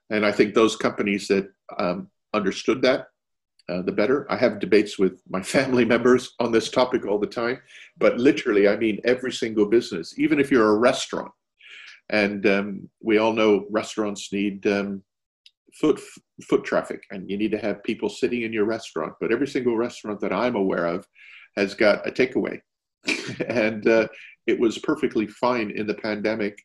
And 0.10 0.26
i 0.26 0.32
think 0.32 0.54
those 0.54 0.76
companies 0.76 1.28
that 1.28 1.50
um, 1.78 2.10
understood 2.34 2.82
that 2.84 3.08
uh, 3.70 3.82
the 3.82 3.92
better. 3.92 4.30
I 4.30 4.36
have 4.38 4.60
debates 4.60 4.98
with 5.00 5.22
my 5.30 5.42
family 5.56 5.86
members 5.86 6.34
on 6.40 6.52
this 6.52 6.70
topic 6.70 7.06
all 7.06 7.20
the 7.20 7.28
time 7.28 7.60
but 7.98 8.18
literally 8.18 8.68
i 8.68 8.76
mean 8.76 9.00
every 9.04 9.32
single 9.32 9.66
business 9.66 10.18
even 10.18 10.40
if 10.40 10.52
you're 10.52 10.76
a 10.76 10.78
restaurant 10.78 11.32
and 12.12 12.46
um, 12.46 12.90
we 13.02 13.18
all 13.18 13.34
know 13.34 13.66
restaurants 13.72 14.32
need 14.32 14.66
um, 14.68 15.02
foot 15.74 16.00
foot 16.48 16.64
traffic 16.64 17.04
and 17.12 17.30
you 17.30 17.38
need 17.38 17.52
to 17.52 17.58
have 17.58 17.84
people 17.84 18.10
sitting 18.10 18.44
in 18.44 18.54
your 18.54 18.66
restaurant 18.66 19.14
but 19.20 19.32
every 19.32 19.48
single 19.48 19.78
restaurant 19.78 20.20
that 20.20 20.34
i'm 20.34 20.56
aware 20.56 20.86
of 20.86 21.08
has 21.56 21.74
got 21.74 22.06
a 22.06 22.12
takeaway 22.12 22.60
and 23.48 23.88
uh, 23.88 24.08
it 24.48 24.60
was 24.60 24.78
perfectly 24.78 25.28
fine 25.28 25.72
in 25.72 25.88
the 25.88 25.94
pandemic. 25.94 26.58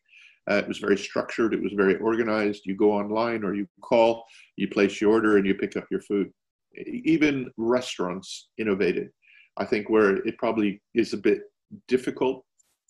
Uh, 0.49 0.55
it 0.55 0.67
was 0.67 0.77
very 0.77 0.97
structured. 0.97 1.53
It 1.53 1.61
was 1.61 1.73
very 1.73 1.97
organized. 1.97 2.65
You 2.65 2.75
go 2.75 2.91
online 2.91 3.43
or 3.43 3.53
you 3.53 3.67
call, 3.81 4.25
you 4.55 4.67
place 4.69 5.01
your 5.01 5.11
order, 5.11 5.37
and 5.37 5.45
you 5.45 5.55
pick 5.55 5.75
up 5.75 5.85
your 5.91 6.01
food. 6.01 6.31
Even 6.75 7.51
restaurants 7.57 8.49
innovated. 8.57 9.09
I 9.57 9.65
think 9.65 9.89
where 9.89 10.17
it 10.17 10.37
probably 10.37 10.81
is 10.93 11.13
a 11.13 11.17
bit 11.17 11.41
difficult 11.87 12.45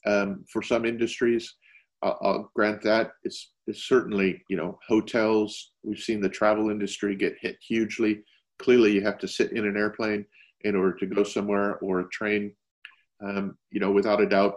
um, 0.06 0.46
for 0.52 0.62
some 0.62 0.86
industries 0.86 1.56
I'll, 2.02 2.18
I'll 2.22 2.52
grant 2.56 2.82
that. 2.84 3.12
It's, 3.24 3.52
it's 3.66 3.84
certainly, 3.84 4.44
you 4.50 4.58
know, 4.58 4.80
hotels. 4.88 5.72
We've 5.84 6.00
seen 6.00 6.22
the 6.22 6.30
travel 6.30 6.70
industry 6.70 7.16
get 7.16 7.36
hit 7.42 7.58
hugely. 7.66 8.24
Clearly, 8.60 8.94
you 8.94 9.02
have 9.02 9.18
to 9.20 9.28
sit 9.28 9.52
in 9.52 9.66
an 9.66 9.78
airplane 9.78 10.26
in 10.62 10.76
order 10.76 10.94
to 10.98 11.06
go 11.06 11.24
somewhere 11.24 11.78
or 11.78 12.00
a 12.00 12.10
train. 12.10 12.54
Um, 13.24 13.58
you 13.72 13.80
know, 13.80 13.92
without 13.92 14.22
a 14.22 14.30
doubt, 14.30 14.56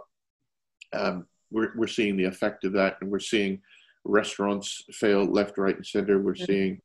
um, 0.93 1.25
we're, 1.51 1.71
we're 1.75 1.87
seeing 1.87 2.17
the 2.17 2.25
effect 2.25 2.63
of 2.63 2.73
that, 2.73 2.97
and 3.01 3.11
we're 3.11 3.19
seeing 3.19 3.61
restaurants 4.05 4.83
fail 4.91 5.25
left, 5.25 5.57
right, 5.57 5.75
and 5.75 5.85
center. 5.85 6.19
We're 6.19 6.33
mm-hmm. 6.33 6.45
seeing 6.45 6.81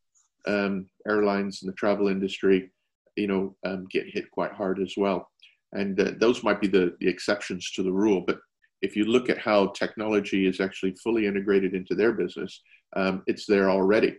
um, 0.47 0.87
airlines 1.09 1.63
and 1.63 1.71
the 1.71 1.77
travel 1.77 2.09
industry, 2.09 2.71
you 3.17 3.27
know, 3.27 3.57
um, 3.65 3.87
get 3.91 4.07
hit 4.07 4.31
quite 4.31 4.53
hard 4.53 4.81
as 4.81 4.95
well. 4.97 5.31
And 5.73 5.99
uh, 6.01 6.13
those 6.19 6.43
might 6.43 6.61
be 6.61 6.69
the, 6.69 6.95
the 7.01 7.09
exceptions 7.09 7.71
to 7.73 7.83
the 7.83 7.93
rule. 7.93 8.23
But 8.27 8.39
if 8.83 8.97
you 8.97 9.05
look 9.05 9.31
at 9.31 9.39
how 9.39 9.69
technology 9.69 10.47
is 10.47 10.61
actually 10.61 10.95
fully 11.03 11.27
integrated 11.27 11.75
into 11.75 11.95
their 11.95 12.13
business, 12.13 12.63
um, 12.95 13.23
it's 13.27 13.47
there 13.47 13.71
already. 13.71 14.17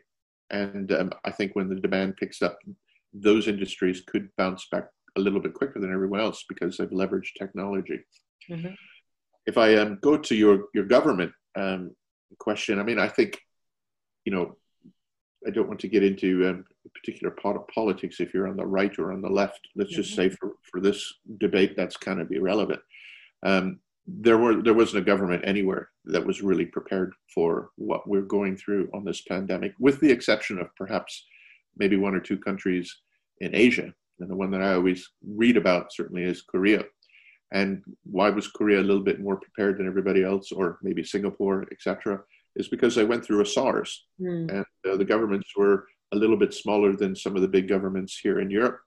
And 0.50 0.92
um, 0.92 1.12
I 1.26 1.32
think 1.32 1.56
when 1.56 1.70
the 1.70 1.76
demand 1.76 2.18
picks 2.18 2.42
up, 2.42 2.58
those 3.14 3.48
industries 3.48 4.02
could 4.08 4.30
bounce 4.38 4.68
back 4.72 4.86
a 5.18 5.20
little 5.20 5.40
bit 5.40 5.54
quicker 5.54 5.80
than 5.80 5.94
everyone 5.94 6.20
else 6.20 6.44
because 6.48 6.78
they've 6.78 6.90
leveraged 6.90 7.34
technology. 7.38 8.00
Mm-hmm. 8.50 8.74
If 9.46 9.58
I 9.58 9.76
um, 9.76 10.00
go 10.02 10.18
to 10.18 10.36
your, 10.36 10.66
your 10.74 10.86
government 10.86 11.32
um, 11.56 11.96
question, 12.40 12.80
I 12.80 12.84
mean, 12.84 13.00
I 13.00 13.08
think, 13.08 13.40
you 14.26 14.32
know, 14.32 14.58
I 15.46 15.52
don't 15.52 15.68
want 15.68 15.80
to 15.82 15.88
get 15.88 16.04
into 16.04 16.50
um, 16.50 16.66
particular 16.94 17.34
politics 17.74 18.20
if 18.20 18.34
you're 18.34 18.48
on 18.48 18.58
the 18.58 18.66
right 18.66 18.98
or 19.00 19.14
on 19.14 19.22
the 19.22 19.30
left. 19.30 19.68
Let's 19.76 19.92
mm-hmm. 19.92 20.02
just 20.02 20.16
say 20.16 20.30
for, 20.30 20.54
for 20.64 20.82
this 20.82 21.14
debate, 21.40 21.76
that's 21.78 21.98
kind 21.98 22.20
of 22.20 22.32
irrelevant. 22.32 22.82
Um, 23.44 23.80
there 24.08 24.38
were 24.38 24.62
there 24.62 24.74
wasn't 24.74 25.04
a 25.04 25.06
government 25.06 25.44
anywhere 25.46 25.90
that 26.06 26.26
was 26.26 26.42
really 26.42 26.66
prepared 26.66 27.14
for 27.34 27.70
what 27.76 28.08
we're 28.08 28.22
going 28.22 28.56
through 28.56 28.90
on 28.94 29.04
this 29.04 29.22
pandemic, 29.22 29.74
with 29.80 30.00
the 30.00 30.12
exception 30.12 30.60
of 30.60 30.74
perhaps 30.78 31.26
maybe 31.78 31.98
one 31.98 32.16
or 32.16 32.22
two 32.22 32.38
countries 32.38 32.96
in 33.42 33.54
Asia. 33.54 33.94
And 34.20 34.30
the 34.30 34.36
one 34.36 34.50
that 34.52 34.62
I 34.62 34.74
always 34.74 35.08
read 35.24 35.58
about 35.58 35.94
certainly 35.94 36.24
is 36.24 36.42
Korea. 36.42 36.84
And 37.52 37.84
why 38.04 38.30
was 38.30 38.48
Korea 38.48 38.80
a 38.80 38.88
little 38.88 39.04
bit 39.04 39.20
more 39.20 39.38
prepared 39.38 39.78
than 39.78 39.88
everybody 39.88 40.24
else, 40.24 40.52
or 40.52 40.80
maybe 40.82 41.04
Singapore, 41.04 41.68
etc., 41.72 42.22
is 42.56 42.68
because 42.68 42.96
they 42.96 43.06
went 43.06 43.24
through 43.24 43.42
a 43.42 43.46
SARS, 43.46 44.06
mm. 44.20 44.50
and 44.52 44.66
uh, 44.90 44.98
the 44.98 45.06
governments 45.06 45.50
were 45.56 45.86
a 46.14 46.18
little 46.18 46.38
bit 46.38 46.54
smaller 46.54 46.96
than 46.96 47.16
some 47.16 47.36
of 47.36 47.42
the 47.42 47.48
big 47.48 47.68
governments 47.68 48.20
here 48.22 48.40
in 48.40 48.50
Europe. 48.50 48.80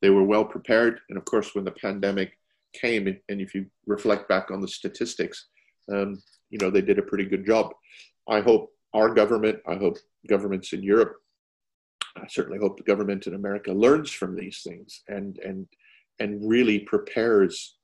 They 0.00 0.10
were 0.10 0.24
well 0.24 0.44
prepared, 0.44 1.00
and 1.08 1.16
of 1.16 1.24
course, 1.24 1.54
when 1.54 1.64
the 1.64 1.70
pandemic 1.70 2.32
came, 2.72 3.06
and 3.06 3.40
if 3.40 3.54
you 3.54 3.66
reflect 3.86 4.28
back 4.28 4.50
on 4.50 4.60
the 4.60 4.68
statistics, 4.68 5.48
um, 5.92 6.22
you 6.50 6.58
know 6.58 6.70
they 6.70 6.82
did 6.82 6.98
a 6.98 7.02
pretty 7.02 7.24
good 7.24 7.46
job. 7.46 7.72
I 8.28 8.40
hope 8.40 8.70
our 8.94 9.12
government, 9.14 9.60
I 9.66 9.76
hope 9.76 9.98
governments 10.28 10.72
in 10.72 10.82
Europe, 10.82 11.16
I 12.16 12.26
certainly 12.28 12.58
hope 12.58 12.76
the 12.76 12.82
government 12.82 13.26
in 13.26 13.34
America 13.34 13.72
learns 13.72 14.10
from 14.10 14.36
these 14.36 14.62
things 14.62 15.02
and 15.08 15.38
and 15.38 15.66
and 16.18 16.48
really 16.48 16.80
prepares 16.80 17.76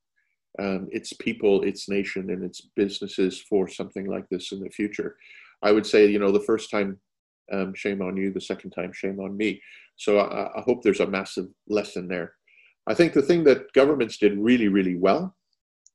um, 0.58 0.88
its 0.90 1.12
people, 1.12 1.62
its 1.62 1.88
nation, 1.88 2.30
and 2.30 2.42
its 2.44 2.60
businesses 2.76 3.40
for 3.40 3.68
something 3.68 4.06
like 4.06 4.28
this 4.28 4.52
in 4.52 4.60
the 4.60 4.70
future. 4.70 5.16
I 5.62 5.72
would 5.72 5.86
say, 5.86 6.06
you 6.06 6.18
know, 6.18 6.30
the 6.30 6.40
first 6.40 6.70
time, 6.70 6.98
um, 7.52 7.74
shame 7.74 8.02
on 8.02 8.16
you. 8.16 8.32
The 8.32 8.40
second 8.40 8.70
time, 8.70 8.92
shame 8.92 9.18
on 9.20 9.36
me. 9.36 9.62
So 9.96 10.18
I, 10.18 10.58
I 10.58 10.62
hope 10.62 10.82
there's 10.82 11.00
a 11.00 11.06
massive 11.06 11.48
lesson 11.68 12.06
there. 12.08 12.34
I 12.88 12.94
think 12.94 13.12
the 13.12 13.22
thing 13.22 13.44
that 13.44 13.72
governments 13.72 14.16
did 14.18 14.38
really, 14.38 14.68
really 14.68 14.96
well, 14.96 15.36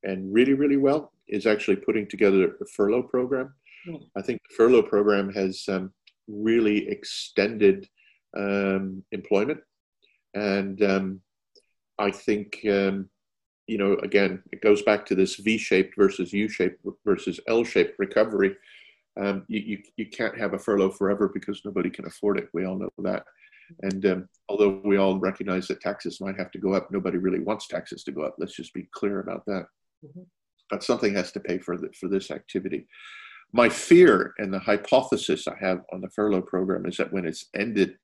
and 0.03 0.33
really, 0.33 0.53
really 0.53 0.77
well, 0.77 1.11
is 1.27 1.45
actually 1.45 1.77
putting 1.77 2.07
together 2.07 2.55
a 2.61 2.65
furlough 2.65 3.03
program. 3.03 3.53
Mm. 3.87 4.03
I 4.15 4.21
think 4.21 4.39
the 4.41 4.55
furlough 4.55 4.83
program 4.83 5.33
has 5.33 5.65
um, 5.67 5.91
really 6.27 6.87
extended 6.89 7.87
um, 8.37 9.03
employment, 9.11 9.59
and 10.33 10.81
um, 10.83 11.21
I 11.99 12.11
think 12.11 12.59
um, 12.69 13.09
you 13.67 13.77
know, 13.77 13.95
again, 14.03 14.43
it 14.51 14.61
goes 14.61 14.81
back 14.81 15.05
to 15.05 15.15
this 15.15 15.35
V-shaped 15.35 15.95
versus 15.95 16.33
U-shaped 16.33 16.85
versus 17.05 17.39
L-shaped 17.47 17.97
recovery. 17.97 18.55
Um, 19.19 19.45
you, 19.47 19.59
you, 19.59 19.77
you 19.95 20.05
can't 20.07 20.37
have 20.37 20.53
a 20.53 20.59
furlough 20.59 20.89
forever 20.89 21.29
because 21.33 21.61
nobody 21.63 21.89
can 21.89 22.05
afford 22.05 22.39
it. 22.39 22.49
We 22.53 22.65
all 22.65 22.77
know 22.77 22.89
that. 22.99 23.25
And 23.81 24.05
um, 24.05 24.29
although 24.49 24.81
we 24.83 24.97
all 24.97 25.19
recognize 25.19 25.67
that 25.67 25.81
taxes 25.81 26.21
might 26.21 26.37
have 26.37 26.51
to 26.51 26.59
go 26.59 26.73
up, 26.73 26.91
nobody 26.91 27.17
really 27.17 27.39
wants 27.39 27.67
taxes 27.67 28.03
to 28.03 28.11
go 28.11 28.21
up. 28.21 28.35
Let's 28.37 28.55
just 28.55 28.73
be 28.73 28.87
clear 28.91 29.19
about 29.19 29.45
that. 29.47 29.65
Mm-hmm. 30.05 30.21
But 30.69 30.83
something 30.83 31.13
has 31.15 31.31
to 31.33 31.39
pay 31.39 31.59
for 31.59 31.77
the, 31.77 31.89
for 31.99 32.07
this 32.07 32.31
activity. 32.31 32.87
My 33.51 33.69
fear 33.69 34.33
and 34.37 34.53
the 34.53 34.59
hypothesis 34.59 35.47
I 35.47 35.55
have 35.59 35.81
on 35.91 36.01
the 36.01 36.09
furlough 36.09 36.41
program 36.41 36.85
is 36.85 36.97
that 36.97 37.13
when 37.13 37.25
it's 37.25 37.49
ended, 37.55 37.97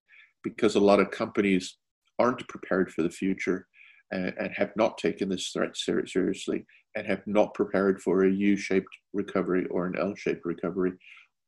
because 0.43 0.76
a 0.76 0.80
lot 0.80 0.99
of 0.99 1.11
companies 1.11 1.78
aren't 2.20 2.47
prepared 2.47 2.91
for 2.91 3.01
the 3.01 3.09
future, 3.09 3.67
and, 4.11 4.34
and 4.39 4.51
have 4.55 4.72
not 4.76 4.97
taken 4.97 5.30
this 5.30 5.49
threat 5.49 5.76
ser- 5.76 6.05
seriously 6.05 6.65
and 6.95 7.05
have 7.05 7.26
not 7.28 7.53
prepared 7.53 8.01
for 8.01 8.26
a 8.26 8.32
U 8.32 8.57
shaped 8.57 8.88
recovery 9.13 9.65
or 9.67 9.86
an 9.86 9.97
L 9.99 10.15
shaped 10.15 10.45
recovery. 10.45 10.93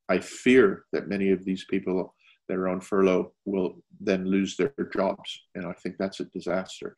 I 0.10 0.20
fear 0.20 0.86
that 0.94 1.08
many 1.08 1.32
of 1.32 1.44
these 1.46 1.66
people 1.70 2.14
that 2.48 2.58
are 2.58 2.68
on 2.68 2.82
furlough 2.82 3.32
will 3.46 3.82
then 4.00 4.26
lose 4.26 4.58
their 4.58 4.74
jobs. 4.94 5.42
And 5.56 5.66
I 5.66 5.74
think 5.74 5.96
that's 5.98 6.20
a 6.20 6.26
disaster. 6.26 6.96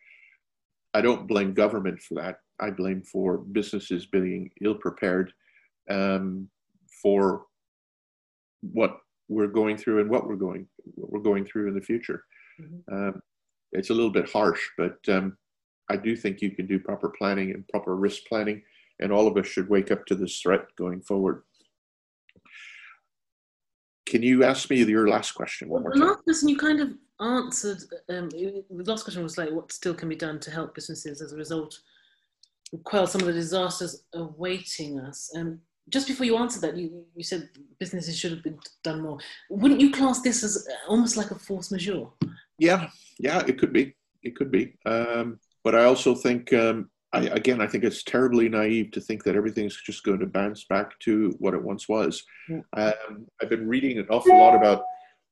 I 0.93 1.01
don't 1.01 1.27
blame 1.27 1.53
government 1.53 2.01
for 2.01 2.15
that. 2.15 2.37
I 2.59 2.69
blame 2.69 3.01
for 3.01 3.37
businesses 3.37 4.05
being 4.05 4.51
ill 4.61 4.75
prepared 4.75 5.33
um, 5.89 6.49
for 7.01 7.45
what 8.61 8.97
we're 9.27 9.47
going 9.47 9.77
through 9.77 10.01
and 10.01 10.09
what 10.09 10.27
we're 10.27 10.35
going 10.35 10.67
what 10.95 11.11
we're 11.11 11.19
going 11.19 11.45
through 11.45 11.67
in 11.67 11.73
the 11.73 11.81
future. 11.81 12.23
Mm-hmm. 12.61 12.93
Um, 12.93 13.21
it's 13.71 13.89
a 13.89 13.93
little 13.93 14.11
bit 14.11 14.29
harsh, 14.29 14.61
but 14.77 14.97
um, 15.07 15.37
I 15.89 15.97
do 15.97 16.15
think 16.15 16.41
you 16.41 16.51
can 16.51 16.67
do 16.67 16.79
proper 16.79 17.09
planning 17.09 17.51
and 17.51 17.67
proper 17.67 17.95
risk 17.95 18.23
planning, 18.27 18.61
and 18.99 19.11
all 19.11 19.27
of 19.27 19.35
us 19.37 19.47
should 19.47 19.69
wake 19.69 19.91
up 19.91 20.05
to 20.05 20.15
this 20.15 20.39
threat 20.39 20.65
going 20.77 21.01
forward. 21.01 21.43
Can 24.13 24.21
you 24.21 24.43
ask 24.43 24.69
me 24.69 24.83
your 24.83 25.07
last 25.07 25.31
question 25.31 25.69
one 25.69 25.81
more 25.81 25.91
time? 25.91 26.01
last 26.01 26.23
question 26.23 26.47
you 26.47 26.55
kind 26.55 26.79
of 26.79 26.89
answered. 27.19 27.79
Um, 28.09 28.29
the 28.29 28.63
last 28.85 29.05
question 29.05 29.23
was 29.23 29.39
like, 29.39 29.49
what 29.49 29.71
still 29.71 29.95
can 29.95 30.07
be 30.07 30.15
done 30.15 30.39
to 30.41 30.51
help 30.51 30.75
businesses 30.75 31.19
as 31.19 31.33
a 31.33 31.35
result 31.35 31.79
quell 32.83 33.07
some 33.07 33.21
of 33.21 33.25
the 33.25 33.33
disasters 33.33 34.03
awaiting 34.13 34.99
us? 34.99 35.31
Um, 35.35 35.61
just 35.89 36.07
before 36.07 36.27
you 36.27 36.37
answered 36.37 36.61
that, 36.61 36.77
you, 36.77 37.05
you 37.15 37.23
said 37.23 37.49
businesses 37.79 38.15
should 38.15 38.29
have 38.29 38.43
been 38.43 38.59
done 38.83 39.01
more. 39.01 39.17
Wouldn't 39.49 39.81
you 39.81 39.89
class 39.89 40.21
this 40.21 40.43
as 40.43 40.67
almost 40.87 41.17
like 41.17 41.31
a 41.31 41.35
force 41.35 41.71
majeure? 41.71 42.09
Yeah, 42.59 42.89
yeah, 43.17 43.43
it 43.47 43.57
could 43.57 43.73
be. 43.73 43.95
It 44.21 44.35
could 44.35 44.51
be. 44.51 44.75
Um, 44.85 45.39
but 45.63 45.73
I 45.73 45.85
also 45.85 46.13
think, 46.13 46.53
um, 46.53 46.91
I, 47.13 47.21
again, 47.27 47.61
I 47.61 47.67
think 47.67 47.83
it's 47.83 48.03
terribly 48.03 48.49
naive 48.49 48.91
to 48.91 49.01
think 49.01 49.23
that 49.23 49.35
everything's 49.35 49.79
just 49.81 50.03
going 50.03 50.19
to 50.19 50.25
bounce 50.25 50.65
back 50.65 50.99
to 51.01 51.35
what 51.39 51.53
it 51.53 51.61
once 51.61 51.87
was. 51.87 52.23
Um, 52.75 53.27
I've 53.41 53.49
been 53.49 53.67
reading 53.67 53.99
an 53.99 54.07
awful 54.09 54.37
lot 54.37 54.55
about 54.55 54.83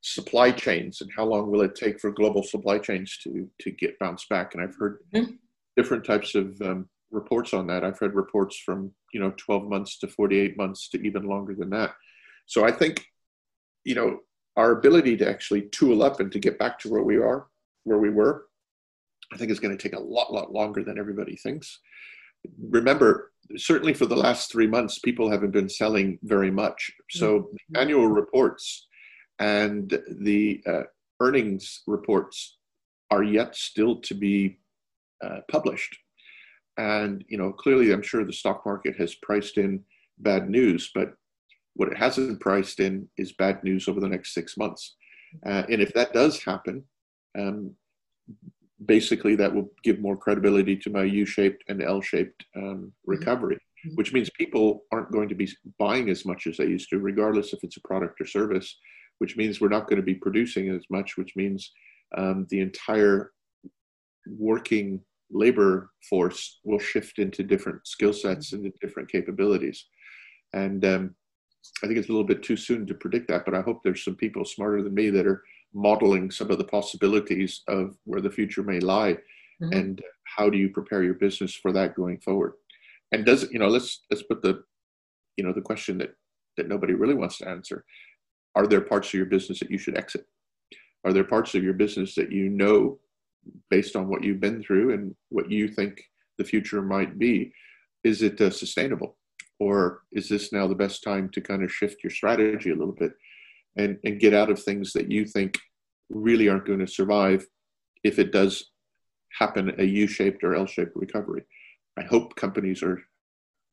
supply 0.01 0.51
chains 0.51 1.01
and 1.01 1.11
how 1.15 1.25
long 1.25 1.49
will 1.49 1.61
it 1.61 1.75
take 1.75 1.99
for 1.99 2.11
global 2.11 2.43
supply 2.43 2.79
chains 2.79 3.17
to 3.23 3.47
to 3.59 3.71
get 3.71 3.97
bounced 3.99 4.29
back. 4.29 4.53
And 4.53 4.63
I've 4.63 4.75
heard 4.75 4.99
mm-hmm. 5.13 5.33
different 5.75 6.05
types 6.05 6.35
of 6.35 6.59
um, 6.61 6.87
reports 7.11 7.53
on 7.53 7.67
that. 7.67 7.83
I've 7.83 8.01
read 8.01 8.13
reports 8.13 8.57
from 8.57 8.91
you 9.13 9.19
know 9.19 9.33
12 9.37 9.67
months 9.67 9.97
to 9.99 10.07
48 10.07 10.57
months 10.57 10.89
to 10.89 11.01
even 11.01 11.23
longer 11.23 11.55
than 11.55 11.69
that. 11.71 11.93
So 12.45 12.65
I 12.65 12.71
think 12.71 13.05
you 13.83 13.95
know 13.95 14.19
our 14.57 14.71
ability 14.71 15.17
to 15.17 15.29
actually 15.29 15.63
tool 15.69 16.03
up 16.03 16.19
and 16.19 16.31
to 16.31 16.39
get 16.39 16.59
back 16.59 16.77
to 16.79 16.89
where 16.89 17.03
we 17.03 17.17
are, 17.17 17.47
where 17.85 17.99
we 17.99 18.09
were, 18.09 18.45
I 19.33 19.37
think 19.37 19.51
it's 19.51 19.59
going 19.59 19.75
to 19.75 19.81
take 19.81 19.97
a 19.97 20.03
lot, 20.03 20.33
lot 20.33 20.51
longer 20.51 20.83
than 20.83 20.99
everybody 20.99 21.35
thinks. 21.35 21.79
Remember, 22.69 23.31
certainly 23.57 23.93
for 23.93 24.05
the 24.05 24.15
last 24.15 24.51
three 24.51 24.67
months, 24.67 24.99
people 24.99 25.29
haven't 25.29 25.51
been 25.51 25.69
selling 25.69 26.19
very 26.23 26.51
much. 26.51 26.91
So 27.11 27.39
mm-hmm. 27.39 27.77
annual 27.77 28.07
reports 28.07 28.87
and 29.39 29.97
the 30.19 30.61
uh, 30.67 30.83
earnings 31.19 31.81
reports 31.87 32.57
are 33.09 33.23
yet 33.23 33.55
still 33.55 33.99
to 34.01 34.13
be 34.13 34.59
uh, 35.23 35.39
published. 35.49 35.97
And 36.77 37.23
you 37.27 37.37
know, 37.37 37.51
clearly, 37.51 37.91
I'm 37.91 38.01
sure 38.01 38.23
the 38.23 38.33
stock 38.33 38.65
market 38.65 38.95
has 38.97 39.15
priced 39.15 39.57
in 39.57 39.83
bad 40.19 40.49
news, 40.49 40.91
but 40.95 41.13
what 41.73 41.89
it 41.89 41.97
hasn't 41.97 42.39
priced 42.39 42.79
in 42.79 43.07
is 43.17 43.33
bad 43.33 43.63
news 43.63 43.87
over 43.87 43.99
the 43.99 44.09
next 44.09 44.33
six 44.33 44.57
months. 44.57 44.95
Uh, 45.45 45.63
and 45.69 45.81
if 45.81 45.93
that 45.93 46.13
does 46.13 46.43
happen, 46.43 46.83
um, 47.37 47.75
basically 48.85 49.35
that 49.35 49.53
will 49.53 49.69
give 49.83 49.99
more 49.99 50.17
credibility 50.17 50.75
to 50.75 50.89
my 50.89 51.03
U-shaped 51.03 51.63
and 51.67 51.81
L-shaped 51.81 52.45
um, 52.55 52.63
mm-hmm. 52.63 52.87
recovery, 53.05 53.55
mm-hmm. 53.55 53.95
which 53.95 54.13
means 54.13 54.29
people 54.37 54.83
aren't 54.91 55.11
going 55.11 55.29
to 55.29 55.35
be 55.35 55.49
buying 55.77 56.09
as 56.09 56.25
much 56.25 56.47
as 56.47 56.57
they 56.57 56.65
used 56.65 56.89
to, 56.89 56.99
regardless 56.99 57.53
if 57.53 57.63
it's 57.63 57.77
a 57.77 57.81
product 57.81 58.19
or 58.21 58.25
service. 58.25 58.77
Which 59.19 59.37
means 59.37 59.61
we're 59.61 59.69
not 59.69 59.87
going 59.87 59.97
to 59.97 60.03
be 60.03 60.15
producing 60.15 60.69
as 60.69 60.83
much, 60.89 61.15
which 61.15 61.35
means 61.35 61.71
um, 62.17 62.47
the 62.49 62.59
entire 62.59 63.31
working 64.25 64.99
labor 65.29 65.91
force 66.09 66.59
will 66.63 66.79
shift 66.79 67.19
into 67.19 67.43
different 67.43 67.85
skill 67.85 68.13
sets 68.13 68.51
mm-hmm. 68.51 68.65
and 68.65 68.73
different 68.81 69.11
capabilities. 69.11 69.85
And 70.53 70.83
um, 70.85 71.15
I 71.83 71.85
think 71.85 71.99
it's 71.99 72.09
a 72.09 72.11
little 72.11 72.25
bit 72.25 72.41
too 72.41 72.57
soon 72.57 72.87
to 72.87 72.95
predict 72.95 73.27
that, 73.27 73.45
but 73.45 73.53
I 73.53 73.61
hope 73.61 73.81
there's 73.83 74.03
some 74.03 74.15
people 74.15 74.43
smarter 74.43 74.81
than 74.81 74.95
me 74.95 75.11
that 75.11 75.27
are 75.27 75.43
modeling 75.73 76.31
some 76.31 76.51
of 76.51 76.57
the 76.57 76.63
possibilities 76.63 77.61
of 77.67 77.95
where 78.05 78.21
the 78.21 78.29
future 78.29 78.63
may 78.63 78.79
lie 78.79 79.13
mm-hmm. 79.61 79.73
and 79.73 80.01
how 80.23 80.49
do 80.49 80.57
you 80.57 80.69
prepare 80.69 81.03
your 81.03 81.13
business 81.13 81.53
for 81.53 81.71
that 81.71 81.95
going 81.95 82.19
forward? 82.19 82.53
And 83.11 83.25
does 83.25 83.51
you 83.51 83.59
know 83.59 83.67
let's 83.67 84.01
let's 84.09 84.23
put 84.23 84.41
the 84.41 84.63
you 85.37 85.43
know 85.43 85.53
the 85.53 85.61
question 85.61 85.97
that 85.99 86.15
that 86.57 86.67
nobody 86.67 86.93
really 86.93 87.13
wants 87.13 87.37
to 87.39 87.47
answer. 87.47 87.85
Are 88.55 88.67
there 88.67 88.81
parts 88.81 89.09
of 89.09 89.13
your 89.13 89.25
business 89.25 89.59
that 89.59 89.71
you 89.71 89.77
should 89.77 89.97
exit? 89.97 90.25
Are 91.05 91.13
there 91.13 91.23
parts 91.23 91.55
of 91.55 91.63
your 91.63 91.73
business 91.73 92.15
that 92.15 92.31
you 92.31 92.49
know 92.49 92.99
based 93.69 93.95
on 93.95 94.07
what 94.07 94.23
you've 94.23 94.39
been 94.39 94.61
through 94.61 94.93
and 94.93 95.15
what 95.29 95.49
you 95.49 95.67
think 95.67 96.01
the 96.37 96.43
future 96.43 96.81
might 96.81 97.17
be 97.17 97.53
is 98.03 98.21
it 98.21 98.39
uh, 98.41 98.49
sustainable? 98.49 99.17
Or 99.59 100.01
is 100.11 100.27
this 100.27 100.51
now 100.51 100.67
the 100.67 100.75
best 100.75 101.03
time 101.03 101.29
to 101.29 101.41
kind 101.41 101.63
of 101.63 101.71
shift 101.71 102.03
your 102.03 102.11
strategy 102.11 102.71
a 102.71 102.75
little 102.75 102.95
bit 102.97 103.13
and, 103.75 103.97
and 104.03 104.19
get 104.19 104.33
out 104.33 104.49
of 104.49 104.61
things 104.61 104.93
that 104.93 105.11
you 105.11 105.25
think 105.25 105.57
really 106.09 106.49
aren't 106.49 106.65
going 106.65 106.79
to 106.79 106.87
survive 106.87 107.45
if 108.03 108.19
it 108.19 108.31
does 108.31 108.71
happen 109.39 109.73
a 109.79 109.83
U-shaped 109.83 110.43
or 110.43 110.55
L-shaped 110.55 110.91
recovery. 110.95 111.43
I 111.97 112.03
hope 112.03 112.35
companies 112.35 112.83
are 112.83 113.01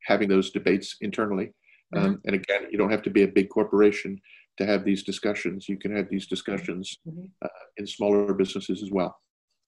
having 0.04 0.28
those 0.28 0.50
debates 0.50 0.96
internally. 1.00 1.52
Mm-hmm. 1.94 2.04
Um, 2.04 2.20
and 2.26 2.34
again, 2.34 2.66
you 2.70 2.78
don't 2.78 2.90
have 2.90 3.02
to 3.02 3.10
be 3.10 3.22
a 3.22 3.28
big 3.28 3.48
corporation 3.48 4.20
to 4.58 4.66
have 4.66 4.84
these 4.84 5.02
discussions. 5.02 5.68
You 5.68 5.76
can 5.76 5.96
have 5.96 6.08
these 6.10 6.26
discussions 6.26 6.98
mm-hmm. 7.08 7.26
uh, 7.42 7.48
in 7.76 7.86
smaller 7.86 8.34
businesses 8.34 8.82
as 8.82 8.90
well. 8.90 9.16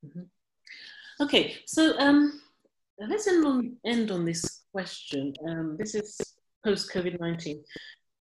Mm-hmm. 0.04 1.24
Okay, 1.24 1.56
so 1.66 1.98
um, 1.98 2.40
let's 2.98 3.26
end 3.26 3.44
on 3.44 3.76
end 3.84 4.10
on 4.10 4.24
this 4.24 4.62
question. 4.72 5.34
Um, 5.46 5.76
this 5.78 5.94
is 5.94 6.18
post 6.64 6.90
COVID 6.92 7.20
nineteen. 7.20 7.62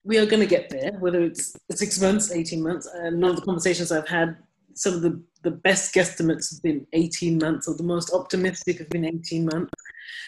We 0.09 0.17
are 0.17 0.27
going 0.27 0.41
to 0.41 0.47
get 0.47 0.71
there, 0.71 0.93
whether 0.99 1.21
it's 1.21 1.55
six 1.71 2.01
months, 2.01 2.33
eighteen 2.33 2.63
months. 2.63 2.89
A 3.03 3.11
lot 3.11 3.31
of 3.31 3.37
the 3.37 3.43
conversations 3.43 3.93
I've 3.93 4.09
had, 4.09 4.39
some 4.75 4.95
of 4.95 5.03
the 5.03 5.23
the 5.43 5.51
best 5.51 5.95
guesstimates 5.95 6.51
have 6.53 6.63
been 6.63 6.87
18 6.93 7.39
months, 7.39 7.69
or 7.69 7.75
the 7.75 7.83
most 7.83 8.13
optimistic 8.13 8.79
have 8.79 8.89
been 8.91 9.05
18 9.05 9.45
months. 9.45 9.73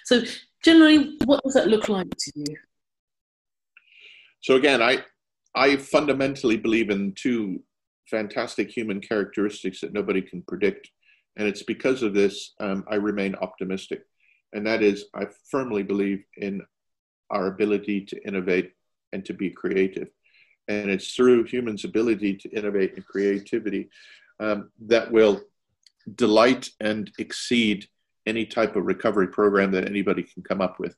So, 0.05 0.23
generally, 0.63 1.17
what 1.25 1.43
does 1.43 1.55
that 1.55 1.69
look 1.69 1.89
like 1.89 2.09
to 2.11 2.33
you? 2.37 2.57
So, 4.41 4.57
again, 4.57 4.83
I, 4.83 5.05
I 5.55 5.77
fundamentally 5.77 6.57
believe 6.57 6.91
in 6.91 7.13
two 7.15 7.63
fantastic 8.09 8.71
human 8.71 9.01
characteristics 9.01 9.81
that 9.81 9.93
nobody 9.93 10.23
can 10.23 10.43
predict. 10.43 10.91
And 11.37 11.47
it's 11.47 11.63
because 11.63 12.03
of 12.03 12.15
this 12.15 12.55
um, 12.61 12.85
I 12.91 12.97
remain 12.97 13.35
optimistic. 13.37 14.03
And 14.53 14.67
that 14.67 14.83
is, 14.83 15.07
I 15.15 15.27
firmly 15.51 15.83
believe 15.83 16.25
in 16.37 16.61
our 17.31 17.47
ability 17.47 18.05
to 18.07 18.27
innovate 18.27 18.73
and 19.13 19.25
to 19.25 19.35
be 19.35 19.51
creative. 19.51 20.09
And 20.69 20.91
it's 20.91 21.15
through 21.15 21.45
humans' 21.45 21.85
ability 21.85 22.37
to 22.37 22.51
innovate 22.51 22.95
and 22.95 23.05
creativity 23.05 23.89
um, 24.39 24.71
that 24.87 25.11
will 25.11 25.41
delight 26.15 26.69
and 26.81 27.11
exceed 27.19 27.87
any 28.27 28.47
type 28.47 28.77
of 28.77 28.87
recovery 28.87 29.29
program 29.29 29.71
that 29.73 29.89
anybody 29.89 30.23
can 30.23 30.43
come 30.43 30.61
up 30.61 30.79
with. 30.79 30.95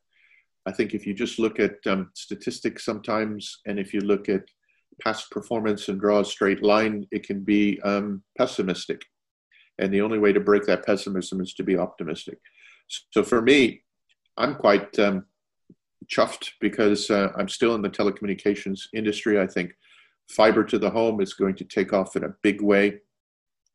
I 0.66 0.72
think 0.72 0.94
if 0.94 1.06
you 1.06 1.14
just 1.14 1.38
look 1.38 1.58
at 1.58 1.76
um, 1.86 2.10
statistics 2.14 2.84
sometimes, 2.84 3.60
and 3.66 3.78
if 3.78 3.92
you 3.92 4.00
look 4.00 4.28
at 4.28 4.44
past 5.02 5.30
performance 5.30 5.88
and 5.88 6.00
draw 6.00 6.20
a 6.20 6.24
straight 6.24 6.62
line, 6.62 7.06
it 7.10 7.26
can 7.26 7.40
be 7.40 7.80
um, 7.82 8.22
pessimistic. 8.38 9.02
And 9.78 9.92
the 9.92 10.02
only 10.02 10.18
way 10.18 10.32
to 10.32 10.40
break 10.40 10.64
that 10.66 10.86
pessimism 10.86 11.40
is 11.40 11.54
to 11.54 11.64
be 11.64 11.76
optimistic. 11.76 12.38
So 13.10 13.22
for 13.22 13.40
me, 13.42 13.82
I'm 14.36 14.54
quite 14.54 14.96
um, 14.98 15.26
chuffed 16.06 16.50
because 16.60 17.10
uh, 17.10 17.32
I'm 17.36 17.48
still 17.48 17.74
in 17.74 17.82
the 17.82 17.90
telecommunications 17.90 18.80
industry. 18.94 19.40
I 19.40 19.46
think 19.46 19.72
fiber 20.30 20.64
to 20.64 20.78
the 20.78 20.90
home 20.90 21.20
is 21.20 21.34
going 21.34 21.54
to 21.56 21.64
take 21.64 21.92
off 21.92 22.16
in 22.16 22.24
a 22.24 22.34
big 22.42 22.62
way. 22.62 23.00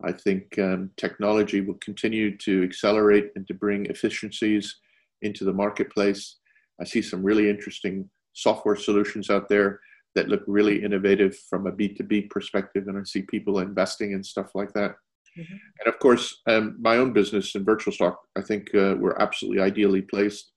I 0.03 0.11
think 0.11 0.57
um, 0.59 0.91
technology 0.97 1.61
will 1.61 1.75
continue 1.75 2.37
to 2.37 2.63
accelerate 2.63 3.31
and 3.35 3.47
to 3.47 3.53
bring 3.53 3.87
efficiencies 3.87 4.77
into 5.21 5.43
the 5.43 5.53
marketplace. 5.53 6.37
I 6.79 6.83
see 6.83 7.01
some 7.01 7.23
really 7.23 7.49
interesting 7.49 8.09
software 8.33 8.75
solutions 8.75 9.29
out 9.29 9.49
there 9.49 9.79
that 10.13 10.29
look 10.29 10.43
really 10.47 10.83
innovative 10.83 11.35
from 11.49 11.67
a 11.67 11.71
B2B 11.71 12.29
perspective, 12.29 12.87
and 12.87 12.97
I 12.97 13.03
see 13.03 13.23
people 13.23 13.59
investing 13.59 14.11
in 14.11 14.23
stuff 14.23 14.51
like 14.53 14.73
that. 14.73 14.95
Mm-hmm. 15.37 15.55
And 15.79 15.93
of 15.93 15.99
course, 15.99 16.41
um, 16.47 16.77
my 16.79 16.97
own 16.97 17.13
business 17.13 17.53
in 17.55 17.65
Virtualstock, 17.65 18.15
I 18.35 18.41
think 18.41 18.73
uh, 18.73 18.95
we're 18.99 19.17
absolutely 19.17 19.61
ideally 19.61 20.01
placed 20.01 20.51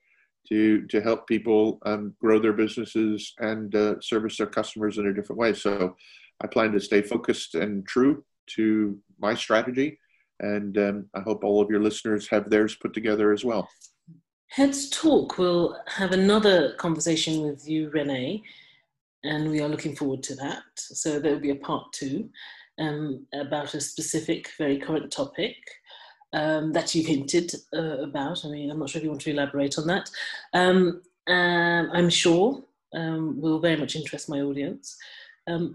to 0.50 0.86
to 0.86 1.00
help 1.00 1.26
people 1.26 1.78
um, 1.86 2.14
grow 2.20 2.38
their 2.38 2.52
businesses 2.52 3.32
and 3.38 3.74
uh, 3.74 4.00
service 4.00 4.36
their 4.36 4.46
customers 4.46 4.98
in 4.98 5.06
a 5.06 5.14
different 5.14 5.38
way. 5.38 5.54
So 5.54 5.96
I 6.42 6.46
plan 6.46 6.72
to 6.72 6.80
stay 6.80 7.02
focused 7.02 7.54
and 7.54 7.86
true 7.86 8.24
to 8.56 8.98
my 9.18 9.34
strategy. 9.34 9.98
And 10.40 10.76
um, 10.78 11.06
I 11.14 11.20
hope 11.20 11.44
all 11.44 11.60
of 11.60 11.70
your 11.70 11.82
listeners 11.82 12.26
have 12.28 12.48
theirs 12.48 12.74
put 12.74 12.94
together 12.94 13.32
as 13.32 13.44
well. 13.44 13.68
Heads 14.48 14.88
Talk 14.88 15.38
will 15.38 15.78
have 15.86 16.12
another 16.12 16.72
conversation 16.74 17.42
with 17.42 17.68
you, 17.68 17.90
Rene, 17.90 18.42
and 19.22 19.50
we 19.50 19.60
are 19.60 19.68
looking 19.68 19.94
forward 19.94 20.22
to 20.24 20.34
that. 20.36 20.62
So 20.76 21.20
there 21.20 21.32
will 21.32 21.40
be 21.40 21.50
a 21.50 21.56
part 21.56 21.92
two 21.92 22.30
um, 22.80 23.26
about 23.34 23.74
a 23.74 23.80
specific, 23.80 24.50
very 24.58 24.78
current 24.78 25.12
topic 25.12 25.54
um, 26.32 26.72
that 26.72 26.94
you've 26.94 27.06
hinted 27.06 27.54
uh, 27.74 27.98
about. 28.02 28.44
I 28.44 28.48
mean, 28.48 28.70
I'm 28.70 28.78
not 28.78 28.90
sure 28.90 28.98
if 28.98 29.04
you 29.04 29.10
want 29.10 29.22
to 29.22 29.30
elaborate 29.30 29.78
on 29.78 29.86
that. 29.86 30.10
Um, 30.52 31.02
I'm 31.26 32.10
sure 32.10 32.62
um, 32.94 33.40
will 33.40 33.60
very 33.60 33.76
much 33.76 33.96
interest 33.96 34.28
my 34.28 34.40
audience. 34.40 34.96
Um, 35.46 35.74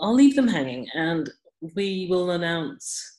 I'll 0.00 0.14
leave 0.14 0.36
them 0.36 0.48
hanging, 0.48 0.88
and 0.94 1.30
we 1.74 2.06
will 2.10 2.30
announce 2.30 3.18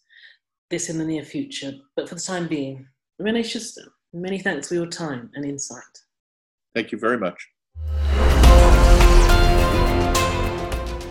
this 0.69 0.89
in 0.89 0.97
the 0.97 1.05
near 1.05 1.23
future. 1.23 1.73
But 1.95 2.09
for 2.09 2.15
the 2.15 2.21
time 2.21 2.47
being, 2.47 2.87
Rene 3.19 3.43
Schuster, 3.43 3.91
many 4.13 4.39
thanks 4.39 4.67
for 4.67 4.75
your 4.75 4.87
time 4.87 5.29
and 5.35 5.45
insight. 5.45 5.83
Thank 6.73 6.91
you 6.91 6.97
very 6.97 7.17
much. 7.17 7.47